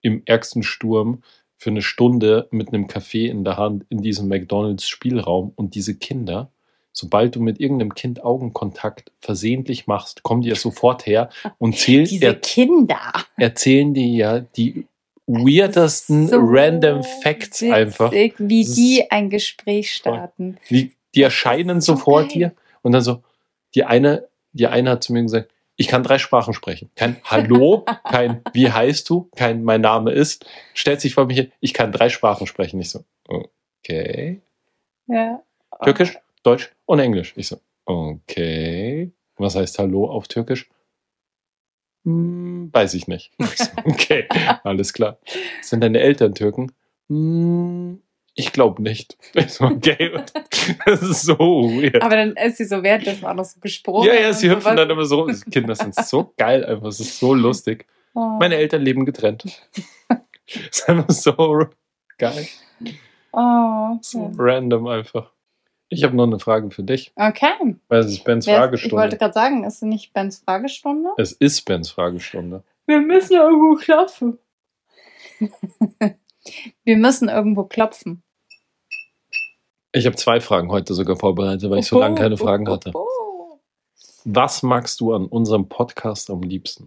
im 0.00 0.22
ärgsten 0.24 0.62
Sturm, 0.62 1.22
für 1.56 1.68
eine 1.68 1.82
Stunde 1.82 2.48
mit 2.50 2.68
einem 2.68 2.86
Kaffee 2.86 3.26
in 3.28 3.44
der 3.44 3.58
Hand 3.58 3.84
in 3.90 4.00
diesem 4.00 4.28
McDonalds-Spielraum. 4.28 5.52
Und 5.54 5.74
diese 5.74 5.94
Kinder, 5.94 6.50
sobald 6.92 7.36
du 7.36 7.40
mit 7.40 7.60
irgendeinem 7.60 7.94
Kind 7.94 8.24
Augenkontakt 8.24 9.12
versehentlich 9.20 9.86
machst, 9.86 10.22
kommen 10.22 10.40
die 10.40 10.48
ja 10.48 10.54
sofort 10.54 11.04
her 11.04 11.28
und 11.58 11.76
zählen, 11.76 12.06
Diese 12.06 12.24
er, 12.24 12.34
Kinder. 12.36 13.12
erzählen 13.36 13.92
dir 13.92 14.06
ja 14.06 14.40
die 14.40 14.86
weirdesten 15.30 16.28
So 16.28 16.36
random 16.40 17.02
Facts 17.22 17.62
witzig, 17.62 17.72
einfach. 17.72 18.12
Wie 18.12 18.64
die 18.64 19.10
ein 19.10 19.30
Gespräch 19.30 19.92
starten. 19.92 20.58
Die, 20.68 20.96
die 21.14 21.22
erscheinen 21.22 21.80
so 21.80 21.94
so 21.94 22.02
vor 22.02 22.22
geil. 22.22 22.28
dir 22.28 22.52
und 22.82 22.92
dann 22.92 23.02
so, 23.02 23.22
die 23.74 23.84
eine, 23.84 24.28
die 24.52 24.66
eine 24.66 24.90
hat 24.90 25.04
zu 25.04 25.12
mir 25.12 25.22
gesagt, 25.22 25.50
ich 25.76 25.88
kann 25.88 26.02
drei 26.02 26.18
Sprachen 26.18 26.52
sprechen. 26.52 26.90
Kein 26.94 27.16
Hallo, 27.24 27.86
kein 28.04 28.42
Wie 28.52 28.70
heißt 28.70 29.08
du, 29.08 29.30
kein 29.34 29.64
Mein 29.64 29.80
Name 29.80 30.12
ist. 30.12 30.44
Stellt 30.74 31.00
sich 31.00 31.14
vor 31.14 31.26
mich 31.26 31.38
hin, 31.38 31.52
ich 31.60 31.72
kann 31.72 31.90
drei 31.92 32.10
Sprachen 32.10 32.46
sprechen. 32.46 32.80
Ich 32.80 32.90
so, 32.90 33.04
okay. 33.26 34.42
Ja. 35.06 35.42
Türkisch, 35.82 36.18
Deutsch 36.42 36.70
und 36.84 36.98
Englisch. 36.98 37.32
Ich 37.36 37.48
so, 37.48 37.60
okay. 37.86 39.12
Was 39.36 39.56
heißt 39.56 39.78
Hallo 39.78 40.10
auf 40.10 40.28
Türkisch? 40.28 40.68
Hm, 42.04 42.70
weiß 42.72 42.94
ich 42.94 43.08
nicht. 43.08 43.32
Ich 43.38 43.56
so, 43.58 43.66
okay, 43.84 44.26
alles 44.64 44.92
klar. 44.92 45.18
Sind 45.62 45.82
deine 45.82 46.00
Eltern 46.00 46.34
Türken? 46.34 46.72
Hm, 47.08 48.00
ich 48.34 48.52
glaube 48.52 48.82
nicht. 48.82 49.16
Ich 49.34 49.52
so, 49.52 49.64
okay. 49.64 50.12
Das 50.86 51.02
ist 51.02 51.22
so 51.22 51.36
weird. 51.38 52.02
Aber 52.02 52.16
dann 52.16 52.32
ist 52.36 52.56
sie 52.56 52.64
so 52.64 52.82
währenddessen 52.82 53.24
auch 53.26 53.34
noch 53.34 53.44
so 53.44 53.60
gesprungen. 53.60 54.06
Ja, 54.08 54.14
ja, 54.14 54.32
sie 54.32 54.48
hüpfen 54.48 54.62
sowas. 54.62 54.76
dann 54.76 54.90
immer 54.90 55.04
so. 55.04 55.26
Kinder 55.50 55.74
sind 55.74 55.94
so 55.94 56.32
geil 56.36 56.64
einfach. 56.64 56.88
Es 56.88 57.00
ist 57.00 57.18
so 57.18 57.34
lustig. 57.34 57.86
Oh. 58.14 58.36
Meine 58.40 58.56
Eltern 58.56 58.82
leben 58.82 59.04
getrennt. 59.04 59.44
Es 60.52 60.80
ist 60.80 60.88
einfach 60.88 61.10
so 61.10 61.66
geil. 62.18 62.48
Oh, 63.32 63.98
So 64.02 64.18
ja. 64.18 64.30
random 64.36 64.88
einfach. 64.88 65.30
Ich 65.92 66.04
habe 66.04 66.16
noch 66.16 66.24
eine 66.24 66.38
Frage 66.38 66.70
für 66.70 66.84
dich. 66.84 67.12
Okay. 67.16 67.76
Weil 67.88 68.00
es 68.00 68.12
ist 68.12 68.24
Bens 68.24 68.46
Wer 68.46 68.54
ist, 68.54 68.58
ich 68.58 68.62
Fragestunde. 68.62 68.96
wollte 68.96 69.18
gerade 69.18 69.34
sagen, 69.34 69.64
ist 69.64 69.74
es 69.74 69.82
nicht 69.82 70.12
Bens 70.12 70.38
Fragestunde? 70.38 71.10
Es 71.18 71.32
ist 71.32 71.64
Bens 71.64 71.90
Fragestunde. 71.90 72.62
Wir 72.86 73.00
müssen 73.00 73.34
irgendwo 73.34 73.74
klopfen. 73.74 74.38
Wir 76.84 76.96
müssen 76.96 77.28
irgendwo 77.28 77.64
klopfen. 77.64 78.22
Ich 79.92 80.06
habe 80.06 80.14
zwei 80.14 80.40
Fragen 80.40 80.70
heute 80.70 80.94
sogar 80.94 81.16
vorbereitet, 81.16 81.68
weil 81.68 81.80
ich 81.80 81.86
so 81.86 81.98
lange 81.98 82.14
keine 82.14 82.36
Fragen 82.36 82.68
hatte. 82.68 82.92
Was 84.24 84.62
magst 84.62 85.00
du 85.00 85.12
an 85.12 85.26
unserem 85.26 85.68
Podcast 85.68 86.30
am 86.30 86.42
liebsten? 86.42 86.86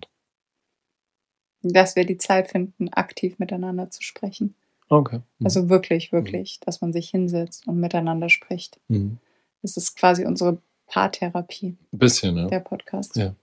Dass 1.62 1.97
wir 1.97 2.06
die 2.06 2.18
Zeit 2.18 2.49
finden, 2.49 2.89
aktiv 2.89 3.38
miteinander 3.38 3.89
zu 3.89 4.01
sprechen. 4.01 4.56
Okay. 4.94 5.22
Also 5.44 5.70
wirklich, 5.70 6.12
wirklich, 6.12 6.60
dass 6.60 6.82
man 6.82 6.94
sich 6.94 7.10
hinsetzt 7.10 7.68
und 7.68 7.80
miteinander 7.80 8.30
spricht. 8.30 8.80
Mhm. 8.88 9.18
Das 9.62 9.78
ist 9.78 9.96
quasi 9.96 10.26
unsere 10.26 10.60
Paartherapie, 10.88 11.76
Ein 11.91 11.98
bisschen, 11.98 12.38
ja. 12.38 12.48
der 12.48 12.60
Podcast. 12.60 13.16
Ja. 13.16 13.34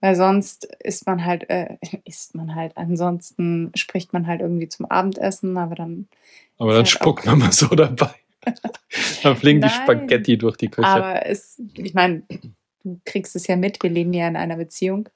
Weil 0.00 0.16
sonst 0.16 0.64
ist 0.80 1.06
man 1.06 1.24
halt, 1.24 1.48
äh, 1.48 1.76
isst 2.04 2.34
man 2.34 2.54
halt, 2.54 2.76
ansonsten 2.76 3.70
spricht 3.74 4.12
man 4.12 4.26
halt 4.26 4.40
irgendwie 4.40 4.68
zum 4.68 4.86
Abendessen, 4.86 5.56
aber 5.56 5.74
dann, 5.74 6.08
Aber 6.58 6.70
dann 6.70 6.78
halt 6.78 6.88
spuckt 6.88 7.26
man 7.26 7.38
mal 7.38 7.52
so 7.52 7.68
dabei. 7.68 8.10
dann 9.22 9.36
fliegen 9.36 9.60
die 9.60 9.68
Nein. 9.68 9.82
Spaghetti 9.82 10.36
durch 10.36 10.56
die 10.56 10.68
Küche. 10.68 10.86
aber 10.86 11.24
es, 11.26 11.60
ich 11.74 11.94
meine, 11.94 12.22
du 12.82 13.00
kriegst 13.04 13.34
es 13.36 13.46
ja 13.46 13.56
mit, 13.56 13.82
wir 13.82 13.90
leben 13.90 14.12
ja 14.12 14.28
in 14.28 14.36
einer 14.36 14.56
Beziehung. 14.56 15.08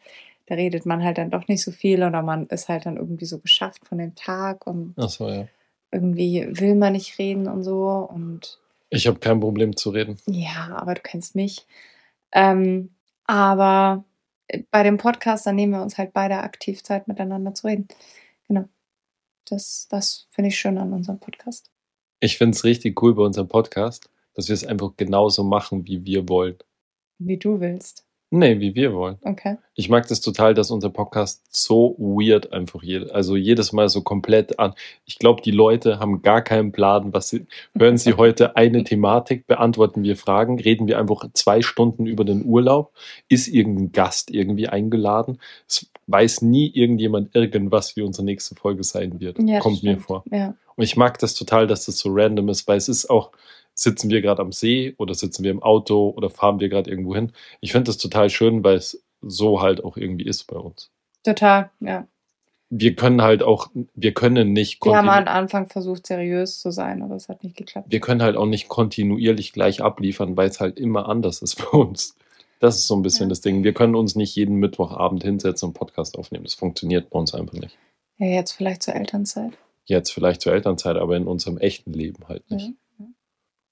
Da 0.48 0.54
redet 0.54 0.86
man 0.86 1.04
halt 1.04 1.18
dann 1.18 1.30
doch 1.30 1.46
nicht 1.46 1.62
so 1.62 1.70
viel 1.70 2.02
oder 2.02 2.22
man 2.22 2.46
ist 2.46 2.70
halt 2.70 2.86
dann 2.86 2.96
irgendwie 2.96 3.26
so 3.26 3.38
geschafft 3.38 3.86
von 3.86 3.98
dem 3.98 4.14
Tag 4.14 4.66
und 4.66 4.94
so, 4.96 5.28
ja. 5.28 5.46
irgendwie 5.92 6.48
will 6.50 6.74
man 6.74 6.94
nicht 6.94 7.18
reden 7.18 7.46
und 7.48 7.64
so. 7.64 8.08
Und 8.10 8.58
Ich 8.88 9.06
habe 9.06 9.18
kein 9.18 9.40
Problem 9.40 9.76
zu 9.76 9.90
reden. 9.90 10.16
ja, 10.24 10.74
aber 10.74 10.94
du 10.94 11.02
kennst 11.02 11.34
mich. 11.34 11.66
Ähm, 12.32 12.94
aber 13.26 14.04
bei 14.70 14.82
dem 14.82 14.96
Podcast, 14.96 15.46
da 15.46 15.52
nehmen 15.52 15.74
wir 15.74 15.82
uns 15.82 15.98
halt 15.98 16.14
beide 16.14 16.38
aktiv 16.38 16.82
Zeit 16.82 17.08
miteinander 17.08 17.52
zu 17.52 17.66
reden. 17.66 17.86
Genau. 18.48 18.64
Das, 19.44 19.86
das 19.90 20.28
finde 20.30 20.48
ich 20.48 20.58
schön 20.58 20.78
an 20.78 20.94
unserem 20.94 21.20
Podcast. 21.20 21.70
Ich 22.20 22.38
finde 22.38 22.56
es 22.56 22.64
richtig 22.64 23.02
cool 23.02 23.14
bei 23.14 23.22
unserem 23.22 23.48
Podcast, 23.48 24.08
dass 24.32 24.48
wir 24.48 24.54
es 24.54 24.64
einfach 24.64 24.96
genauso 24.96 25.44
machen, 25.44 25.86
wie 25.86 26.06
wir 26.06 26.26
wollen. 26.26 26.56
Wie 27.18 27.36
du 27.36 27.60
willst. 27.60 28.07
Nee, 28.30 28.60
wie 28.60 28.74
wir 28.74 28.92
wollen. 28.92 29.16
Okay. 29.22 29.56
Ich 29.74 29.88
mag 29.88 30.06
das 30.08 30.20
total, 30.20 30.52
dass 30.52 30.70
unser 30.70 30.90
Podcast 30.90 31.44
so 31.50 31.96
weird 31.98 32.52
einfach 32.52 32.82
je, 32.82 33.08
also 33.10 33.36
jedes 33.36 33.72
Mal 33.72 33.88
so 33.88 34.02
komplett 34.02 34.58
an. 34.58 34.74
Ich 35.06 35.18
glaube, 35.18 35.40
die 35.40 35.50
Leute 35.50 35.98
haben 35.98 36.20
gar 36.20 36.42
keinen 36.42 36.72
Plan, 36.72 37.14
was 37.14 37.30
sie 37.30 37.46
hören 37.76 37.96
sie 37.96 38.12
heute 38.18 38.54
eine 38.56 38.84
Thematik, 38.84 39.46
beantworten 39.46 40.02
wir 40.02 40.16
Fragen, 40.16 40.60
reden 40.60 40.86
wir 40.86 40.98
einfach 40.98 41.24
zwei 41.32 41.62
Stunden 41.62 42.04
über 42.04 42.24
den 42.24 42.44
Urlaub, 42.44 42.92
ist 43.28 43.48
irgendein 43.48 43.92
Gast 43.92 44.30
irgendwie 44.30 44.68
eingeladen. 44.68 45.38
Es 45.66 45.90
weiß 46.06 46.42
nie 46.42 46.70
irgendjemand 46.74 47.34
irgendwas, 47.34 47.96
wie 47.96 48.02
unsere 48.02 48.24
nächste 48.26 48.54
Folge 48.56 48.84
sein 48.84 49.20
wird. 49.20 49.38
Ja, 49.38 49.60
Kommt 49.60 49.82
mir 49.82 49.92
stimmt. 49.92 50.06
vor. 50.06 50.24
Ja. 50.30 50.54
Und 50.76 50.84
ich 50.84 50.96
mag 50.96 51.18
das 51.18 51.34
total, 51.34 51.66
dass 51.66 51.86
das 51.86 51.98
so 51.98 52.10
random 52.12 52.50
ist, 52.50 52.68
weil 52.68 52.76
es 52.76 52.88
ist 52.88 53.08
auch, 53.08 53.32
sitzen 53.78 54.10
wir 54.10 54.20
gerade 54.22 54.42
am 54.42 54.52
See 54.52 54.94
oder 54.98 55.14
sitzen 55.14 55.44
wir 55.44 55.50
im 55.50 55.62
Auto 55.62 56.10
oder 56.16 56.30
fahren 56.30 56.58
wir 56.60 56.68
gerade 56.68 56.90
irgendwo 56.90 57.14
hin. 57.14 57.32
Ich 57.60 57.72
finde 57.72 57.84
das 57.84 57.98
total 57.98 58.28
schön, 58.28 58.64
weil 58.64 58.76
es 58.76 59.02
so 59.22 59.60
halt 59.62 59.84
auch 59.84 59.96
irgendwie 59.96 60.24
ist 60.26 60.44
bei 60.48 60.56
uns. 60.56 60.90
Total, 61.24 61.70
ja. 61.80 62.06
Wir 62.70 62.94
können 62.96 63.22
halt 63.22 63.42
auch, 63.42 63.68
wir 63.94 64.12
können 64.12 64.52
nicht, 64.52 64.84
Wir 64.84 64.96
haben 64.96 65.10
halt 65.10 65.26
am 65.28 65.34
Anfang 65.36 65.68
versucht, 65.68 66.06
seriös 66.06 66.60
zu 66.60 66.70
sein, 66.70 67.02
aber 67.02 67.14
es 67.16 67.28
hat 67.28 67.42
nicht 67.42 67.56
geklappt. 67.56 67.86
wir 67.90 68.00
können 68.00 68.20
halt 68.20 68.36
auch 68.36 68.44
nicht 68.46 68.68
kontinuierlich 68.68 69.52
gleich 69.52 69.80
abliefern, 69.82 70.36
weil 70.36 70.48
es 70.50 70.60
halt 70.60 70.78
immer 70.78 71.08
anders 71.08 71.40
ist 71.40 71.56
bei 71.72 71.78
uns. 71.78 72.14
Das 72.60 72.74
ist 72.76 72.88
so 72.88 72.96
ein 72.96 73.02
bisschen 73.02 73.26
Ja. 73.26 73.28
das 73.30 73.40
Ding. 73.40 73.62
Wir 73.64 73.72
können 73.72 73.94
uns 73.94 74.16
nicht 74.16 74.34
jeden 74.34 74.56
Mittwochabend 74.56 75.22
hinsetzen 75.22 75.68
und 75.68 75.74
Podcast 75.74 76.18
aufnehmen. 76.18 76.44
Das 76.44 76.54
funktioniert 76.54 77.08
bei 77.10 77.18
uns 77.18 77.32
einfach 77.32 77.54
nicht. 77.54 77.78
Ja, 78.18 78.26
jetzt 78.26 78.52
vielleicht 78.52 78.82
zur 78.82 78.96
Elternzeit. 78.96 79.52
Jetzt 79.84 80.10
vielleicht 80.10 80.40
zur 80.42 80.52
Elternzeit, 80.52 80.96
aber 80.96 81.16
in 81.16 81.26
unserem 81.28 81.56
echten 81.58 81.92
Leben 81.92 82.28
halt 82.28 82.50
nicht. 82.50 82.66
Ja. 82.66 82.72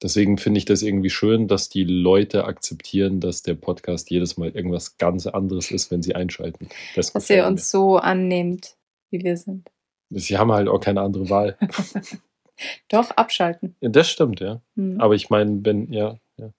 Deswegen 0.03 0.37
finde 0.37 0.59
ich 0.59 0.67
das 0.67 0.83
irgendwie 0.83 1.09
schön, 1.11 1.49
dass 1.49 1.69
die 1.71 1.85
Leute 1.85 2.45
akzeptieren, 2.45 3.21
dass 3.21 3.43
der 3.43 3.55
Podcast 3.55 4.11
jedes 4.11 4.37
Mal 4.37 4.51
irgendwas 4.51 4.99
ganz 4.99 5.27
anderes 5.27 5.71
ist, 5.71 5.91
wenn 5.91 6.03
sie 6.03 6.15
einschalten. 6.15 6.69
Das 6.95 7.13
Dass 7.13 7.31
ihr 7.31 7.47
uns 7.47 7.71
so 7.71 7.97
annehmt, 7.97 8.77
wie 9.11 9.23
wir 9.25 9.37
sind. 9.39 9.71
mir. 10.11 10.21
Sie 10.21 10.37
haben 10.37 10.53
halt 10.53 10.69
auch 10.69 10.81
keine 10.81 11.01
andere 11.01 11.31
Wahl. 11.31 11.57
Doch, 12.89 13.11
abschalten. 13.13 13.75
Ja, 13.81 13.89
das 13.89 14.09
stimmt, 14.11 14.41
ja. 14.41 14.61
Hm. 14.77 15.01
Aber 15.01 15.15
ich 15.15 15.31
meine, 15.31 15.65
wenn, 15.65 15.93
ja, 15.93 16.19
ja. 16.37 16.51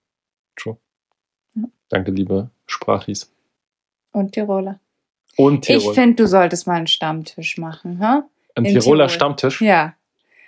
True. 0.55 0.77
Ja. 1.55 1.63
Danke, 1.89 2.11
liebe 2.11 2.49
Sprachis. 2.65 3.31
Und 4.11 4.31
Tiroler. 4.33 4.79
Und 5.35 5.69
Ich 5.69 5.77
Tirol. 5.79 5.93
finde, 5.93 6.15
du 6.15 6.27
solltest 6.27 6.65
mal 6.65 6.75
einen 6.75 6.87
Stammtisch 6.87 7.57
machen, 7.57 7.99
ha? 7.99 8.27
Ein 8.55 8.65
in 8.65 8.73
Tiroler 8.73 9.05
Tirol. 9.05 9.09
Stammtisch. 9.09 9.61
Ja. 9.61 9.95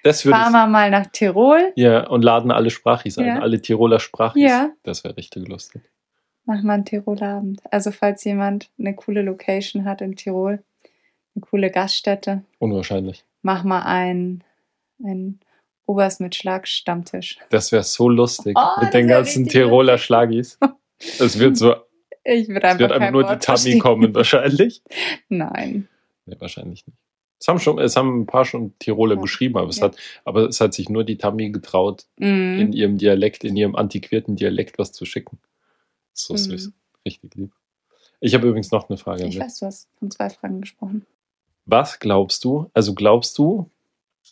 Das 0.04 0.26
würde 0.26 0.38
Fahren 0.38 0.52
wir 0.54 0.68
mal 0.68 0.90
nach 0.90 1.08
Tirol, 1.08 1.74
Ja, 1.76 2.08
und 2.08 2.24
laden 2.24 2.52
alle 2.52 2.70
Sprachis 2.70 3.18
ein, 3.18 3.26
Ja. 3.26 3.40
alle 3.40 3.62
Tiroler 3.62 4.00
Sprachis. 4.00 4.42
Ja. 4.44 4.72
Das 4.84 5.04
wäre 5.04 5.18
richtig 5.18 5.48
lustig. 5.48 5.82
machen 6.46 6.66
wir 6.66 6.74
einen 6.74 6.86
Tiroler 6.86 7.28
Abend. 7.38 7.62
Also, 7.72 7.92
falls 7.92 8.24
jemand 8.24 8.70
eine 8.80 8.96
coole 8.96 9.22
Location 9.22 9.86
hat 9.86 10.02
in 10.02 10.16
Tirol, 10.16 10.64
eine 11.36 11.42
coole 11.42 11.70
Gaststätte, 11.70 12.44
Unwahrscheinlich. 12.60 13.24
mach 13.44 13.64
mal 13.64 13.82
einen, 13.84 14.44
einen 15.04 15.40
Obers 15.86 16.20
mit 16.20 16.36
Schlag 16.36 16.68
Stammtisch. 16.68 17.38
Das 17.50 17.72
wäre 17.72 17.84
so 17.84 18.10
lustig. 18.10 18.58
Oh, 18.60 18.82
mit 18.82 18.94
den 18.94 19.08
ganzen 19.08 19.48
Tiroler 19.48 19.94
lustig. 19.94 20.06
Schlagis. 20.06 20.60
Es 21.20 21.38
wird 21.40 21.58
so, 21.58 21.76
Ich 22.24 22.48
würde 22.48 22.60
es 22.60 22.64
einfach, 22.66 22.80
wird 22.80 22.92
einfach 22.92 23.12
nur 23.12 23.24
die 23.24 23.30
Wort 23.30 23.44
Tami 23.44 23.58
verstehen. 23.58 23.80
kommen, 23.80 24.16
wahrscheinlich. 24.16 24.84
Nein. 25.30 25.88
Nee, 26.26 26.36
wahrscheinlich 26.40 26.86
nicht. 26.86 26.98
Es 27.40 27.48
haben, 27.48 27.60
schon, 27.60 27.80
es 27.80 27.96
haben 27.96 28.22
ein 28.22 28.26
paar 28.26 28.44
schon 28.46 28.78
Tiroler 28.80 29.16
Ja. 29.16 29.22
geschrieben, 29.22 29.58
aber 29.58 29.70
es, 29.70 29.78
Ja. 29.78 29.84
hat, 29.86 29.96
aber 30.26 30.50
es 30.50 30.60
hat 30.60 30.74
sich 30.74 30.90
nur 30.90 31.04
die 31.06 31.18
Tami 31.18 31.50
getraut, 31.52 32.06
in 32.18 32.68
Mhm. 32.68 32.74
ihrem 32.74 32.98
Dialekt, 32.98 33.44
in 33.46 33.56
ihrem 33.56 33.76
antiquierten 33.76 34.36
Dialekt 34.36 34.78
was 34.78 34.92
zu 34.92 35.06
schicken. 35.06 35.40
So 36.14 36.34
Mhm. 36.34 36.38
süß. 36.38 36.72
Richtig 37.06 37.36
lieb. 37.36 37.52
Ich 38.20 38.34
habe 38.34 38.46
übrigens 38.48 38.72
noch 38.72 38.90
eine 38.90 38.98
Frage. 38.98 39.22
an 39.24 39.30
Ich 39.30 39.36
dich. 39.36 39.44
weiß, 39.44 39.60
du 39.60 39.66
hast 39.68 39.88
von 39.98 40.12
zwei 40.12 40.30
Fragen 40.30 40.60
gesprochen. 40.62 41.06
Was 41.66 42.00
glaubst 42.00 42.44
du? 42.44 42.70
Also 42.74 42.94
glaubst 42.94 43.38
du, 43.38 43.70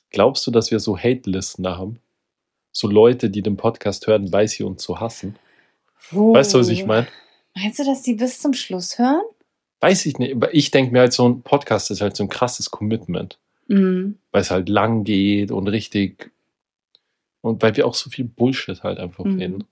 glaubst 0.10 0.46
du, 0.46 0.52
dass 0.52 0.70
wir 0.72 0.80
so 0.82 0.98
Hate-Listener 0.98 1.78
haben? 1.78 2.00
So 2.74 2.90
Leute, 2.90 3.30
die 3.30 3.42
den 3.42 3.56
Podcast 3.56 4.06
hören, 4.08 4.34
weil 4.34 4.48
sie 4.50 4.64
uns 4.64 4.84
so 4.84 5.00
hassen? 5.00 5.38
Weißt 6.12 6.54
du, 6.54 6.60
was 6.60 6.68
ich 6.68 6.84
Oh. 6.84 6.88
meine? 6.88 7.08
Meinst 7.56 7.80
du, 7.80 7.86
dass 7.86 8.02
die 8.04 8.14
bis 8.16 8.40
zum 8.42 8.54
Schluss 8.54 9.00
hören? 9.00 9.22
Weiß 9.80 10.06
ich 10.06 10.18
nicht. 10.18 10.36
Aber 10.36 10.54
ich 10.54 10.72
denke 10.72 10.92
mir 10.92 11.00
halt, 11.02 11.14
so 11.14 11.28
ein 11.28 11.42
Podcast 11.42 11.92
ist 11.92 12.02
halt 12.02 12.16
so 12.16 12.24
ein 12.24 12.30
krasses 12.30 12.72
Commitment. 12.72 13.38
Mhm. 13.68 14.18
Weil 14.32 14.42
es 14.42 14.52
halt 14.52 14.70
lang 14.70 15.04
geht 15.04 15.52
und 15.52 15.68
richtig. 15.68 16.32
Und 17.42 17.62
weil 17.62 17.76
wir 17.78 17.86
auch 17.86 17.94
so 17.94 18.10
viel 18.10 18.26
Bullshit 18.26 18.84
halt 18.84 18.98
einfach 19.00 19.26
Mhm. 19.26 19.40
reden. 19.40 19.64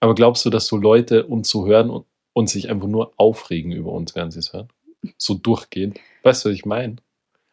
Aber 0.00 0.14
glaubst 0.14 0.44
du, 0.44 0.50
dass 0.50 0.66
so 0.66 0.76
Leute 0.76 1.26
uns 1.26 1.48
so 1.48 1.66
hören 1.66 1.90
und, 1.90 2.06
und 2.32 2.48
sich 2.48 2.68
einfach 2.70 2.86
nur 2.88 3.12
aufregen 3.16 3.72
über 3.72 3.92
uns, 3.92 4.14
während 4.14 4.32
sie 4.32 4.38
es 4.40 4.52
hören? 4.52 4.68
So 5.16 5.34
durchgehend. 5.34 5.98
Weißt 6.22 6.44
du, 6.44 6.48
was 6.48 6.54
ich 6.56 6.64
meine? 6.66 6.96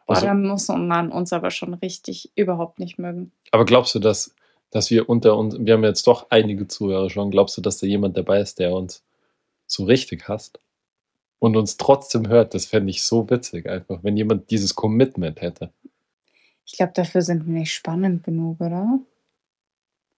Boah, 0.07 0.15
Also, 0.15 0.25
da 0.27 0.33
muss 0.33 0.67
man 0.67 1.11
uns 1.11 1.33
aber 1.33 1.49
schon 1.51 1.73
richtig 1.75 2.31
überhaupt 2.35 2.79
nicht 2.79 2.97
mögen. 2.99 3.31
aber 3.51 3.65
glaubst 3.65 3.95
du, 3.95 3.99
dass, 3.99 4.35
dass 4.71 4.91
wir 4.91 5.09
unter 5.09 5.37
uns, 5.37 5.57
wir 5.59 5.73
haben 5.73 5.83
jetzt 5.83 6.05
doch 6.07 6.27
einige 6.29 6.67
Zuhörer 6.67 7.09
schon, 7.09 7.31
glaubst 7.31 7.57
du, 7.57 7.61
dass 7.61 7.77
da 7.79 7.87
jemand 7.87 8.15
dabei 8.17 8.39
ist, 8.41 8.59
der 8.59 8.73
uns 8.73 9.03
so 9.67 9.85
richtig 9.85 10.27
hasst 10.27 10.59
und 11.39 11.55
uns 11.57 11.77
trotzdem 11.77 12.27
hört? 12.27 12.53
Das 12.53 12.65
fände 12.65 12.89
ich 12.89 13.03
so 13.03 13.29
witzig 13.29 13.67
einfach, 13.69 13.99
wenn 14.03 14.17
jemand 14.17 14.49
dieses 14.51 14.75
Commitment 14.75 15.41
hätte. 15.41 15.71
Ich 16.65 16.73
glaube, 16.73 16.93
dafür 16.95 17.21
sind 17.21 17.45
wir 17.45 17.53
nicht 17.53 17.73
spannend 17.73 18.23
genug, 18.23 18.59
oder? 18.61 18.99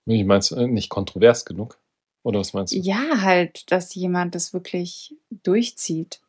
Ich 0.05 0.23
meinst 0.23 0.51
du 0.51 0.67
nicht 0.67 0.89
kontrovers 0.89 1.43
genug? 1.45 1.77
Oder 2.23 2.39
was 2.39 2.53
meinst 2.53 2.73
du? 2.73 2.77
Ja, 2.79 3.21
halt, 3.21 3.71
dass 3.71 3.93
jemand 3.95 4.35
das 4.35 4.53
wirklich 4.53 5.15
durchzieht. 5.43 6.21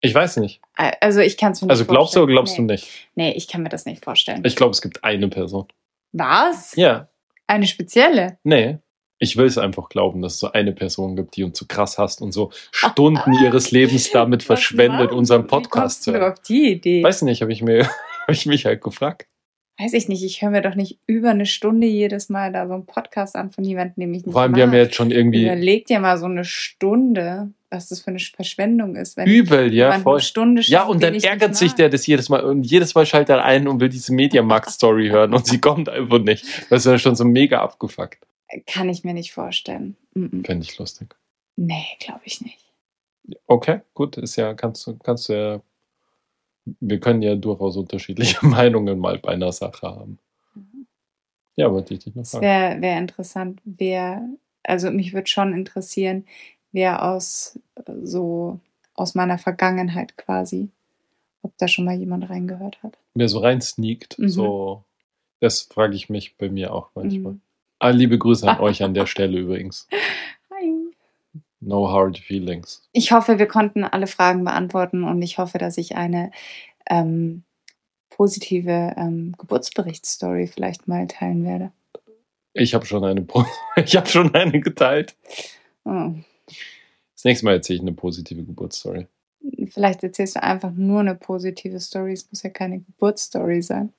Ich 0.00 0.14
weiß 0.14 0.36
nicht. 0.38 0.60
Äh, 0.76 0.92
Also 1.00 1.20
ich 1.20 1.36
kann 1.38 1.52
es 1.52 1.60
mir 1.62 1.66
nicht 1.66 1.70
Also 1.72 1.84
glaubst 1.86 2.14
du 2.14 2.20
oder 2.22 2.34
vorstellen. 2.34 2.36
glaubst 2.36 2.58
nee. 2.58 2.66
du 2.66 2.72
nicht? 2.72 3.08
Nee, 3.14 3.32
ich 3.32 3.48
kann 3.48 3.62
mir 3.62 3.68
das 3.70 3.86
nicht 3.86 4.04
vorstellen. 4.04 4.42
Ich 4.44 4.56
glaube, 4.56 4.72
es 4.72 4.82
gibt 4.82 5.02
eine 5.04 5.28
Person. 5.28 5.66
Was? 6.12 6.76
Ja, 6.76 7.08
Eine 7.46 7.66
spezielle? 7.66 8.38
nee. 8.44 8.78
Ich 9.18 9.36
will 9.36 9.46
es 9.46 9.56
einfach 9.58 9.88
glauben, 9.88 10.20
dass 10.22 10.34
es 10.34 10.40
so 10.40 10.52
eine 10.52 10.72
Person 10.72 11.16
gibt, 11.16 11.36
die 11.36 11.44
uns 11.44 11.58
so 11.58 11.64
krass 11.66 11.96
hasst 11.98 12.20
und 12.20 12.32
so 12.32 12.50
Stunden 12.72 13.32
ihres 13.42 13.70
Lebens 13.70 14.10
damit 14.10 14.40
Was 14.42 14.46
verschwendet, 14.46 15.10
unseren? 15.12 15.46
Podcast 15.46 16.02
zu 16.02 16.12
hören. 16.12 16.32
auf 16.32 16.40
die 16.40 16.72
Idee? 16.72 17.02
Weiß 17.02 17.22
nicht, 17.22 17.40
habe 17.42 17.52
ich, 17.52 17.62
mir- 17.62 17.84
hab 18.26 18.30
ich 18.30 18.44
mich 18.46 18.66
halt 18.66 18.82
gefragt. 18.82 19.26
Weiß 19.78 19.92
ich 19.92 20.08
nicht. 20.08 20.24
Ich 20.24 20.40
höre 20.40 20.48
mir 20.50 20.62
doch 20.62 20.74
nicht 20.74 21.00
über 21.06 21.30
eine 21.30 21.44
Stunde 21.44 21.86
jedes 21.86 22.30
Mal 22.30 22.50
da 22.50 22.66
so 22.66 22.72
einen 22.72 22.86
Podcast 22.86 23.36
an 23.36 23.50
von 23.50 23.62
jemandem, 23.62 23.94
den 24.00 24.14
ich 24.14 24.24
nicht 24.24 24.32
Vor 24.32 24.40
allem, 24.40 24.52
mag. 24.52 24.56
wir 24.58 24.64
haben 24.66 24.72
ja 24.72 24.78
jetzt 24.80 24.94
schon 24.94 25.10
irgendwie 25.10 25.44
Überleg 25.44 25.84
dir 25.86 26.00
mal 26.00 26.16
so 26.16 26.24
eine 26.24 26.44
Stunde, 26.44 27.50
was 27.70 27.88
das 27.88 28.00
für 28.00 28.08
eine 28.08 28.18
Verschwendung 28.18 28.96
ist. 28.96 29.16
Wenn 29.18 29.26
übel, 29.26 29.72
ja, 29.74 29.98
voll. 30.00 30.14
eine 30.14 30.22
Stunde 30.22 30.62
Ja, 30.62 30.84
und 30.84 31.02
dann 31.02 31.14
ärgert 31.14 31.56
sich 31.56 31.74
der 31.74 31.90
das 31.90 32.06
jedes 32.06 32.30
Mal 32.30 32.42
und 32.44 32.62
jedes 32.64 32.94
Mal 32.94 33.04
schaltet 33.04 33.36
er 33.36 33.44
ein 33.44 33.68
und 33.68 33.80
will 33.80 33.90
diese 33.90 34.14
Mediamarkt-Story 34.14 35.08
hören 35.08 35.34
und 35.34 35.46
sie 35.46 35.60
kommt 35.60 35.88
einfach 35.90 36.20
nicht. 36.20 36.44
Das 36.70 36.86
ist 36.86 36.90
ja 36.90 36.98
schon 36.98 37.14
so 37.16 37.24
mega 37.26 37.60
abgefuckt. 37.60 38.25
Kann 38.66 38.88
ich 38.88 39.04
mir 39.04 39.14
nicht 39.14 39.32
vorstellen. 39.32 39.96
Mhm. 40.14 40.44
Fände 40.44 40.64
ich 40.64 40.78
lustig. 40.78 41.16
Nee, 41.56 41.86
glaube 42.00 42.20
ich 42.24 42.40
nicht. 42.40 42.72
Okay, 43.46 43.80
gut, 43.94 44.16
ist 44.18 44.36
ja, 44.36 44.54
kannst 44.54 44.86
du, 44.86 44.96
kannst 44.98 45.28
du 45.28 45.32
ja, 45.32 45.62
wir 46.80 47.00
können 47.00 47.22
ja 47.22 47.34
durchaus 47.34 47.76
unterschiedliche 47.76 48.44
Meinungen 48.46 48.98
mal 48.98 49.18
bei 49.18 49.32
einer 49.32 49.52
Sache 49.52 49.86
haben. 49.86 50.18
Ja, 51.56 51.72
wollte 51.72 51.94
ich 51.94 52.04
dich 52.04 52.14
noch 52.14 52.26
fragen. 52.26 52.42
wäre 52.44 52.80
wär 52.82 52.98
interessant, 52.98 53.60
wer, 53.64 54.28
also 54.62 54.90
mich 54.90 55.12
würde 55.14 55.26
schon 55.28 55.54
interessieren, 55.54 56.26
wer 56.72 57.04
aus 57.04 57.58
so 58.02 58.60
aus 58.94 59.14
meiner 59.14 59.38
Vergangenheit 59.38 60.16
quasi, 60.16 60.70
ob 61.42 61.56
da 61.58 61.68
schon 61.68 61.84
mal 61.84 61.96
jemand 61.96 62.28
reingehört 62.30 62.82
hat. 62.82 62.96
Wer 63.14 63.28
so 63.28 63.38
rein 63.40 63.60
sneakt, 63.60 64.18
Mhm. 64.18 64.28
so, 64.28 64.84
das 65.40 65.62
frage 65.62 65.94
ich 65.96 66.08
mich 66.10 66.36
bei 66.36 66.48
mir 66.48 66.72
auch 66.74 66.90
manchmal. 66.94 67.34
Mhm. 67.34 67.40
Ah, 67.78 67.90
liebe 67.90 68.18
Grüße 68.18 68.48
an 68.48 68.60
euch 68.60 68.82
an 68.82 68.94
der 68.94 69.06
Stelle 69.06 69.38
übrigens. 69.38 69.86
Hi. 70.50 70.72
No 71.60 71.90
hard 71.90 72.18
feelings. 72.18 72.86
Ich 72.92 73.12
hoffe, 73.12 73.38
wir 73.38 73.46
konnten 73.46 73.84
alle 73.84 74.06
Fragen 74.06 74.44
beantworten 74.44 75.04
und 75.04 75.20
ich 75.22 75.38
hoffe, 75.38 75.58
dass 75.58 75.78
ich 75.78 75.96
eine 75.96 76.30
ähm, 76.88 77.42
positive 78.10 78.94
ähm, 78.96 79.34
Geburtsberichtsstory 79.38 80.46
vielleicht 80.46 80.88
mal 80.88 81.06
teilen 81.06 81.44
werde. 81.44 81.72
Ich 82.54 82.72
habe 82.74 82.86
schon 82.86 83.04
eine, 83.04 83.22
Pro- 83.22 83.44
ich 83.76 83.96
habe 83.96 84.08
schon 84.08 84.34
eine 84.34 84.60
geteilt. 84.60 85.14
Oh. 85.84 86.12
Das 87.14 87.24
nächste 87.24 87.44
Mal 87.44 87.52
erzähle 87.54 87.76
ich 87.76 87.82
eine 87.82 87.92
positive 87.92 88.42
Geburtsstory. 88.44 89.06
Vielleicht 89.68 90.02
erzählst 90.02 90.36
du 90.36 90.42
einfach 90.42 90.70
nur 90.72 91.00
eine 91.00 91.14
positive 91.14 91.78
Story. 91.80 92.12
Es 92.12 92.30
muss 92.30 92.42
ja 92.42 92.50
keine 92.50 92.80
Geburtsstory 92.80 93.62
sein. 93.62 93.92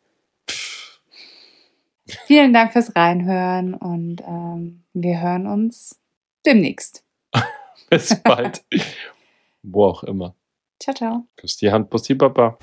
Vielen 2.26 2.54
Dank 2.54 2.74
fürs 2.74 2.96
Reinhören 2.96 3.74
und 3.74 4.22
ähm, 4.26 4.84
wir 4.94 5.22
hören 5.22 5.48
uns 5.48 6.00
demnächst. 6.46 7.04
Bis 7.90 8.22
bald. 8.22 8.64
Wo 9.64 9.86
auch 9.86 10.04
immer. 10.04 10.36
Ciao, 10.80 10.96
ciao. 10.96 11.28
Küss 11.36 11.58
die 11.58 11.72
Hand, 11.72 11.90
Puss 11.90 12.04
die 12.04 12.16
Papa. 12.16 12.58